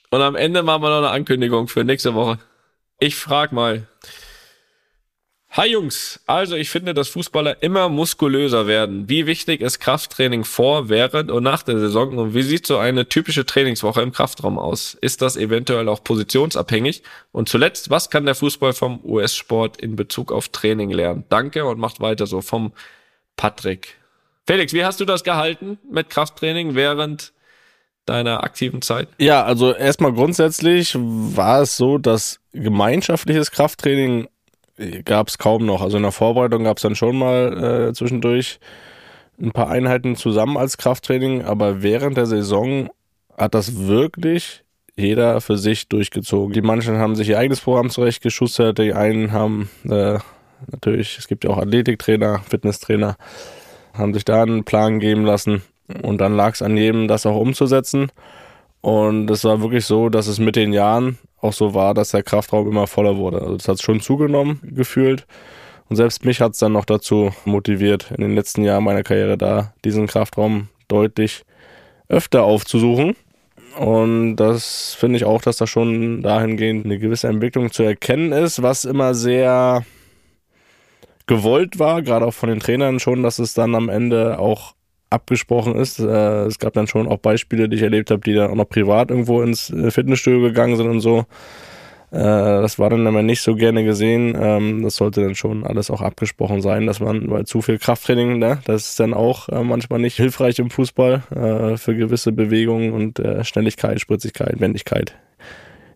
und 0.09 0.21
am 0.21 0.35
Ende 0.35 0.63
machen 0.63 0.83
wir 0.83 0.89
noch 0.89 0.97
eine 0.99 1.09
Ankündigung 1.09 1.67
für 1.67 1.83
nächste 1.83 2.13
Woche. 2.13 2.39
Ich 2.99 3.15
frag 3.15 3.51
mal. 3.51 3.87
Hi 5.55 5.67
Jungs, 5.67 6.19
also 6.25 6.55
ich 6.55 6.71
finde, 6.71 6.95
dass 6.95 7.09
Fußballer 7.09 7.61
immer 7.61 7.87
muskulöser 7.87 8.65
werden. 8.65 9.07
Wie 9.07 9.27
wichtig 9.27 9.61
ist 9.61 9.77
Krafttraining 9.77 10.45
vor, 10.45 10.89
während 10.89 11.29
und 11.29 11.43
nach 11.43 11.61
der 11.61 11.77
Saison 11.77 12.17
und 12.17 12.33
wie 12.33 12.41
sieht 12.41 12.65
so 12.65 12.79
eine 12.79 13.07
typische 13.07 13.45
Trainingswoche 13.45 14.01
im 14.01 14.11
Kraftraum 14.11 14.57
aus? 14.57 14.97
Ist 14.99 15.21
das 15.21 15.37
eventuell 15.37 15.89
auch 15.89 16.03
positionsabhängig? 16.03 17.03
Und 17.31 17.49
zuletzt, 17.49 17.91
was 17.91 18.09
kann 18.09 18.25
der 18.25 18.33
Fußball 18.33 18.73
vom 18.73 18.99
US-Sport 19.05 19.77
in 19.77 19.95
Bezug 19.95 20.31
auf 20.31 20.49
Training 20.49 20.89
lernen? 20.89 21.23
Danke 21.29 21.65
und 21.65 21.77
macht 21.77 21.99
weiter 21.99 22.25
so 22.25 22.41
vom 22.41 22.73
Patrick. 23.35 23.97
Felix, 24.47 24.73
wie 24.73 24.83
hast 24.83 25.01
du 25.01 25.05
das 25.05 25.23
gehalten 25.23 25.77
mit 25.87 26.09
Krafttraining 26.09 26.73
während 26.73 27.31
deiner 28.07 28.43
aktiven 28.43 28.81
Zeit? 28.81 29.07
Ja, 29.19 29.43
also 29.43 29.71
erstmal 29.71 30.13
grundsätzlich 30.13 30.95
war 30.97 31.61
es 31.61 31.77
so, 31.77 31.99
dass 31.99 32.39
gemeinschaftliches 32.53 33.51
Krafttraining 33.51 34.29
gab 35.05 35.28
es 35.28 35.38
kaum 35.38 35.65
noch. 35.65 35.82
Also 35.82 35.97
in 35.97 36.03
der 36.03 36.11
Vorbereitung 36.11 36.63
gab 36.63 36.78
es 36.78 36.84
dann 36.84 36.95
schon 36.95 37.17
mal 37.17 37.89
äh, 37.89 37.93
zwischendurch 37.93 38.59
ein 39.41 39.51
paar 39.51 39.69
Einheiten 39.69 40.15
zusammen 40.15 40.57
als 40.57 40.78
Krafttraining, 40.78 41.43
aber 41.43 41.82
während 41.82 42.17
der 42.17 42.26
Saison 42.26 42.89
hat 43.38 43.55
das 43.55 43.88
wirklich 43.88 44.63
jeder 44.95 45.41
für 45.41 45.57
sich 45.57 45.89
durchgezogen. 45.89 46.53
Die 46.53 46.61
manchen 46.61 46.97
haben 46.97 47.15
sich 47.15 47.30
ihr 47.30 47.39
eigenes 47.39 47.61
Programm 47.61 47.89
zurechtgeschustert, 47.89 48.78
die 48.78 48.93
einen 48.93 49.32
haben 49.32 49.69
äh, 49.89 50.19
natürlich, 50.71 51.17
es 51.17 51.28
gibt 51.28 51.43
ja 51.43 51.49
auch 51.49 51.57
Athletiktrainer, 51.57 52.39
Fitnesstrainer, 52.47 53.17
haben 53.93 54.13
sich 54.13 54.26
da 54.26 54.43
einen 54.43 54.63
Plan 54.63 54.99
geben 54.99 55.26
lassen 55.26 55.63
und 56.03 56.19
dann 56.19 56.36
lag 56.36 56.53
es 56.53 56.61
an 56.61 56.78
jedem, 56.78 57.07
das 57.07 57.26
auch 57.26 57.38
umzusetzen. 57.38 58.11
Und 58.82 59.30
es 59.30 59.43
war 59.43 59.61
wirklich 59.61 59.86
so, 59.86 60.09
dass 60.09 60.28
es 60.28 60.39
mit 60.39 60.55
den 60.55 60.74
Jahren 60.74 61.17
auch 61.43 61.53
so 61.53 61.73
war, 61.73 61.93
dass 61.93 62.11
der 62.11 62.23
Kraftraum 62.23 62.67
immer 62.67 62.87
voller 62.87 63.17
wurde. 63.17 63.41
Also 63.41 63.55
es 63.55 63.67
hat 63.67 63.81
schon 63.81 63.99
zugenommen 63.99 64.59
gefühlt. 64.63 65.25
Und 65.89 65.97
selbst 65.97 66.25
mich 66.25 66.41
hat 66.41 66.53
es 66.53 66.59
dann 66.59 66.71
noch 66.71 66.85
dazu 66.85 67.31
motiviert, 67.45 68.11
in 68.11 68.21
den 68.21 68.35
letzten 68.35 68.63
Jahren 68.63 68.83
meiner 68.83 69.03
Karriere 69.03 69.37
da 69.37 69.73
diesen 69.83 70.07
Kraftraum 70.07 70.69
deutlich 70.87 71.43
öfter 72.07 72.43
aufzusuchen. 72.43 73.15
Und 73.77 74.37
das 74.37 74.95
finde 74.97 75.17
ich 75.17 75.25
auch, 75.25 75.41
dass 75.41 75.57
da 75.57 75.67
schon 75.67 76.21
dahingehend 76.21 76.85
eine 76.85 76.99
gewisse 76.99 77.27
Entwicklung 77.27 77.71
zu 77.71 77.83
erkennen 77.83 78.31
ist, 78.31 78.61
was 78.61 78.85
immer 78.85 79.13
sehr 79.13 79.85
gewollt 81.25 81.79
war, 81.79 82.01
gerade 82.01 82.25
auch 82.25 82.33
von 82.33 82.49
den 82.49 82.59
Trainern 82.59 82.99
schon, 82.99 83.23
dass 83.23 83.39
es 83.39 83.53
dann 83.53 83.75
am 83.75 83.89
Ende 83.89 84.39
auch 84.39 84.75
abgesprochen 85.14 85.76
ist. 85.76 85.99
Äh, 85.99 86.45
es 86.45 86.59
gab 86.59 86.74
dann 86.74 86.88
schon 86.88 87.07
auch 87.07 87.20
Beispiele, 87.20 87.70
die 87.70 87.78
ich 87.78 87.84
erlebt 87.84 88.11
habe, 88.11 88.22
die 88.22 88.34
dann 88.34 88.51
auch 88.51 88.55
noch 88.55 88.70
privat 88.70 89.11
irgendwo 89.11 89.41
ins 89.41 89.70
äh, 89.70 89.91
Fitnessstudio 89.91 90.41
gegangen 90.41 90.76
sind 90.76 90.89
und 90.89 90.99
so. 90.99 91.26
Äh, 92.14 92.61
das 92.61 92.78
war 92.78 92.91
dann 92.91 93.07
aber 93.07 93.24
nicht 93.24 93.41
so 93.41 93.55
gerne 93.55 93.84
gesehen. 93.84 94.38
Ähm, 94.39 94.84
das 94.84 94.97
sollte 94.97 95.24
dann 95.24 95.34
schon 95.34 95.66
alles 95.66 95.89
auch 95.89 96.01
abgesprochen 96.01 96.61
sein, 96.61 96.86
dass 96.86 96.99
man, 96.99 97.30
weil 97.32 97.45
zu 97.45 97.64
viel 97.64 97.80
Krafttraining, 97.80 98.38
ne, 98.38 98.59
das 98.66 98.89
ist 98.89 98.99
dann 98.99 99.16
auch 99.16 99.49
äh, 99.49 99.64
manchmal 99.64 99.99
nicht 99.99 100.16
hilfreich 100.16 100.59
im 100.59 100.70
Fußball 100.70 101.24
äh, 101.32 101.78
für 101.78 101.95
gewisse 101.95 102.32
Bewegungen 102.32 102.93
und 102.93 103.18
äh, 103.18 103.43
Schnelligkeit, 103.43 103.99
Spritzigkeit, 103.99 104.59
Wendigkeit. 104.59 105.16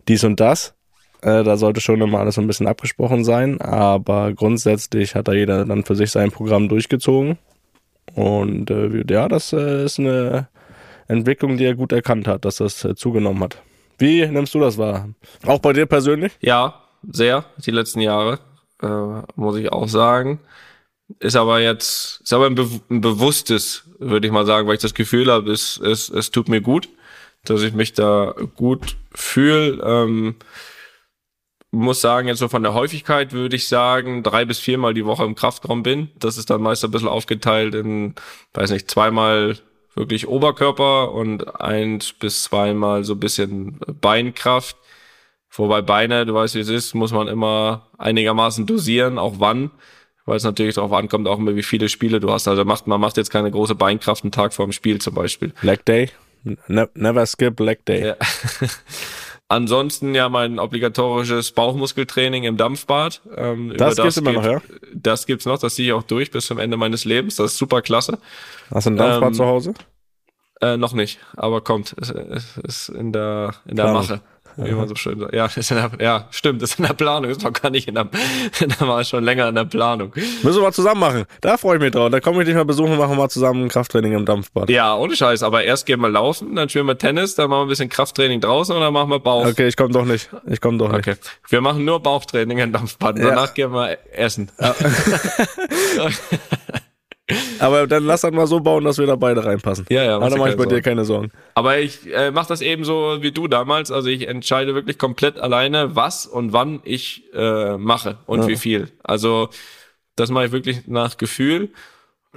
Dies 0.07 0.23
und 0.23 0.39
das. 0.39 0.73
Da 1.19 1.57
sollte 1.57 1.81
schon 1.81 1.99
immer 1.99 2.19
alles 2.19 2.35
so 2.35 2.41
ein 2.41 2.47
bisschen 2.47 2.67
abgesprochen 2.67 3.23
sein, 3.23 3.59
aber 3.59 4.33
grundsätzlich 4.33 5.15
hat 5.15 5.27
da 5.27 5.33
jeder 5.33 5.65
dann 5.65 5.83
für 5.83 5.95
sich 5.95 6.11
sein 6.11 6.29
Programm 6.29 6.69
durchgezogen. 6.69 7.39
Und 8.17 8.71
äh, 8.71 9.03
ja, 9.07 9.27
das 9.27 9.53
äh, 9.53 9.85
ist 9.85 9.99
eine 9.99 10.47
Entwicklung, 11.07 11.55
die 11.57 11.65
er 11.65 11.75
gut 11.75 11.91
erkannt 11.91 12.27
hat, 12.27 12.45
dass 12.45 12.55
das 12.55 12.83
äh, 12.83 12.95
zugenommen 12.95 13.43
hat. 13.43 13.61
Wie 13.99 14.25
nimmst 14.25 14.55
du 14.55 14.59
das 14.59 14.79
wahr? 14.79 15.09
Auch 15.45 15.59
bei 15.59 15.71
dir 15.71 15.85
persönlich? 15.85 16.33
Ja, 16.41 16.81
sehr, 17.07 17.45
die 17.63 17.69
letzten 17.69 18.01
Jahre, 18.01 18.39
äh, 18.81 19.21
muss 19.35 19.57
ich 19.57 19.71
auch 19.71 19.87
sagen. 19.87 20.39
Ist 21.19 21.35
aber 21.35 21.59
jetzt, 21.59 22.21
ist 22.21 22.33
aber 22.33 22.47
ein, 22.47 22.55
be 22.55 22.67
ein 22.89 23.01
bewusstes, 23.01 23.83
würde 23.99 24.25
ich 24.25 24.33
mal 24.33 24.47
sagen, 24.47 24.67
weil 24.67 24.75
ich 24.77 24.81
das 24.81 24.95
Gefühl 24.95 25.31
habe, 25.31 25.51
es, 25.51 25.77
es, 25.77 26.09
es 26.09 26.31
tut 26.31 26.49
mir 26.49 26.61
gut, 26.61 26.89
dass 27.45 27.61
ich 27.61 27.73
mich 27.73 27.93
da 27.93 28.33
gut 28.55 28.97
fühle. 29.13 29.79
Ähm, 29.83 30.37
muss 31.77 32.01
sagen, 32.01 32.27
jetzt 32.27 32.39
so 32.39 32.47
von 32.47 32.63
der 32.63 32.73
Häufigkeit 32.73 33.33
würde 33.33 33.55
ich 33.55 33.67
sagen, 33.67 34.23
drei 34.23 34.45
bis 34.45 34.59
viermal 34.59 34.93
die 34.93 35.05
Woche 35.05 35.23
im 35.23 35.35
Kraftraum 35.35 35.83
bin. 35.83 36.09
Das 36.17 36.37
ist 36.37 36.49
dann 36.49 36.61
meist 36.61 36.83
ein 36.83 36.91
bisschen 36.91 37.07
aufgeteilt 37.07 37.75
in, 37.75 38.15
weiß 38.53 38.71
nicht, 38.71 38.89
zweimal 38.89 39.57
wirklich 39.95 40.27
Oberkörper 40.27 41.11
und 41.11 41.59
eins 41.59 42.13
bis 42.13 42.43
zweimal 42.43 43.03
so 43.03 43.13
ein 43.13 43.19
bisschen 43.19 43.79
Beinkraft. 44.01 44.77
Wobei 45.51 45.81
Beine, 45.81 46.25
du 46.25 46.33
weißt, 46.33 46.55
wie 46.55 46.59
es 46.59 46.69
ist, 46.69 46.93
muss 46.93 47.11
man 47.11 47.27
immer 47.27 47.87
einigermaßen 47.97 48.65
dosieren, 48.65 49.17
auch 49.17 49.35
wann, 49.39 49.71
weil 50.25 50.37
es 50.37 50.43
natürlich 50.43 50.75
darauf 50.75 50.93
ankommt, 50.93 51.27
auch 51.27 51.39
immer 51.39 51.55
wie 51.55 51.63
viele 51.63 51.89
Spiele 51.89 52.19
du 52.19 52.31
hast. 52.31 52.47
Also 52.47 52.63
macht, 52.63 52.85
man 52.87 53.01
macht 53.01 53.17
jetzt 53.17 53.31
keine 53.31 53.49
große 53.49 53.75
Beinkraft 53.75 54.23
einen 54.23 54.31
Tag 54.31 54.53
vor 54.53 54.67
dem 54.67 54.71
Spiel 54.71 54.99
zum 54.99 55.15
Beispiel. 55.15 55.53
Leg 55.61 55.83
Day? 55.85 56.11
Ne 56.43 56.89
never 56.93 57.25
skip 57.25 57.59
Leg 57.59 57.85
Day. 57.85 58.07
Ja. 58.07 58.15
Ansonsten 59.49 60.13
ja 60.13 60.27
mein 60.27 60.59
obligatorisches 60.59 61.51
Bauchmuskeltraining 61.53 62.43
im 62.43 62.57
Dampfbad. 62.57 63.21
Ähm, 63.35 63.73
Das 63.77 63.93
über 63.93 64.03
gibt's 64.03 64.17
immer 64.17 64.33
noch, 64.33 64.43
ja? 64.43 64.61
Das 64.93 65.25
gibt's 65.25 65.45
noch, 65.45 65.57
das 65.57 65.75
ziehe 65.75 65.87
ich 65.87 65.93
auch 65.93 66.03
durch 66.03 66.31
bis 66.31 66.47
zum 66.47 66.59
Ende 66.59 66.75
meines 66.75 67.05
Lebens. 67.05 67.37
Das 67.37 67.53
ist 67.53 67.57
super 67.57 67.81
klasse. 67.81 68.17
Hast 68.71 68.87
du 68.87 68.91
ein 68.91 68.97
Dampfbad 68.97 69.29
Ähm, 69.29 69.33
zu 69.33 69.45
Hause? 69.45 69.73
Äh, 70.59 70.75
noch 70.75 70.93
nicht, 70.93 71.19
aber 71.35 71.61
kommt. 71.61 71.95
Es 72.01 72.09
ist, 72.09 72.57
ist 72.57 72.89
in 72.89 73.13
der 73.13 73.53
in 73.67 73.75
der 73.77 73.83
Planung. 73.83 74.01
Mache. 74.01 74.21
Wie 74.57 74.71
man 74.71 74.87
so 74.87 74.95
schön 74.95 75.19
sagt. 75.19 75.33
Ja, 75.33 75.45
ist 75.45 75.71
in 75.71 75.77
der, 75.77 75.91
ja, 75.99 76.27
stimmt, 76.31 76.61
ist 76.63 76.79
in 76.79 76.85
der 76.85 76.93
Planung, 76.93 77.29
ist 77.29 77.43
noch 77.43 77.53
gar 77.53 77.69
nicht 77.69 77.87
in 77.87 77.95
der, 77.95 78.07
da 78.79 78.87
war 78.87 79.03
schon 79.03 79.23
länger 79.23 79.49
in 79.49 79.55
der 79.55 79.65
Planung. 79.65 80.11
Müssen 80.15 80.57
wir 80.57 80.63
mal 80.63 80.73
zusammen 80.73 80.99
machen. 80.99 81.25
Da 81.41 81.57
freue 81.57 81.77
ich 81.77 81.81
mich 81.81 81.91
drauf. 81.91 82.09
Da 82.09 82.19
komme 82.19 82.41
ich 82.41 82.47
dich 82.47 82.55
mal 82.55 82.65
besuchen 82.65 82.97
machen 82.97 83.11
wir 83.11 83.17
mal 83.17 83.29
zusammen 83.29 83.65
ein 83.65 83.69
Krafttraining 83.69 84.13
im 84.13 84.25
Dampfbad. 84.25 84.69
Ja, 84.69 84.95
ohne 84.95 85.15
Scheiß, 85.15 85.43
aber 85.43 85.63
erst 85.63 85.85
gehen 85.85 86.01
wir 86.01 86.09
laufen, 86.09 86.55
dann 86.55 86.69
spielen 86.69 86.87
wir 86.87 86.97
Tennis, 86.97 87.35
dann 87.35 87.49
machen 87.49 87.61
wir 87.61 87.65
ein 87.65 87.69
bisschen 87.69 87.89
Krafttraining 87.89 88.41
draußen 88.41 88.75
und 88.75 88.81
dann 88.81 88.93
machen 88.93 89.09
wir 89.09 89.19
Bauch. 89.19 89.45
Okay, 89.45 89.67
ich 89.67 89.77
komme 89.77 89.93
doch 89.93 90.05
nicht. 90.05 90.29
Ich 90.47 90.59
komme 90.59 90.77
doch 90.77 90.91
nicht. 90.91 91.07
Okay. 91.07 91.17
Wir 91.49 91.61
machen 91.61 91.85
nur 91.85 92.01
Bauchtraining 92.01 92.57
im 92.57 92.71
Dampfbad. 92.71 93.19
Ja. 93.19 93.29
Danach 93.29 93.53
gehen 93.53 93.71
wir 93.71 93.97
essen. 94.11 94.49
Aber 97.59 97.87
dann 97.87 98.05
lass 98.05 98.21
das 98.21 98.31
mal 98.31 98.47
so 98.47 98.59
bauen, 98.61 98.83
dass 98.85 98.97
wir 98.97 99.05
da 99.05 99.15
beide 99.15 99.43
reinpassen. 99.43 99.85
Ja, 99.89 100.03
ja, 100.03 100.15
Aber 100.15 100.25
mach 100.25 100.29
dann 100.29 100.39
mache 100.39 100.49
ich 100.51 100.55
bei 100.55 100.63
keine 100.63 100.75
dir 100.75 100.81
keine 100.81 101.05
Sorgen. 101.05 101.31
Aber 101.55 101.77
ich 101.79 102.11
äh, 102.13 102.31
mache 102.31 102.47
das 102.47 102.61
eben 102.61 102.85
so 102.85 103.17
wie 103.21 103.31
du 103.31 103.47
damals. 103.47 103.91
Also 103.91 104.07
ich 104.09 104.27
entscheide 104.27 104.75
wirklich 104.75 104.97
komplett 104.97 105.37
alleine, 105.37 105.95
was 105.95 106.25
und 106.25 106.53
wann 106.53 106.79
ich 106.85 107.23
äh, 107.33 107.77
mache 107.77 108.17
und 108.27 108.41
Ja. 108.43 108.47
wie 108.47 108.55
viel. 108.55 108.91
Also 109.03 109.49
das 110.15 110.29
mache 110.29 110.45
ich 110.45 110.51
wirklich 110.51 110.87
nach 110.87 111.17
Gefühl. 111.17 111.69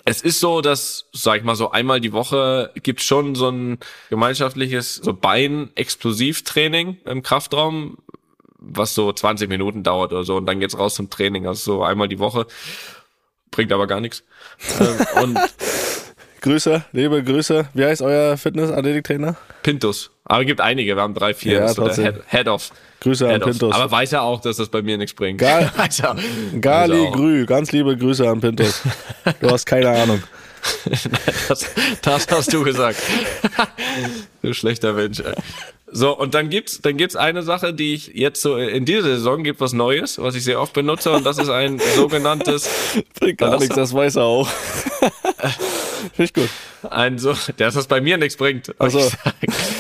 Es 0.05 0.22
ist 0.22 0.41
so, 0.41 0.61
dass, 0.61 1.07
sag 1.12 1.38
ich 1.38 1.45
mal, 1.45 1.55
so 1.57 1.70
einmal 1.70 2.01
die 2.01 2.12
Woche 2.12 2.70
gibt 2.82 3.03
schon 3.03 3.34
so 3.34 3.49
ein 3.49 3.78
gemeinschaftliches 4.09 4.97
so 4.97 5.12
Bein-Explosivtraining 5.12 6.99
im 7.05 7.22
Kraftraum, 7.22 7.99
was 8.59 8.95
so 8.95 9.12
20 9.12 9.49
Minuten 9.49 9.82
dauert 9.82 10.12
oder 10.12 10.24
so. 10.24 10.36
Und 10.36 10.47
dann 10.47 10.61
geht's 10.61 10.78
raus 10.78 10.95
zum 10.95 11.11
Training. 11.11 11.47
Also 11.47 11.76
so 11.76 11.82
einmal 11.84 12.09
die 12.09 12.18
Woche. 12.18 12.47
Bringt 13.51 13.72
aber 13.72 13.86
gar 13.86 14.01
nichts. 14.01 14.22
Ähm, 14.80 15.22
und 15.22 15.38
Grüße, 16.40 16.84
liebe 16.92 17.22
Grüße. 17.22 17.68
Wie 17.74 17.84
heißt 17.84 18.00
euer 18.00 18.36
Fitness-Athletiktrainer? 18.36 19.36
Pintus. 19.62 20.11
Aber 20.24 20.40
es 20.40 20.46
gibt 20.46 20.61
einige, 20.61 20.96
wir 20.96 21.02
haben 21.02 21.14
drei, 21.14 21.34
vier. 21.34 21.61
Ja, 21.61 21.68
so. 21.68 21.86
Head, 21.90 22.22
Head 22.28 22.48
of. 22.48 22.70
Grüße 23.00 23.26
an 23.26 23.32
Head 23.32 23.42
of. 23.42 23.50
Pintus. 23.50 23.74
Aber 23.74 23.90
weiß 23.90 24.14
er 24.14 24.22
auch, 24.22 24.40
dass 24.40 24.56
das 24.56 24.68
bei 24.68 24.80
mir 24.80 24.96
nichts 24.96 25.14
bringt. 25.14 25.42
Er. 25.42 25.70
Gali. 26.61 27.11
Grü, 27.11 27.44
ganz 27.44 27.72
liebe 27.72 27.96
Grüße 27.96 28.28
an 28.28 28.40
Pintus. 28.40 28.82
Du 29.40 29.50
hast 29.50 29.66
keine 29.66 29.90
Ahnung. 29.90 30.22
Das, 31.48 31.66
das 32.02 32.26
hast 32.30 32.52
du 32.52 32.62
gesagt. 32.62 33.00
du 34.42 34.52
schlechter 34.54 34.92
Mensch. 34.92 35.22
So, 35.92 36.16
und 36.16 36.34
dann 36.34 36.50
gibt's, 36.50 36.80
dann 36.80 36.96
gibt's 36.96 37.16
eine 37.16 37.42
Sache, 37.42 37.74
die 37.74 37.94
ich 37.94 38.08
jetzt 38.14 38.42
so 38.42 38.56
in 38.56 38.84
dieser 38.84 39.02
Saison 39.02 39.42
gibt 39.42 39.61
was 39.61 39.72
Neues, 39.72 40.18
was 40.20 40.36
ich 40.36 40.44
sehr 40.44 40.61
oft 40.61 40.72
benutze, 40.72 41.11
und 41.11 41.26
das 41.26 41.38
ist 41.38 41.48
ein 41.48 41.80
sogenanntes, 41.96 42.68
Bringt 43.18 43.38
gar 43.38 43.50
das- 43.52 43.61
nichts, 43.61 43.74
das 43.74 43.92
weiß 43.92 44.16
er 44.16 44.22
auch. 44.24 44.48
Finde 46.14 46.24
ich 46.24 46.32
gut. 46.34 46.48
ein 46.88 47.18
so, 47.18 47.34
dass 47.56 47.74
das 47.74 47.86
bei 47.86 48.00
mir 48.00 48.16
nichts 48.18 48.36
bringt. 48.36 48.72
Ach 48.78 48.90
so. 48.90 48.98
wollte 49.00 49.16
ich 49.42 49.52
sagen. 49.52 49.74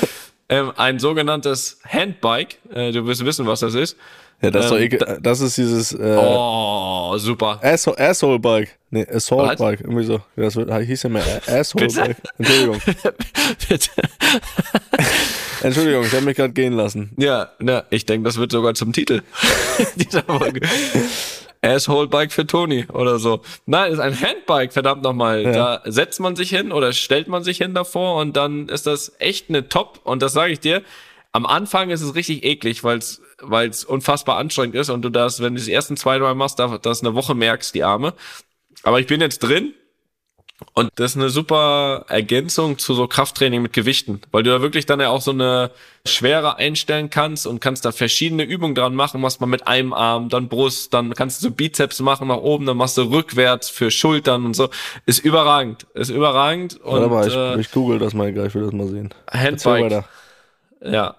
ähm, 0.48 0.72
ein 0.76 0.98
sogenanntes 0.98 1.78
Handbike. 1.88 2.58
Äh, 2.72 2.92
du 2.92 3.06
wirst 3.06 3.24
wissen, 3.24 3.46
was 3.46 3.60
das 3.60 3.74
ist. 3.74 3.96
Ja, 4.42 4.50
das, 4.50 4.64
ist, 4.66 4.70
doch 4.70 4.78
Ähm, 4.78 5.18
das 5.22 5.40
ist 5.40 5.58
dieses 5.58 5.92
äh, 5.92 6.16
Oh, 6.18 7.16
super. 7.18 7.60
Asshole, 7.62 7.98
Asshole 7.98 8.38
Bike. 8.38 8.78
Nee, 8.90 9.06
Assault 9.06 9.50
Was? 9.50 9.58
Bike. 9.58 9.80
Irgendwie 9.80 10.04
so. 10.04 10.14
Ja, 10.36 10.44
Das 10.44 10.56
wird, 10.56 10.72
hieß 10.72 11.02
ja 11.02 11.10
mehr 11.10 11.42
Asshole 11.46 11.86
Bitte? 11.86 12.00
Bike. 12.00 12.16
Entschuldigung. 12.38 12.80
Bitte. 13.68 13.90
Entschuldigung, 15.62 16.04
ich 16.04 16.12
habe 16.12 16.24
mich 16.24 16.36
gerade 16.36 16.54
gehen 16.54 16.72
lassen. 16.72 17.10
Ja, 17.18 17.50
na, 17.58 17.84
ich 17.90 18.06
denke, 18.06 18.24
das 18.24 18.38
wird 18.38 18.50
sogar 18.50 18.74
zum 18.74 18.94
Titel 18.94 19.20
dieser 19.96 20.22
Folge. 20.22 20.66
Asshole 21.62 22.08
Bike 22.08 22.32
für 22.32 22.46
Toni 22.46 22.86
oder 22.90 23.18
so. 23.18 23.42
Nein, 23.66 23.92
ist 23.92 23.98
ein 23.98 24.18
Handbike, 24.18 24.72
verdammt 24.72 25.02
nochmal. 25.02 25.42
Da 25.42 25.82
setzt 25.84 26.18
man 26.18 26.34
sich 26.34 26.48
hin 26.48 26.72
oder 26.72 26.94
stellt 26.94 27.28
man 27.28 27.44
sich 27.44 27.58
hin 27.58 27.74
davor 27.74 28.16
und 28.16 28.36
dann 28.36 28.68
ist 28.70 28.86
das 28.86 29.12
echt 29.18 29.50
eine 29.50 29.68
Top. 29.68 30.00
Und 30.04 30.22
das 30.22 30.32
sage 30.32 30.52
ich 30.52 30.60
dir, 30.60 30.82
am 31.32 31.44
Anfang 31.44 31.90
ist 31.90 32.00
es 32.00 32.14
richtig 32.14 32.44
eklig, 32.44 32.82
weil 32.82 32.98
es 32.98 33.20
weil 33.42 33.68
es 33.68 33.84
unfassbar 33.84 34.38
anstrengend 34.38 34.74
ist 34.74 34.90
und 34.90 35.02
du 35.02 35.10
das, 35.10 35.40
wenn 35.40 35.54
du 35.54 35.60
das 35.60 35.68
ersten 35.68 35.96
zwei 35.96 36.18
Mal 36.18 36.34
machst, 36.34 36.58
da 36.58 36.78
das 36.78 37.02
eine 37.02 37.14
Woche 37.14 37.34
merkst, 37.34 37.74
die 37.74 37.84
Arme. 37.84 38.14
Aber 38.82 39.00
ich 39.00 39.06
bin 39.06 39.20
jetzt 39.20 39.40
drin 39.40 39.74
und 40.74 40.90
das 40.96 41.12
ist 41.12 41.16
eine 41.16 41.30
super 41.30 42.04
Ergänzung 42.08 42.78
zu 42.78 42.94
so 42.94 43.06
Krafttraining 43.06 43.62
mit 43.62 43.72
Gewichten, 43.72 44.20
weil 44.30 44.42
du 44.42 44.50
da 44.50 44.60
wirklich 44.60 44.86
dann 44.86 45.00
ja 45.00 45.08
auch 45.08 45.20
so 45.20 45.30
eine 45.30 45.70
Schwere 46.06 46.56
einstellen 46.56 47.10
kannst 47.10 47.46
und 47.46 47.60
kannst 47.60 47.84
da 47.84 47.92
verschiedene 47.92 48.44
Übungen 48.44 48.74
dran 48.74 48.94
machen. 48.94 49.20
Machst 49.20 49.40
mal 49.40 49.46
mit 49.46 49.66
einem 49.66 49.92
Arm, 49.92 50.28
dann 50.28 50.48
Brust, 50.48 50.92
dann 50.94 51.14
kannst 51.14 51.42
du 51.42 51.48
so 51.48 51.54
Bizeps 51.54 52.00
machen 52.00 52.28
nach 52.28 52.38
oben, 52.38 52.66
dann 52.66 52.76
machst 52.76 52.98
du 52.98 53.02
rückwärts 53.02 53.70
für 53.70 53.90
Schultern 53.90 54.44
und 54.44 54.54
so. 54.54 54.68
Ist 55.06 55.24
überragend, 55.24 55.86
ist 55.94 56.10
überragend 56.10 56.78
Warte 56.82 57.04
und 57.04 57.10
mal, 57.10 57.28
ich, 57.28 57.34
äh, 57.34 57.60
ich 57.60 57.70
google 57.70 57.98
das 57.98 58.14
mal 58.14 58.32
gleich, 58.32 58.48
ich 58.48 58.54
will 58.54 58.64
das 58.64 58.72
mal 58.72 58.88
sehen. 58.88 59.10
Handbike, 59.30 60.04
ja. 60.82 61.16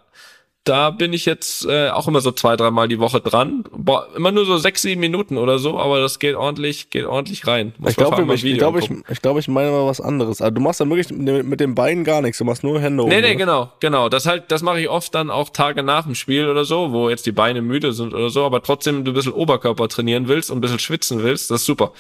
Da 0.64 0.92
bin 0.92 1.12
ich 1.12 1.26
jetzt 1.26 1.66
äh, 1.66 1.90
auch 1.90 2.08
immer 2.08 2.22
so 2.22 2.32
zwei, 2.32 2.56
dreimal 2.56 2.88
die 2.88 3.00
Woche 3.00 3.20
dran. 3.20 3.64
Boah, 3.72 4.08
immer 4.16 4.32
nur 4.32 4.46
so 4.46 4.60
sechs, 4.60 4.84
sieben 4.84 5.02
Minuten 5.02 5.40
oder 5.40 5.58
so, 5.58 5.80
aber 5.80 6.00
das 6.00 6.20
geht 6.20 6.36
ordentlich, 6.36 6.92
geht 6.92 7.06
ordentlich 7.06 7.48
rein. 7.48 7.74
Muss 7.80 7.92
Ich 7.92 7.98
glaube, 7.98 8.22
ich, 8.36 8.44
ich, 8.46 8.58
glaub, 8.60 8.78
ich, 8.78 8.92
ich, 9.10 9.22
glaub, 9.24 9.40
ich 9.40 9.48
meine 9.48 9.72
mal 9.72 9.88
was 9.88 10.00
anderes. 10.00 10.40
Also, 10.40 10.54
du 10.54 10.62
machst 10.62 10.80
dann 10.80 10.90
wirklich 10.92 11.10
mit, 11.10 11.48
mit 11.48 11.60
den 11.60 11.74
Beinen 11.74 12.04
gar 12.04 12.22
nichts, 12.22 12.38
du 12.38 12.46
machst 12.46 12.64
nur 12.64 12.80
Hände 12.80 13.04
Nee, 13.04 13.10
oben, 13.10 13.22
nee, 13.22 13.28
oder? 13.30 13.36
genau, 13.36 13.74
genau. 13.80 14.08
Das 14.08 14.28
halt, 14.28 14.52
das 14.52 14.62
mache 14.62 14.80
ich 14.80 14.88
oft 14.88 15.16
dann 15.16 15.32
auch 15.32 15.50
Tage 15.50 15.82
nach 15.82 16.04
dem 16.04 16.14
Spiel 16.14 16.48
oder 16.48 16.64
so, 16.64 16.92
wo 16.92 17.10
jetzt 17.10 17.26
die 17.26 17.32
Beine 17.32 17.64
müde 17.64 17.92
sind 17.92 18.14
oder 18.14 18.30
so, 18.30 18.46
aber 18.46 18.62
trotzdem 18.62 19.04
du 19.04 19.12
ein 19.12 19.16
bisschen 19.16 19.34
Oberkörper 19.34 19.88
trainieren 19.88 20.28
willst 20.28 20.52
und 20.52 20.60
ein 20.60 20.62
bisschen 20.62 20.80
schwitzen 20.80 21.24
willst, 21.24 21.50
das 21.50 21.62
ist 21.62 21.66
super. 21.66 21.92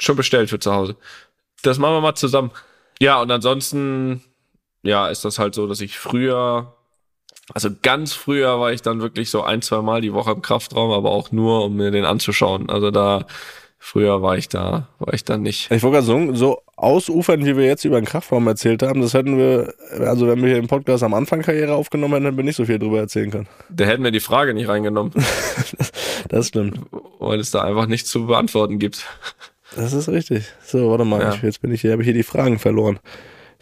Schon 0.00 0.16
bestellt 0.16 0.50
für 0.50 0.58
zu 0.58 0.74
Hause. 0.74 0.96
Das 1.62 1.78
machen 1.78 1.94
wir 1.94 2.00
mal 2.00 2.16
zusammen. 2.16 2.50
Ja, 3.00 3.20
und 3.22 3.30
ansonsten, 3.30 4.24
ja, 4.82 5.06
ist 5.08 5.24
das 5.24 5.38
halt 5.38 5.54
so, 5.54 5.68
dass 5.68 5.80
ich 5.80 5.96
früher, 5.96 6.73
also 7.52 7.68
ganz 7.82 8.12
früher 8.14 8.58
war 8.60 8.72
ich 8.72 8.82
dann 8.82 9.00
wirklich 9.00 9.30
so 9.30 9.42
ein, 9.42 9.60
zwei 9.62 9.82
Mal 9.82 10.00
die 10.00 10.12
Woche 10.14 10.32
im 10.32 10.42
Kraftraum, 10.42 10.90
aber 10.92 11.10
auch 11.10 11.30
nur, 11.32 11.64
um 11.64 11.76
mir 11.76 11.90
den 11.90 12.04
anzuschauen. 12.04 12.70
Also 12.70 12.90
da, 12.90 13.26
früher 13.78 14.22
war 14.22 14.38
ich 14.38 14.48
da, 14.48 14.88
war 14.98 15.12
ich 15.12 15.24
da 15.24 15.36
nicht. 15.36 15.70
Ich 15.70 15.82
wollte 15.82 15.96
gerade 15.96 16.06
sagen, 16.06 16.36
so 16.36 16.62
ausufern, 16.76 17.44
wie 17.44 17.56
wir 17.56 17.66
jetzt 17.66 17.84
über 17.84 18.00
den 18.00 18.06
Kraftraum 18.06 18.46
erzählt 18.46 18.82
haben, 18.82 19.00
das 19.02 19.12
hätten 19.14 19.36
wir, 19.36 19.74
also 20.00 20.26
wenn 20.26 20.40
wir 20.40 20.48
hier 20.48 20.58
im 20.58 20.66
Podcast 20.68 21.02
am 21.04 21.12
Anfang 21.14 21.42
Karriere 21.42 21.74
aufgenommen 21.74 22.14
hätten, 22.14 22.24
hätten 22.24 22.36
wir 22.38 22.44
nicht 22.44 22.56
so 22.56 22.64
viel 22.64 22.78
drüber 22.78 22.98
erzählen 23.00 23.30
können. 23.30 23.46
Da 23.68 23.84
hätten 23.84 24.02
wir 24.02 24.10
die 24.10 24.20
Frage 24.20 24.54
nicht 24.54 24.68
reingenommen, 24.68 25.12
Das 26.28 26.48
stimmt. 26.48 26.80
weil 27.18 27.38
es 27.40 27.50
da 27.50 27.62
einfach 27.62 27.86
nichts 27.86 28.10
zu 28.10 28.26
beantworten 28.26 28.78
gibt. 28.78 29.06
Das 29.76 29.92
ist 29.92 30.08
richtig. 30.08 30.44
So, 30.64 30.90
warte 30.90 31.04
mal, 31.04 31.20
Ja. 31.20 31.34
ich, 31.34 31.42
jetzt 31.42 31.60
bin 31.60 31.72
ich 31.72 31.80
hier, 31.82 31.92
habe 31.92 32.02
ich 32.02 32.06
hier 32.06 32.14
die 32.14 32.22
Fragen 32.22 32.58
verloren. 32.58 32.98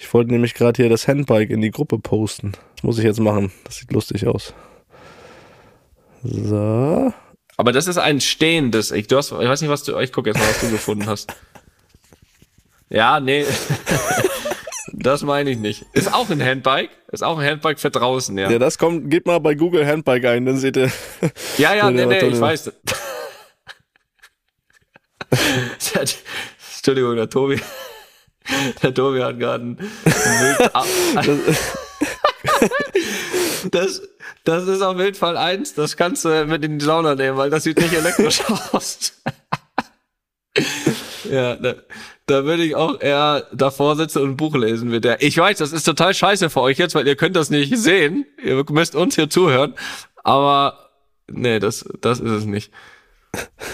Ich 0.02 0.12
wollte 0.12 0.32
nämlich 0.32 0.54
gerade 0.54 0.82
hier 0.82 0.90
das 0.90 1.06
Handbike 1.06 1.50
in 1.50 1.60
die 1.60 1.70
Gruppe 1.70 1.96
posten. 1.96 2.52
Das 2.74 2.82
muss 2.82 2.98
ich 2.98 3.04
jetzt 3.04 3.20
machen. 3.20 3.52
Das 3.62 3.76
sieht 3.76 3.92
lustig 3.92 4.26
aus. 4.26 4.52
So. 6.24 7.14
Aber 7.56 7.72
das 7.72 7.86
ist 7.86 7.98
ein 7.98 8.20
stehendes. 8.20 8.90
Ich, 8.90 9.06
du 9.06 9.16
hast, 9.16 9.30
ich 9.30 9.38
weiß 9.38 9.60
nicht, 9.60 9.70
was 9.70 9.84
du. 9.84 9.96
Ich 10.00 10.12
gucke 10.12 10.28
jetzt 10.28 10.40
mal, 10.40 10.48
was 10.48 10.60
du 10.60 10.70
gefunden 10.70 11.06
hast. 11.06 11.32
Ja, 12.88 13.20
nee. 13.20 13.46
das 14.92 15.22
meine 15.22 15.50
ich 15.50 15.58
nicht. 15.58 15.86
Ist 15.92 16.12
auch 16.12 16.28
ein 16.30 16.42
Handbike. 16.44 16.90
Ist 17.12 17.22
auch 17.22 17.38
ein 17.38 17.48
Handbike 17.48 17.78
für 17.78 17.90
draußen, 17.90 18.36
ja. 18.36 18.50
Ja, 18.50 18.58
das 18.58 18.78
kommt, 18.78 19.08
gebt 19.08 19.28
mal 19.28 19.38
bei 19.38 19.54
Google 19.54 19.86
Handbike 19.86 20.24
ein, 20.24 20.44
dann 20.44 20.58
seht 20.58 20.76
ihr. 20.76 20.90
Ja, 21.58 21.74
ja, 21.74 21.88
nee, 21.92 22.06
nee, 22.06 22.26
ich 22.26 22.40
weiß. 22.40 22.72
Entschuldigung, 26.76 27.14
der 27.14 27.30
Tobi. 27.30 27.60
Der 28.82 28.94
Tobi 28.94 29.22
hat 29.22 29.38
gerade 29.38 29.64
ein 29.64 29.78
Wild 29.78 30.70
das, 33.70 34.02
das 34.44 34.66
ist 34.66 34.82
auf 34.82 34.98
jeden 34.98 35.14
Fall 35.14 35.36
eins, 35.36 35.74
das 35.74 35.96
kannst 35.96 36.24
du 36.24 36.44
mit 36.46 36.64
in 36.64 36.78
die 36.78 36.84
Sauna 36.84 37.14
nehmen, 37.14 37.36
weil 37.36 37.50
das 37.50 37.64
sieht 37.64 37.78
nicht 37.78 37.92
elektrisch 37.92 38.42
aus. 38.72 39.12
ja, 41.30 41.56
da, 41.56 41.74
da 42.26 42.44
würde 42.44 42.64
ich 42.64 42.74
auch 42.74 43.00
eher 43.00 43.46
davor 43.52 43.96
sitzen 43.96 44.22
und 44.22 44.30
ein 44.30 44.36
Buch 44.36 44.54
lesen 44.54 44.88
mit 44.90 45.04
der. 45.04 45.22
Ich 45.22 45.36
weiß, 45.36 45.58
das 45.58 45.72
ist 45.72 45.84
total 45.84 46.14
scheiße 46.14 46.50
für 46.50 46.60
euch 46.60 46.78
jetzt, 46.78 46.94
weil 46.94 47.06
ihr 47.06 47.16
könnt 47.16 47.36
das 47.36 47.50
nicht 47.50 47.76
sehen. 47.76 48.26
Ihr 48.42 48.64
müsst 48.70 48.94
uns 48.94 49.14
hier 49.14 49.30
zuhören. 49.30 49.74
Aber 50.22 50.90
nee, 51.28 51.58
das, 51.58 51.84
das 52.00 52.20
ist 52.20 52.30
es 52.30 52.44
nicht. 52.44 52.72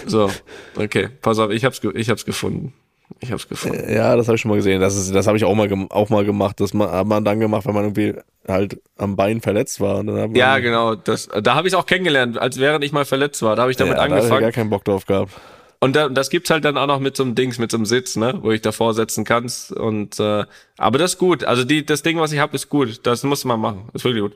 So, 0.05 0.31
okay, 0.75 1.09
pass 1.21 1.37
auf, 1.39 1.51
ich 1.51 1.65
hab's, 1.65 1.81
ich 1.93 2.09
hab's 2.09 2.25
gefunden. 2.25 2.73
Ich 3.19 3.31
hab's 3.31 3.47
gefunden. 3.47 3.91
Ja, 3.91 4.15
das 4.15 4.27
habe 4.27 4.35
ich 4.35 4.41
schon 4.41 4.49
mal 4.49 4.55
gesehen. 4.55 4.79
Das, 4.79 4.95
ist, 4.95 5.13
das 5.13 5.27
habe 5.27 5.37
ich 5.37 5.43
auch 5.43 5.55
mal, 5.55 5.69
auch 5.89 6.09
mal 6.09 6.25
gemacht. 6.25 6.59
Das 6.59 6.73
hat 6.73 7.07
man 7.07 7.25
dann 7.25 7.39
gemacht, 7.39 7.65
wenn 7.65 7.73
man 7.73 7.83
irgendwie 7.85 8.13
halt 8.47 8.81
am 8.97 9.15
Bein 9.15 9.41
verletzt 9.41 9.81
war. 9.81 10.03
Man, 10.03 10.35
Ja, 10.35 10.59
genau. 10.59 10.95
Das, 10.95 11.27
da 11.27 11.55
habe 11.55 11.67
ich 11.67 11.75
auch 11.75 11.85
kennengelernt, 11.85 12.37
als 12.37 12.59
während 12.59 12.83
ich 12.83 12.91
mal 12.91 13.05
verletzt 13.05 13.41
war. 13.41 13.55
Da 13.55 13.63
habe 13.63 13.71
ich 13.71 13.77
damit 13.77 13.93
ja, 13.93 13.97
Da 13.97 14.03
hab 14.03 14.09
ich 14.09 14.15
angefangen. 14.15 14.41
gar 14.41 14.51
keinen 14.51 14.69
Bock 14.69 14.85
drauf 14.85 15.05
gehabt. 15.05 15.33
Und 15.81 15.95
da, 15.95 16.09
das 16.09 16.29
gibt's 16.29 16.49
halt 16.49 16.65
dann 16.65 16.77
auch 16.77 16.87
noch 16.87 16.99
mit 16.99 17.15
so 17.15 17.23
einem 17.23 17.35
Dings, 17.35 17.57
mit 17.57 17.71
so 17.71 17.77
einem 17.77 17.85
Sitz, 17.85 18.17
ne, 18.17 18.37
wo 18.41 18.51
ich 18.51 18.61
davor 18.61 18.93
setzen 18.93 19.23
kannst. 19.23 19.71
Und 19.71 20.19
äh, 20.19 20.43
aber 20.77 20.97
das 20.97 21.13
ist 21.13 21.17
gut. 21.17 21.43
Also 21.45 21.63
die, 21.63 21.85
das 21.85 22.03
Ding, 22.03 22.19
was 22.19 22.31
ich 22.31 22.39
habe, 22.39 22.55
ist 22.55 22.69
gut. 22.69 23.01
Das 23.03 23.23
muss 23.23 23.45
man 23.45 23.59
machen. 23.59 23.89
Ist 23.93 24.03
wirklich 24.03 24.23
gut. 24.23 24.35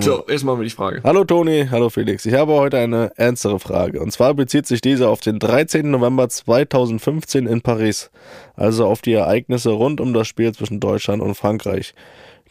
So, 0.00 0.24
jetzt 0.26 0.42
machen 0.42 0.60
wir 0.60 0.64
die 0.64 0.70
Frage. 0.70 1.02
Hallo 1.04 1.22
Toni, 1.24 1.66
hallo 1.70 1.90
Felix. 1.90 2.24
Ich 2.24 2.32
habe 2.32 2.52
heute 2.52 2.78
eine 2.78 3.12
ernstere 3.16 3.60
Frage. 3.60 4.00
Und 4.00 4.10
zwar 4.10 4.32
bezieht 4.32 4.66
sich 4.66 4.80
diese 4.80 5.10
auf 5.10 5.20
den 5.20 5.38
13. 5.38 5.90
November 5.90 6.30
2015 6.30 7.46
in 7.46 7.60
Paris. 7.60 8.10
Also 8.56 8.86
auf 8.86 9.02
die 9.02 9.12
Ereignisse 9.12 9.68
rund 9.68 10.00
um 10.00 10.14
das 10.14 10.26
Spiel 10.28 10.54
zwischen 10.54 10.80
Deutschland 10.80 11.20
und 11.20 11.34
Frankreich. 11.34 11.92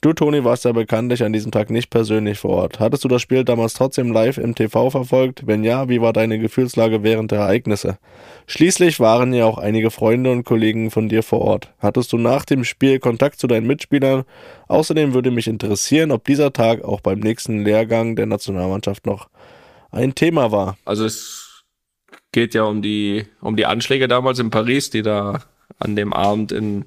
Du, 0.04 0.14
Toni, 0.14 0.44
warst 0.44 0.66
ja 0.66 0.72
bekanntlich 0.72 1.24
an 1.24 1.32
diesem 1.32 1.52
Tag 1.52 1.70
nicht 1.70 1.92
persönlich 1.92 2.40
vor 2.40 2.50
Ort. 2.50 2.80
Hattest 2.80 3.04
du 3.04 3.08
das 3.08 3.22
Spiel 3.22 3.44
damals 3.44 3.76
trotzdem 3.76 4.12
live 4.12 4.40
im 4.40 4.56
TV 4.56 4.90
verfolgt? 4.90 5.46
Wenn 5.46 5.64
ja, 5.64 5.90
wie 5.90 6.02
war 6.02 6.12
deine 6.12 6.40
Gefühlslage 6.40 7.04
während 7.04 7.30
der 7.30 7.42
Ereignisse? 7.42 8.00
Schließlich 8.48 9.00
waren 9.00 9.32
ja 9.32 9.46
auch 9.46 9.60
einige 9.60 9.92
Freunde 9.92 10.32
und 10.32 10.44
Kollegen 10.44 10.90
von 10.90 11.08
dir 11.08 11.22
vor 11.22 11.42
Ort. 11.42 11.72
Hattest 11.78 12.12
du 12.14 12.18
nach 12.18 12.46
dem 12.46 12.64
Spiel 12.64 12.98
Kontakt 12.98 13.40
zu 13.40 13.46
deinen 13.46 13.68
Mitspielern? 13.68 14.24
Außerdem 14.68 15.14
würde 15.14 15.30
mich 15.30 15.48
interessieren, 15.48 16.10
ob 16.10 16.24
dieser 16.24 16.52
Tag 16.52 16.84
auch 16.84 17.02
beim 17.02 17.20
nächsten 17.20 17.64
Lehrgang 17.64 18.16
der 18.16 18.26
Nationalmannschaft 18.26 19.06
noch 19.06 19.30
ein 19.92 20.16
Thema 20.16 20.52
war. 20.52 20.80
Also 20.84 21.06
es 21.06 21.64
geht 22.32 22.56
ja 22.56 22.64
um 22.64 22.82
die, 22.82 23.28
um 23.40 23.56
die 23.56 23.68
Anschläge 23.68 24.08
damals 24.08 24.40
in 24.40 24.50
Paris, 24.50 24.90
die 24.90 25.04
da 25.04 25.44
an 25.78 25.96
dem 25.96 26.12
Abend 26.12 26.52
in 26.52 26.86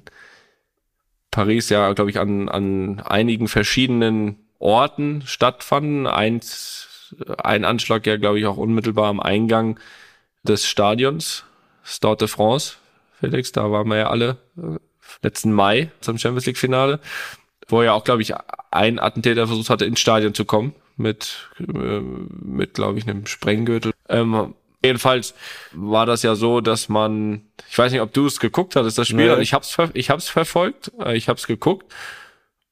Paris 1.35 1.67
ja, 1.67 1.91
glaube 1.91 2.09
ich, 2.09 2.17
an, 2.17 2.47
an 2.47 3.01
einigen 3.01 3.49
verschiedenen 3.49 4.37
Orten 4.57 5.21
stattfanden. 5.25 6.07
Eins, 6.07 7.13
ein 7.37 7.65
Anschlag 7.65 8.07
ja, 8.07 8.15
glaube 8.15 8.39
ich, 8.39 8.45
auch 8.45 8.55
unmittelbar 8.55 9.09
am 9.09 9.19
Eingang 9.19 9.77
des 10.43 10.65
Stadions, 10.65 11.43
Stade 11.83 12.19
de 12.19 12.27
France. 12.29 12.77
Felix, 13.19 13.51
da 13.51 13.69
waren 13.69 13.89
wir 13.89 13.97
ja 13.97 14.09
alle 14.09 14.37
äh, 14.57 14.77
letzten 15.23 15.51
Mai 15.51 15.91
zum 15.99 16.17
Champions 16.17 16.45
League 16.45 16.57
Finale, 16.57 17.01
wo 17.67 17.83
ja 17.83 17.91
auch, 17.91 18.05
glaube 18.05 18.21
ich, 18.21 18.33
ein 18.71 18.97
Attentäter 18.97 19.45
versucht 19.45 19.69
hatte, 19.69 19.83
ins 19.83 19.99
Stadion 19.99 20.33
zu 20.33 20.45
kommen 20.45 20.73
mit, 20.95 21.49
äh, 21.59 21.99
mit 21.99 22.75
glaube 22.75 22.97
ich, 22.97 23.09
einem 23.09 23.25
Sprenggürtel. 23.25 23.91
Ähm, 24.07 24.55
jedenfalls 24.85 25.33
war 25.73 26.05
das 26.05 26.23
ja 26.23 26.35
so, 26.35 26.61
dass 26.61 26.89
man, 26.89 27.41
ich 27.69 27.77
weiß 27.77 27.91
nicht, 27.91 28.01
ob 28.01 28.13
du 28.13 28.25
es 28.25 28.39
geguckt 28.39 28.75
hattest, 28.75 28.97
das 28.97 29.07
Spiel, 29.07 29.35
Nee. 29.35 29.41
ich 29.41 29.53
hab's, 29.53 29.77
ich 29.93 30.09
hab's 30.09 30.29
verfolgt, 30.29 30.91
äh, 30.99 31.15
ich 31.15 31.27
hab's 31.29 31.47
geguckt. 31.47 31.91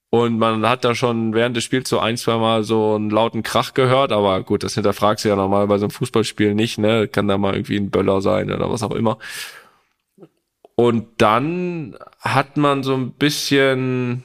Und 0.09 0.37
man 0.37 0.67
hat 0.69 0.85
da 0.85 0.93
schon 0.93 1.33
während 1.33 1.57
des 1.57 1.63
Spiels 1.63 1.89
so 1.89 1.97
ein, 1.97 2.17
zwei 2.17 2.37
Mal 2.37 2.63
so 2.63 2.93
einen 2.93 3.09
lauten 3.09 3.41
Krach 3.41 3.73
gehört, 3.73 4.11
aber 4.11 4.43
gut, 4.43 4.63
das 4.63 4.75
hinterfragst 4.75 5.25
du 5.25 5.29
ja 5.29 5.35
normal 5.35 5.65
bei 5.65 5.79
so 5.79 5.85
einem 5.85 5.91
Fußballspiel 5.91 6.53
nicht, 6.53 6.77
ne? 6.77 7.07
Kann 7.07 7.27
da 7.27 7.39
mal 7.39 7.55
irgendwie 7.55 7.77
ein 7.77 7.89
Böller 7.89 8.21
sein 8.21 8.51
oder 8.51 8.69
was 8.69 8.83
auch 8.83 8.91
immer. 8.91 9.17
Und 10.75 11.07
dann 11.17 11.95
hat 12.19 12.57
man 12.57 12.83
so 12.83 12.93
ein 12.93 13.11
bisschen 13.11 14.23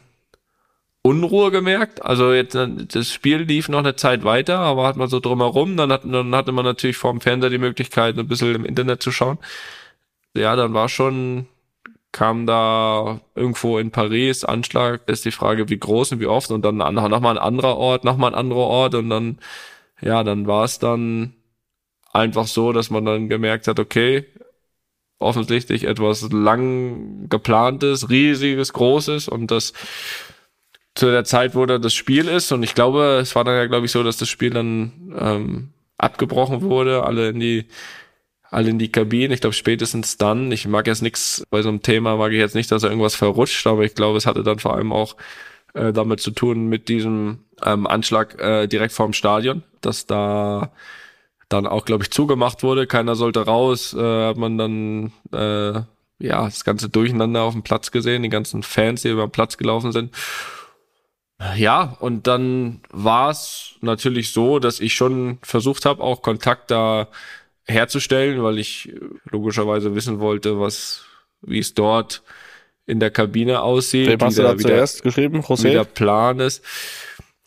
Unruhe 1.02 1.50
gemerkt. 1.50 2.04
Also 2.04 2.32
jetzt 2.32 2.54
äh, 2.54 2.68
das 2.68 3.12
Spiel 3.12 3.38
lief 3.38 3.68
noch 3.68 3.78
eine 3.78 3.96
Zeit 3.96 4.24
weiter, 4.24 4.58
aber 4.58 4.86
hat 4.86 4.96
man 4.96 5.08
so 5.08 5.20
drumherum. 5.20 5.76
Dann, 5.76 5.92
hat, 5.92 6.04
dann 6.04 6.34
hatte 6.34 6.52
man 6.52 6.64
natürlich 6.64 6.96
vorm 6.96 7.20
Fernseher 7.20 7.50
die 7.50 7.58
Möglichkeit, 7.58 8.18
ein 8.18 8.28
bisschen 8.28 8.54
im 8.54 8.64
Internet 8.64 9.02
zu 9.02 9.10
schauen. 9.12 9.38
Ja, 10.34 10.56
dann 10.56 10.74
war 10.74 10.88
schon, 10.88 11.46
kam 12.12 12.46
da 12.46 13.20
irgendwo 13.34 13.78
in 13.78 13.90
Paris 13.90 14.44
Anschlag, 14.44 15.08
ist 15.08 15.24
die 15.24 15.30
Frage, 15.30 15.68
wie 15.68 15.78
groß 15.78 16.12
und 16.12 16.20
wie 16.20 16.26
oft 16.26 16.50
und 16.50 16.64
dann 16.64 16.76
nochmal 16.76 17.36
ein 17.36 17.42
anderer 17.42 17.76
Ort, 17.76 18.04
nochmal 18.04 18.32
ein 18.32 18.38
anderer 18.38 18.60
Ort 18.60 18.94
und 18.94 19.10
dann, 19.10 19.38
ja, 20.00 20.22
dann 20.24 20.46
war 20.46 20.64
es 20.64 20.78
dann 20.78 21.34
einfach 22.12 22.46
so, 22.46 22.72
dass 22.72 22.90
man 22.90 23.04
dann 23.04 23.28
gemerkt 23.28 23.68
hat, 23.68 23.80
okay, 23.80 24.26
offensichtlich 25.18 25.84
etwas 25.84 26.30
lang 26.30 27.28
geplantes, 27.28 28.08
riesiges, 28.10 28.72
großes 28.72 29.28
und 29.28 29.50
das 29.50 29.72
zu 30.98 31.10
der 31.10 31.24
Zeit, 31.24 31.54
wo 31.54 31.64
da 31.64 31.78
das 31.78 31.94
Spiel 31.94 32.28
ist. 32.28 32.50
Und 32.50 32.62
ich 32.62 32.74
glaube, 32.74 33.18
es 33.20 33.34
war 33.34 33.44
dann 33.44 33.54
ja, 33.54 33.66
glaube 33.66 33.86
ich, 33.86 33.92
so, 33.92 34.02
dass 34.02 34.16
das 34.16 34.28
Spiel 34.28 34.50
dann 34.50 35.14
ähm, 35.18 35.68
abgebrochen 35.96 36.62
wurde, 36.62 37.04
alle 37.04 37.28
in 37.30 37.40
die 37.40 37.66
alle 38.50 38.70
in 38.70 38.78
die 38.78 38.90
Kabine. 38.90 39.34
Ich 39.34 39.42
glaube, 39.42 39.54
spätestens 39.54 40.16
dann, 40.16 40.50
ich 40.52 40.66
mag 40.66 40.86
jetzt 40.86 41.02
nichts 41.02 41.46
bei 41.50 41.60
so 41.60 41.68
einem 41.68 41.82
Thema, 41.82 42.16
mag 42.16 42.32
ich 42.32 42.38
jetzt 42.38 42.54
nicht, 42.54 42.72
dass 42.72 42.82
er 42.82 42.88
irgendwas 42.88 43.14
verrutscht, 43.14 43.66
aber 43.66 43.84
ich 43.84 43.94
glaube, 43.94 44.16
es 44.16 44.24
hatte 44.24 44.42
dann 44.42 44.58
vor 44.58 44.74
allem 44.74 44.90
auch 44.90 45.16
äh, 45.74 45.92
damit 45.92 46.20
zu 46.20 46.30
tun 46.30 46.66
mit 46.66 46.88
diesem 46.88 47.40
ähm, 47.62 47.86
Anschlag 47.86 48.40
äh, 48.40 48.66
direkt 48.66 48.94
vorm 48.94 49.12
Stadion, 49.12 49.64
dass 49.82 50.06
da 50.06 50.72
dann 51.50 51.66
auch, 51.66 51.84
glaube 51.84 52.04
ich, 52.04 52.10
zugemacht 52.10 52.62
wurde. 52.62 52.86
Keiner 52.86 53.16
sollte 53.16 53.40
raus. 53.40 53.94
Äh, 53.94 54.28
hat 54.28 54.38
man 54.38 54.56
dann 54.56 55.12
äh, 55.32 55.82
ja 56.18 56.44
das 56.44 56.64
ganze 56.64 56.88
Durcheinander 56.88 57.42
auf 57.42 57.52
dem 57.52 57.62
Platz 57.62 57.90
gesehen, 57.90 58.22
die 58.22 58.30
ganzen 58.30 58.62
Fans, 58.62 59.02
die 59.02 59.10
über 59.10 59.26
den 59.26 59.30
Platz 59.30 59.58
gelaufen 59.58 59.92
sind. 59.92 60.10
Ja, 61.56 61.96
und 62.00 62.26
dann 62.26 62.80
war 62.90 63.30
es 63.30 63.76
natürlich 63.80 64.32
so, 64.32 64.58
dass 64.58 64.80
ich 64.80 64.94
schon 64.94 65.38
versucht 65.42 65.84
habe, 65.84 66.02
auch 66.02 66.20
Kontakt 66.22 66.70
da 66.70 67.08
herzustellen, 67.64 68.42
weil 68.42 68.58
ich 68.58 68.92
logischerweise 69.30 69.94
wissen 69.94 70.18
wollte, 70.18 70.58
was, 70.58 71.04
wie 71.42 71.60
es 71.60 71.74
dort 71.74 72.22
in 72.86 72.98
der 72.98 73.10
Kabine 73.10 73.60
aussieht. 73.60 74.08
Wem 74.08 74.20
hast 74.20 74.38
du 74.38 74.42
da 74.42 74.56
zuerst 74.56 75.02
geschrieben, 75.02 75.40
José? 75.42 75.64
Wie 75.64 75.72
der 75.72 75.84
Plan 75.84 76.40
ist. 76.40 76.64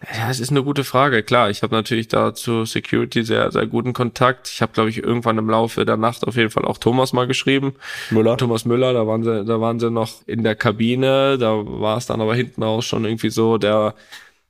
Ja, 0.02 0.32
es 0.32 0.39
ist 0.39 0.49
eine 0.49 0.64
gute 0.64 0.84
Frage. 0.84 1.22
Klar, 1.22 1.52
ich 1.52 1.62
habe 1.62 1.76
natürlich 1.76 2.08
da 2.08 2.34
zu 2.34 2.66
Security 2.66 3.24
sehr, 3.24 3.52
sehr 3.52 3.68
guten 3.68 3.93
Kontakt. 3.93 4.49
Ich 4.52 4.62
habe, 4.64 4.74
glaube 4.74 4.89
ich, 4.89 4.97
irgendwann 4.97 5.38
im 5.38 5.47
Laufe 5.47 5.86
der 5.86 5.97
Nacht 5.97 6.26
auf 6.26 6.36
jeden 6.36 6.49
Fall 6.49 6.66
auch 6.66 6.80
Thomas 6.80 7.14
mal 7.14 7.28
geschrieben. 7.28 7.76
Müller. 8.10 8.36
Thomas 8.36 8.66
Müller, 8.66 8.93
da 8.93 9.06
waren 9.06 9.24
sie, 9.24 9.45
da 9.45 9.62
waren 9.62 9.80
sie 9.80 9.91
noch 9.91 10.10
in 10.26 10.43
der 10.43 10.56
Kabine. 10.56 11.38
Da 11.38 11.54
war 11.54 11.97
es 11.97 12.08
dann 12.08 12.20
aber 12.20 12.34
hinten 12.34 12.64
raus 12.64 12.86
schon 12.86 13.06
irgendwie 13.06 13.30
so 13.30 13.60
der, 13.60 13.93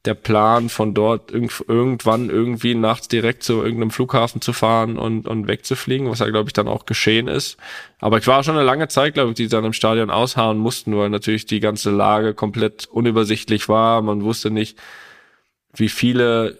der 0.06 0.14
Plan 0.14 0.70
von 0.70 0.93
dort 0.93 1.32
irgend, 1.32 1.66
irgendwann 1.68 2.30
irgendwie 2.30 2.74
nachts 2.74 3.10
direkt 3.10 3.43
zu 3.43 3.62
irgendeinem 3.62 3.91
Flughafen 3.91 4.39
zu 4.39 4.54
fahren 4.54 4.97
und, 4.97 5.28
und 5.28 5.49
wegzufliegen, 5.49 6.10
was 6.10 6.20
ja, 6.20 6.30
glaube 6.30 6.47
ich, 6.47 6.54
dann 6.54 6.70
auch 6.70 6.86
geschehen 6.86 7.28
ist. 7.28 7.58
Aber 7.99 8.20
es 8.20 8.28
war 8.28 8.41
schon 8.45 8.56
eine 8.56 8.66
lange 8.66 8.88
Zeit, 8.88 9.16
glaube 9.16 9.32
ich, 9.32 9.36
die 9.36 9.49
dann 9.49 9.66
im 9.66 9.74
Stadion 9.74 10.12
aushauen 10.12 10.60
mussten, 10.60 10.97
weil 10.97 11.10
natürlich 11.10 11.45
die 11.45 11.60
ganze 11.60 11.91
Lage 11.91 12.34
komplett 12.34 12.88
unübersichtlich 12.88 13.68
war. 13.68 14.02
Man 14.02 14.24
wusste 14.24 14.49
nicht, 14.49 14.78
wie 15.74 15.89
viele 15.89 16.59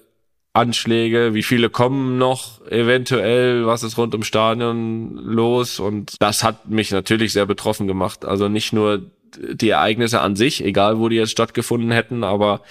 Anschläge, 0.54 1.34
wie 1.34 1.44
viele 1.44 1.70
kommen 1.70 2.18
noch 2.18 2.66
eventuell, 2.68 3.66
was 3.66 3.84
ist 3.84 3.98
rund 3.98 4.14
um 4.14 4.24
Stadion 4.24 5.16
los 5.16 5.80
und 5.80 6.16
das 6.20 6.44
hat 6.44 6.70
mich 6.70 6.92
natürlich 6.92 7.32
sehr 7.32 7.46
betroffen 7.46 7.88
gemacht. 7.88 8.26
Also 8.26 8.50
nicht 8.50 8.74
nur 8.74 9.02
die 9.38 9.70
Ereignisse 9.70 10.20
an 10.20 10.36
sich, 10.36 10.64
egal 10.64 11.00
wo 11.00 11.08
die 11.08 11.16
jetzt 11.16 11.32
stattgefunden 11.32 11.92
hätten, 11.92 12.26
aber 12.26 12.62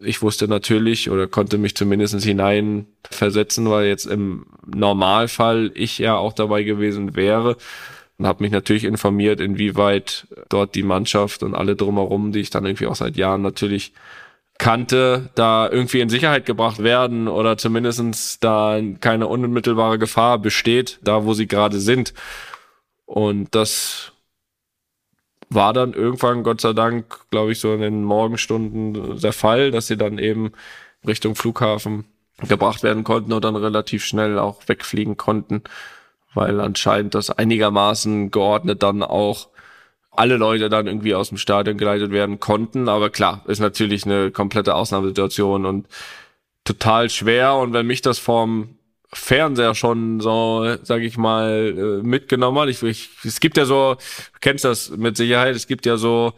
ich 0.00 0.22
wusste 0.22 0.48
natürlich 0.48 1.10
oder 1.10 1.26
konnte 1.26 1.58
mich 1.58 1.74
zumindest 1.74 2.22
hineinversetzen, 2.22 3.68
weil 3.68 3.86
jetzt 3.86 4.06
im 4.06 4.46
Normalfall 4.66 5.72
ich 5.74 5.98
ja 5.98 6.16
auch 6.16 6.32
dabei 6.32 6.62
gewesen 6.62 7.16
wäre 7.16 7.58
und 8.16 8.26
habe 8.26 8.42
mich 8.42 8.52
natürlich 8.52 8.84
informiert, 8.84 9.40
inwieweit 9.40 10.26
dort 10.48 10.74
die 10.74 10.82
Mannschaft 10.82 11.42
und 11.42 11.54
alle 11.54 11.76
drumherum, 11.76 12.32
die 12.32 12.40
ich 12.40 12.50
dann 12.50 12.64
irgendwie 12.64 12.86
auch 12.86 12.94
seit 12.94 13.16
Jahren 13.16 13.42
natürlich 13.42 13.92
kannte, 14.60 15.30
da 15.34 15.68
irgendwie 15.68 16.00
in 16.00 16.10
Sicherheit 16.10 16.44
gebracht 16.44 16.80
werden 16.82 17.28
oder 17.28 17.56
zumindestens 17.56 18.38
da 18.40 18.78
keine 19.00 19.26
unmittelbare 19.26 19.98
Gefahr 19.98 20.38
besteht, 20.38 21.00
da 21.02 21.24
wo 21.24 21.32
sie 21.32 21.48
gerade 21.48 21.80
sind. 21.80 22.12
Und 23.06 23.54
das 23.54 24.12
war 25.48 25.72
dann 25.72 25.94
irgendwann, 25.94 26.42
Gott 26.42 26.60
sei 26.60 26.74
Dank, 26.74 27.30
glaube 27.30 27.52
ich, 27.52 27.58
so 27.58 27.72
in 27.72 27.80
den 27.80 28.04
Morgenstunden 28.04 29.18
der 29.18 29.32
Fall, 29.32 29.70
dass 29.70 29.86
sie 29.86 29.96
dann 29.96 30.18
eben 30.18 30.52
Richtung 31.06 31.34
Flughafen 31.34 32.04
gebracht 32.46 32.82
werden 32.82 33.02
konnten 33.02 33.32
und 33.32 33.44
dann 33.44 33.56
relativ 33.56 34.04
schnell 34.04 34.38
auch 34.38 34.68
wegfliegen 34.68 35.16
konnten, 35.16 35.62
weil 36.34 36.60
anscheinend 36.60 37.14
das 37.14 37.30
einigermaßen 37.30 38.30
geordnet 38.30 38.82
dann 38.82 39.02
auch 39.02 39.48
alle 40.10 40.36
Leute 40.36 40.68
dann 40.68 40.86
irgendwie 40.86 41.14
aus 41.14 41.28
dem 41.28 41.38
Stadion 41.38 41.78
geleitet 41.78 42.10
werden 42.10 42.40
konnten. 42.40 42.88
Aber 42.88 43.10
klar, 43.10 43.42
ist 43.46 43.60
natürlich 43.60 44.04
eine 44.04 44.30
komplette 44.30 44.74
Ausnahmesituation 44.74 45.66
und 45.66 45.86
total 46.64 47.10
schwer. 47.10 47.54
Und 47.54 47.72
wenn 47.72 47.86
mich 47.86 48.02
das 48.02 48.18
vom 48.18 48.76
Fernseher 49.12 49.74
schon 49.74 50.20
so, 50.20 50.76
sag 50.82 51.02
ich 51.02 51.16
mal, 51.16 51.74
äh, 51.76 52.06
mitgenommen 52.06 52.58
hat, 52.58 52.68
ich, 52.68 52.82
ich, 52.82 53.10
es 53.24 53.40
gibt 53.40 53.56
ja 53.56 53.64
so, 53.64 53.94
du 53.94 54.38
kennst 54.40 54.64
das 54.64 54.90
mit 54.90 55.16
Sicherheit, 55.16 55.56
es 55.56 55.66
gibt 55.66 55.86
ja 55.86 55.96
so 55.96 56.32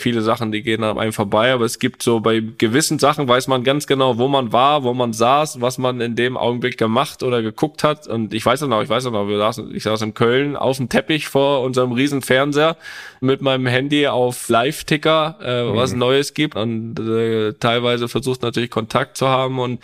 viele 0.00 0.22
Sachen, 0.22 0.52
die 0.52 0.62
gehen 0.62 0.82
an 0.82 0.98
einem 0.98 1.12
vorbei, 1.12 1.52
aber 1.52 1.64
es 1.64 1.78
gibt 1.78 2.02
so 2.02 2.20
bei 2.20 2.42
gewissen 2.58 2.98
Sachen 2.98 3.28
weiß 3.28 3.48
man 3.48 3.64
ganz 3.64 3.86
genau, 3.86 4.18
wo 4.18 4.28
man 4.28 4.52
war, 4.52 4.82
wo 4.82 4.94
man 4.94 5.12
saß, 5.12 5.60
was 5.60 5.78
man 5.78 6.00
in 6.00 6.16
dem 6.16 6.36
Augenblick 6.36 6.78
gemacht 6.78 7.22
oder 7.22 7.42
geguckt 7.42 7.84
hat. 7.84 8.06
Und 8.06 8.34
ich 8.34 8.44
weiß 8.44 8.62
noch, 8.62 8.82
ich 8.82 8.88
weiß 8.88 9.04
noch, 9.04 9.28
wir 9.28 9.38
saßen, 9.38 9.74
ich 9.74 9.82
saß 9.82 10.02
in 10.02 10.14
Köln 10.14 10.56
auf 10.56 10.78
dem 10.78 10.88
Teppich 10.88 11.28
vor 11.28 11.62
unserem 11.62 11.92
riesen 11.92 12.22
Fernseher 12.22 12.76
mit 13.20 13.42
meinem 13.42 13.66
Handy 13.66 14.06
auf 14.06 14.48
Live-Ticker, 14.48 15.38
äh, 15.42 15.64
mhm. 15.64 15.76
was 15.76 15.94
Neues 15.94 16.34
gibt 16.34 16.56
und 16.56 16.98
äh, 16.98 17.52
teilweise 17.54 18.08
versucht 18.08 18.42
natürlich 18.42 18.70
Kontakt 18.70 19.16
zu 19.16 19.28
haben 19.28 19.58
und 19.58 19.80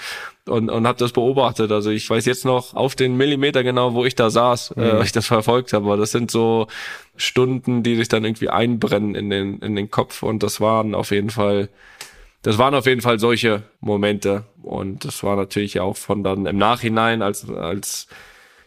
und, 0.49 0.71
und 0.71 0.87
habe 0.87 0.99
das 0.99 1.13
beobachtet. 1.13 1.73
Also 1.73 1.91
ich 1.91 2.09
weiß 2.09 2.25
jetzt 2.27 2.45
noch 2.45 2.75
auf 2.75 2.95
den 2.95 3.17
Millimeter 3.17 3.63
genau, 3.63 3.95
wo 3.95 4.05
ich 4.05 4.15
da 4.15 4.31
saß, 4.31 4.73
äh, 4.73 4.81
mhm. 4.81 4.87
äh, 4.87 4.93
weil 4.99 5.05
ich 5.05 5.13
das 5.13 5.27
verfolgt 5.27 5.73
habe. 5.73 5.87
Aber 5.87 5.97
das 5.97 6.13
sind 6.13 6.31
so 6.31 6.69
Stunden, 7.17 7.83
die 7.83 7.97
sich 7.97 8.09
dann 8.09 8.25
irgendwie 8.25 8.49
einbrennen 8.49 9.15
in 9.15 9.31
den, 9.31 9.59
in 9.59 9.77
den 9.77 9.91
Kopf. 9.91 10.23
Und 10.23 10.43
das 10.43 10.61
waren 10.61 10.95
auf 10.95 11.11
jeden 11.11 11.31
Fall, 11.31 11.69
das 12.43 12.59
waren 12.59 12.75
auf 12.75 12.87
jeden 12.87 13.01
Fall 13.01 13.19
solche 13.19 13.65
Momente. 13.81 14.45
Und 14.63 15.05
das 15.05 15.23
war 15.23 15.37
natürlich 15.37 15.81
auch 15.81 15.97
von 15.97 16.23
dann 16.23 16.47
im 16.47 16.59
Nachhinein, 16.59 17.23
als, 17.23 17.49
als 17.51 18.07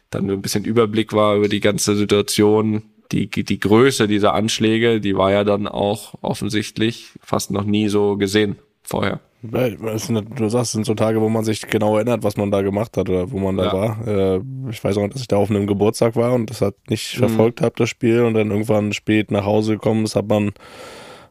dann 0.10 0.30
ein 0.30 0.42
bisschen 0.42 0.66
Überblick 0.66 1.14
war 1.14 1.36
über 1.36 1.48
die 1.48 1.60
ganze 1.60 1.96
Situation, 1.96 2.84
die, 3.12 3.30
die 3.30 3.60
Größe 3.60 4.08
dieser 4.08 4.34
Anschläge, 4.34 5.02
die 5.02 5.16
war 5.16 5.32
ja 5.32 5.44
dann 5.44 5.68
auch 5.68 6.14
offensichtlich 6.22 7.12
fast 7.22 7.52
noch 7.52 7.64
nie 7.64 7.88
so 7.90 8.18
gesehen 8.18 8.58
vorher. 8.84 9.20
Du 9.42 10.50
sagst, 10.50 10.70
es 10.70 10.72
sind 10.74 10.86
so 10.86 10.96
Tage, 10.96 11.22
wo 11.22 11.30
man 11.30 11.46
sich 11.46 11.66
genau 11.68 11.96
erinnert, 11.96 12.24
was 12.24 12.36
man 12.36 12.52
da 12.52 12.62
gemacht 12.62 12.98
hat 12.98 13.10
oder 13.10 13.32
wo 13.32 13.40
man 13.40 13.56
da 13.56 13.66
ja. 13.66 13.74
war. 13.74 14.08
Äh, 14.08 14.42
ich 14.70 14.84
weiß 14.84 14.98
auch, 14.98 15.08
dass 15.08 15.22
ich 15.22 15.28
da 15.28 15.38
auf 15.38 15.50
einem 15.50 15.66
Geburtstag 15.66 16.16
war 16.18 16.34
und 16.34 16.50
das 16.50 16.62
hat 16.62 16.76
nicht 16.90 17.16
mhm. 17.16 17.20
verfolgt 17.20 17.62
habe, 17.62 17.74
das 17.78 17.90
Spiel. 17.90 18.24
Und 18.24 18.34
dann 18.34 18.52
irgendwann 18.52 18.92
spät 18.92 19.32
nach 19.32 19.46
Hause 19.46 19.74
gekommen 19.74 20.04
ist, 20.04 20.18
hat 20.18 20.28
man, 20.28 20.52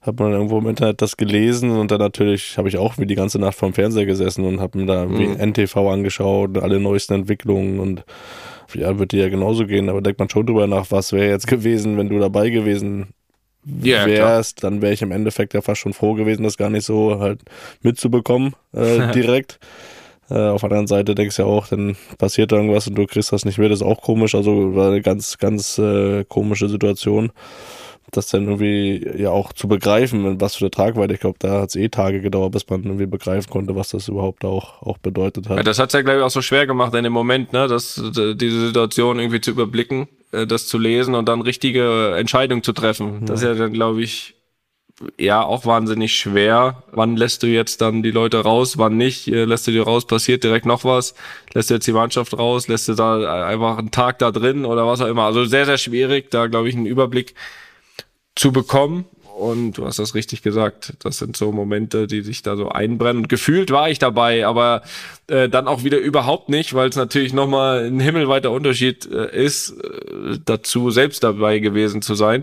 hat 0.00 0.18
man 0.18 0.32
irgendwo 0.32 0.58
im 0.58 0.68
Internet 0.68 1.02
das 1.02 1.18
gelesen 1.18 1.70
und 1.70 1.90
dann 1.90 1.98
natürlich 1.98 2.56
habe 2.56 2.68
ich 2.68 2.78
auch 2.78 2.96
wie 2.96 3.06
die 3.06 3.14
ganze 3.14 3.38
Nacht 3.38 3.56
vorm 3.56 3.74
Fernseher 3.74 4.06
gesessen 4.06 4.46
und 4.46 4.60
habe 4.60 4.78
mir 4.78 4.86
da 4.86 5.04
mhm. 5.04 5.36
NTV 5.38 5.76
angeschaut, 5.76 6.56
alle 6.56 6.80
neuesten 6.80 7.14
Entwicklungen 7.14 7.78
und 7.78 8.04
ja, 8.74 8.98
wird 8.98 9.12
dir 9.12 9.24
ja 9.24 9.28
genauso 9.28 9.66
gehen, 9.66 9.88
aber 9.88 10.00
denkt 10.00 10.18
man 10.18 10.30
schon 10.30 10.46
drüber 10.46 10.66
nach, 10.66 10.90
was 10.90 11.12
wäre 11.12 11.28
jetzt 11.28 11.46
gewesen, 11.48 11.98
wenn 11.98 12.08
du 12.08 12.18
dabei 12.18 12.48
gewesen 12.48 13.08
ja, 13.82 14.06
wärst, 14.06 14.64
dann 14.64 14.82
wäre 14.82 14.92
ich 14.92 15.02
im 15.02 15.12
Endeffekt 15.12 15.54
ja 15.54 15.62
fast 15.62 15.80
schon 15.80 15.92
froh 15.92 16.14
gewesen, 16.14 16.42
das 16.42 16.56
gar 16.56 16.70
nicht 16.70 16.84
so 16.84 17.18
halt 17.20 17.40
mitzubekommen 17.82 18.54
äh, 18.72 19.12
direkt. 19.14 19.58
äh, 20.30 20.34
auf 20.34 20.60
der 20.60 20.70
anderen 20.70 20.86
Seite 20.86 21.14
denkst 21.14 21.36
du 21.36 21.42
ja 21.42 21.48
auch, 21.48 21.68
dann 21.68 21.96
passiert 22.18 22.52
irgendwas 22.52 22.86
und 22.86 22.94
du 22.94 23.06
kriegst 23.06 23.32
das 23.32 23.44
nicht 23.44 23.58
mehr, 23.58 23.68
das 23.68 23.80
ist 23.80 23.86
auch 23.86 24.02
komisch. 24.02 24.34
Also 24.34 24.74
war 24.74 24.88
eine 24.88 25.02
ganz, 25.02 25.38
ganz 25.38 25.78
äh, 25.78 26.24
komische 26.24 26.68
Situation. 26.68 27.32
Das 28.10 28.28
dann 28.28 28.44
irgendwie 28.44 29.06
ja 29.16 29.30
auch 29.30 29.52
zu 29.52 29.68
begreifen, 29.68 30.40
was 30.40 30.56
für 30.56 30.64
eine 30.64 30.70
Tragweite. 30.70 31.14
Ich 31.14 31.20
glaube, 31.20 31.36
da 31.38 31.60
hat 31.60 31.70
es 31.70 31.76
eh 31.76 31.88
Tage 31.88 32.20
gedauert, 32.20 32.52
bis 32.52 32.68
man 32.68 32.82
irgendwie 32.84 33.06
begreifen 33.06 33.50
konnte, 33.50 33.76
was 33.76 33.90
das 33.90 34.08
überhaupt 34.08 34.44
auch, 34.44 34.82
auch 34.82 34.98
bedeutet 34.98 35.48
hat. 35.48 35.58
Ja, 35.58 35.62
das 35.62 35.78
hat 35.78 35.90
es 35.90 35.92
ja, 35.92 36.02
glaube 36.02 36.20
ich, 36.20 36.24
auch 36.24 36.30
so 36.30 36.42
schwer 36.42 36.66
gemacht 36.66 36.94
in 36.94 37.04
dem 37.04 37.12
Moment, 37.12 37.52
ne, 37.52 37.68
dass 37.68 38.00
diese 38.14 38.66
Situation 38.66 39.18
irgendwie 39.18 39.40
zu 39.40 39.50
überblicken 39.50 40.08
äh, 40.32 40.46
das 40.46 40.66
zu 40.66 40.78
lesen 40.78 41.14
und 41.14 41.28
dann 41.28 41.40
richtige 41.40 42.14
Entscheidungen 42.16 42.62
zu 42.62 42.72
treffen. 42.72 43.26
Das 43.26 43.40
ist 43.40 43.46
ja 43.46 43.54
dann, 43.54 43.72
glaube 43.72 44.02
ich, 44.02 44.34
ja 45.18 45.42
auch 45.42 45.64
wahnsinnig 45.64 46.16
schwer. 46.16 46.82
Wann 46.92 47.16
lässt 47.16 47.42
du 47.42 47.46
jetzt 47.46 47.80
dann 47.80 48.02
die 48.02 48.10
Leute 48.10 48.38
raus, 48.38 48.78
wann 48.78 48.96
nicht? 48.96 49.28
Äh, 49.28 49.44
lässt 49.44 49.66
du 49.66 49.70
die 49.70 49.78
raus, 49.78 50.06
passiert 50.06 50.44
direkt 50.44 50.66
noch 50.66 50.84
was? 50.84 51.14
Lässt 51.54 51.70
du 51.70 51.74
jetzt 51.74 51.86
die 51.86 51.92
Mannschaft 51.92 52.36
raus? 52.36 52.68
Lässt 52.68 52.88
du 52.88 52.94
da 52.94 53.46
einfach 53.46 53.78
einen 53.78 53.90
Tag 53.90 54.18
da 54.18 54.30
drin 54.30 54.64
oder 54.64 54.86
was 54.86 55.00
auch 55.00 55.06
immer? 55.06 55.24
Also 55.24 55.44
sehr, 55.44 55.66
sehr 55.66 55.78
schwierig, 55.78 56.30
da 56.30 56.46
glaube 56.46 56.68
ich 56.68 56.76
einen 56.76 56.86
Überblick 56.86 57.34
zu 58.38 58.52
bekommen. 58.52 59.04
Und 59.38 59.78
du 59.78 59.86
hast 59.86 60.00
das 60.00 60.16
richtig 60.16 60.42
gesagt. 60.42 60.94
Das 60.98 61.18
sind 61.18 61.36
so 61.36 61.52
Momente, 61.52 62.08
die 62.08 62.22
sich 62.22 62.42
da 62.42 62.56
so 62.56 62.70
einbrennen. 62.70 63.22
Und 63.22 63.28
gefühlt 63.28 63.70
war 63.70 63.88
ich 63.88 64.00
dabei, 64.00 64.44
aber 64.44 64.82
äh, 65.28 65.48
dann 65.48 65.68
auch 65.68 65.84
wieder 65.84 65.98
überhaupt 65.98 66.48
nicht, 66.48 66.74
weil 66.74 66.88
es 66.88 66.96
natürlich 66.96 67.32
nochmal 67.32 67.86
ein 67.86 68.00
himmelweiter 68.00 68.50
Unterschied 68.50 69.08
äh, 69.08 69.44
ist, 69.44 69.70
äh, 69.70 70.38
dazu 70.44 70.90
selbst 70.90 71.22
dabei 71.22 71.60
gewesen 71.60 72.02
zu 72.02 72.16
sein. 72.16 72.42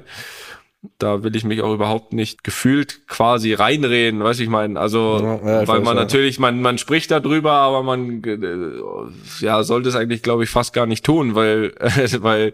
Da 0.97 1.23
will 1.23 1.35
ich 1.35 1.43
mich 1.43 1.61
auch 1.61 1.73
überhaupt 1.73 2.13
nicht 2.13 2.45
gefühlt 2.45 3.07
quasi 3.07 3.53
reinreden, 3.53 4.23
weiß 4.23 4.39
ich 4.39 4.47
meine. 4.47 4.79
Also, 4.79 5.19
Ja, 5.21 5.61
ja, 5.61 5.67
weil 5.67 5.81
man 5.81 5.97
natürlich, 5.97 6.39
man, 6.39 6.61
man 6.61 6.77
spricht 6.77 7.11
darüber, 7.11 7.53
aber 7.53 7.83
man 7.83 8.23
äh, 8.23 9.43
ja, 9.43 9.63
sollte 9.63 9.89
es 9.89 9.95
eigentlich, 9.95 10.23
glaube 10.23 10.45
ich, 10.45 10.49
fast 10.49 10.73
gar 10.73 10.85
nicht 10.85 11.03
tun, 11.03 11.35
weil, 11.35 11.73
weil 12.19 12.53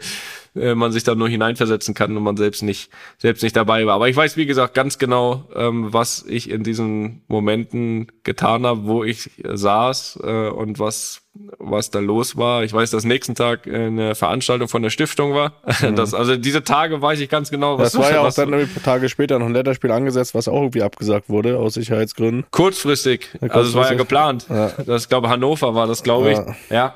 äh, 0.55 0.75
man 0.75 0.91
sich 0.91 1.03
da 1.03 1.15
nur 1.15 1.29
hineinversetzen 1.29 1.93
kann 1.93 2.15
und 2.17 2.23
man 2.23 2.37
selbst 2.37 2.61
nicht, 2.63 2.91
selbst 3.17 3.41
nicht 3.43 3.55
dabei 3.55 3.85
war. 3.85 3.95
Aber 3.95 4.09
ich 4.09 4.15
weiß, 4.15 4.35
wie 4.37 4.45
gesagt, 4.45 4.73
ganz 4.73 4.97
genau, 4.97 5.45
ähm, 5.55 5.93
was 5.93 6.25
ich 6.27 6.49
in 6.49 6.63
diesen 6.63 7.21
Momenten 7.27 8.07
getan 8.23 8.65
habe, 8.65 8.83
wo 8.85 9.03
ich 9.03 9.29
äh, 9.45 9.55
saß 9.57 10.19
äh, 10.23 10.49
und 10.49 10.79
was, 10.79 11.21
was 11.57 11.89
da 11.91 11.99
los 11.99 12.35
war. 12.35 12.63
Ich 12.63 12.73
weiß, 12.73 12.91
dass 12.91 13.05
nächsten 13.05 13.35
Tag 13.35 13.65
äh, 13.65 13.85
eine 13.85 14.15
Veranstaltung 14.15 14.67
von 14.67 14.81
der 14.81 14.89
Stiftung 14.89 15.33
war. 15.33 15.53
Das, 15.95 16.13
also 16.13 16.35
diese 16.35 16.63
Tage 16.63 17.01
weiß 17.01 17.19
ich 17.21 17.29
ganz 17.29 17.49
genau, 17.49 17.77
was 17.77 17.93
Mhm. 17.93 17.97
Das 17.99 18.07
war 18.09 18.15
ja 18.15 18.21
auch 18.27 18.33
dann 18.33 18.49
irgendwie 18.53 18.71
ein 18.71 18.81
paar 18.81 18.93
Tage 18.95 19.09
später 19.09 19.39
noch 19.39 19.45
ein 19.45 19.53
Länderspiel 19.53 19.91
angesetzt, 19.91 20.35
was 20.35 20.47
auch 20.47 20.61
irgendwie 20.61 20.83
abgesagt 20.83 21.29
wurde, 21.29 21.57
aus 21.57 21.75
Sicherheitsgründen. 21.75 22.45
kurzfristig. 22.51 23.29
Ja, 23.41 23.47
Also 23.49 23.69
es 23.69 23.75
war 23.75 23.91
ja 23.91 23.95
kurzfristig. 23.95 23.97
geplant. 23.97 24.45
Ja. 24.49 24.71
Das, 24.85 25.03
ich 25.03 25.09
glaube, 25.09 25.29
Hannover 25.29 25.73
war 25.75 25.87
das, 25.87 26.03
glaube 26.03 26.31
ich. 26.31 26.37
Ja. 26.37 26.55
Ja. 26.69 26.95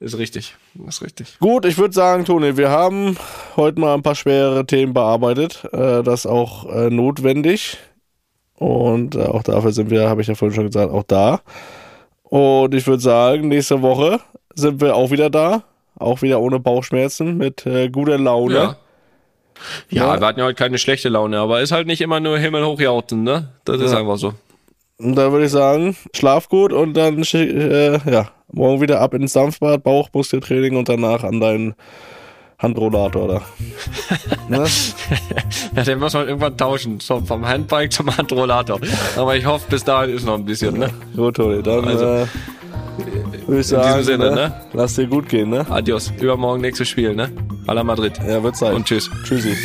Ist 0.00 0.16
richtig. 0.16 0.56
Ist 0.88 1.02
richtig. 1.02 1.38
Gut, 1.40 1.66
ich 1.66 1.76
würde 1.76 1.92
sagen, 1.92 2.24
Toni, 2.24 2.56
wir 2.56 2.70
haben 2.70 3.16
heute 3.56 3.78
mal 3.80 3.92
ein 3.94 4.02
paar 4.02 4.14
schwere 4.14 4.64
Themen 4.66 4.94
bearbeitet. 4.94 5.62
Äh, 5.72 6.02
das 6.02 6.20
ist 6.20 6.26
auch 6.26 6.66
äh, 6.72 6.88
notwendig. 6.90 7.76
Und 8.56 9.14
äh, 9.14 9.24
auch 9.24 9.42
dafür 9.42 9.72
sind 9.72 9.90
wir, 9.90 10.08
habe 10.08 10.22
ich 10.22 10.26
ja 10.28 10.34
vorhin 10.34 10.54
schon 10.54 10.66
gesagt, 10.66 10.90
auch 10.92 11.02
da. 11.02 11.40
Und 12.24 12.74
ich 12.74 12.86
würde 12.86 13.02
sagen, 13.02 13.48
nächste 13.48 13.82
Woche 13.82 14.20
sind 14.54 14.80
wir 14.80 14.96
auch 14.96 15.10
wieder 15.10 15.28
da. 15.28 15.64
Auch 15.98 16.22
wieder 16.22 16.40
ohne 16.40 16.58
Bauchschmerzen, 16.60 17.36
mit 17.36 17.66
äh, 17.66 17.90
guter 17.90 18.16
Laune. 18.16 18.54
Ja. 18.54 18.76
Ja, 19.90 20.14
Ja. 20.14 20.20
wir 20.20 20.26
hatten 20.26 20.38
ja 20.38 20.46
heute 20.46 20.54
keine 20.54 20.78
schlechte 20.78 21.10
Laune, 21.10 21.38
aber 21.38 21.60
ist 21.60 21.72
halt 21.72 21.86
nicht 21.86 22.00
immer 22.00 22.20
nur 22.20 22.38
Himmel 22.38 22.64
hochjauten, 22.64 23.22
ne? 23.22 23.50
Das 23.66 23.82
ist 23.82 23.92
Ja. 23.92 23.98
einfach 23.98 24.16
so. 24.16 24.32
Und 25.00 25.14
da 25.14 25.32
würde 25.32 25.46
ich 25.46 25.50
sagen, 25.50 25.96
schlaf 26.14 26.48
gut 26.48 26.72
und 26.72 26.94
dann 26.94 27.22
äh, 27.32 27.98
ja, 28.10 28.28
morgen 28.52 28.80
wieder 28.80 29.00
ab 29.00 29.14
ins 29.14 29.32
Dampfbad, 29.32 29.82
Bauchmuskeltraining 29.82 30.76
und 30.76 30.88
danach 30.88 31.24
an 31.24 31.40
deinen 31.40 31.74
Handrollator 32.58 33.26
da. 33.26 33.42
ne? 34.48 34.66
Ja, 35.74 35.82
den 35.82 35.98
muss 35.98 36.12
man 36.12 36.28
irgendwann 36.28 36.56
tauschen. 36.56 37.00
So, 37.00 37.20
vom 37.20 37.46
Handbike 37.46 37.92
zum 37.92 38.14
Handrollator. 38.14 38.78
Aber 39.16 39.36
ich 39.36 39.46
hoffe, 39.46 39.64
bis 39.70 39.84
dahin 39.84 40.14
ist 40.14 40.26
noch 40.26 40.34
ein 40.34 40.44
bisschen, 40.44 40.78
ne? 40.78 40.90
Gut, 41.16 41.36
Toni, 41.36 41.62
dann 41.62 41.86
Also, 41.86 42.04
äh, 42.04 42.26
würde 43.46 43.60
ich 43.60 43.66
diesem 43.66 43.82
sagen, 43.82 44.04
Sinne, 44.04 44.30
ne? 44.30 44.34
ne? 44.34 44.60
lass 44.74 44.96
dir 44.96 45.06
gut 45.06 45.28
gehen, 45.30 45.48
ne? 45.48 45.64
Adios. 45.70 46.12
Übermorgen 46.20 46.60
nächstes 46.60 46.88
Spiel, 46.88 47.14
ne? 47.14 47.30
Hala 47.66 47.82
Madrid. 47.82 48.20
Ja, 48.28 48.42
wird 48.42 48.56
Zeit. 48.56 48.74
Und 48.74 48.84
tschüss. 48.84 49.10
Tschüssi. 49.24 49.56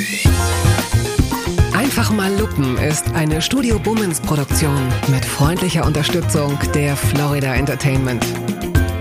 Einfach 1.86 2.12
mal 2.12 2.36
lupen 2.40 2.80
ist 2.80 3.14
eine 3.14 3.44
Studio 3.44 3.78
Bummens 3.78 4.20
Produktion 4.20 4.92
mit 5.08 5.24
freundlicher 5.24 5.86
Unterstützung 5.86 6.58
der 6.74 6.96
Florida 6.98 7.54
Entertainment. 7.54 8.26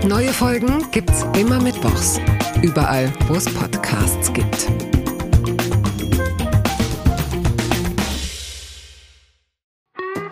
Neue 0.07 0.31
Folgen 0.31 0.85
gibt's 0.91 1.25
immer 1.35 1.59
mittwochs. 1.59 2.21
Überall, 2.61 3.11
wo 3.27 3.33
es 3.33 3.51
Podcasts 3.51 4.31
gibt. 4.31 4.67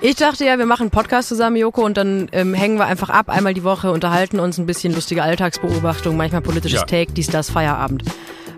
Ich 0.02 0.16
dachte 0.18 0.46
ja, 0.46 0.60
wir 0.60 0.68
machen 0.68 0.84
einen 0.84 0.92
Podcast 0.92 1.30
zusammen, 1.30 1.56
Joko, 1.56 1.84
und 1.84 1.98
dann 1.98 2.30
ähm, 2.34 2.54
hängen 2.54 2.78
wir 2.78 2.86
einfach 2.86 3.10
ab, 3.10 3.30
einmal 3.30 3.56
die 3.56 3.64
Woche, 3.64 3.92
unterhalten 3.92 4.40
uns 4.40 4.60
ein 4.60 4.68
bisschen 4.68 4.94
lustige 4.94 5.24
Alltagsbeobachtung, 5.24 6.16
manchmal 6.16 6.42
politisches 6.42 6.82
Ja. 6.82 6.86
Take, 6.86 7.14
dies, 7.14 7.28
das, 7.28 7.50
Feierabend. 7.50 8.04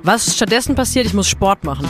Was 0.03 0.35
stattdessen 0.35 0.75
passiert, 0.75 1.05
ich 1.05 1.13
muss 1.13 1.29
Sport 1.29 1.63
machen. 1.63 1.89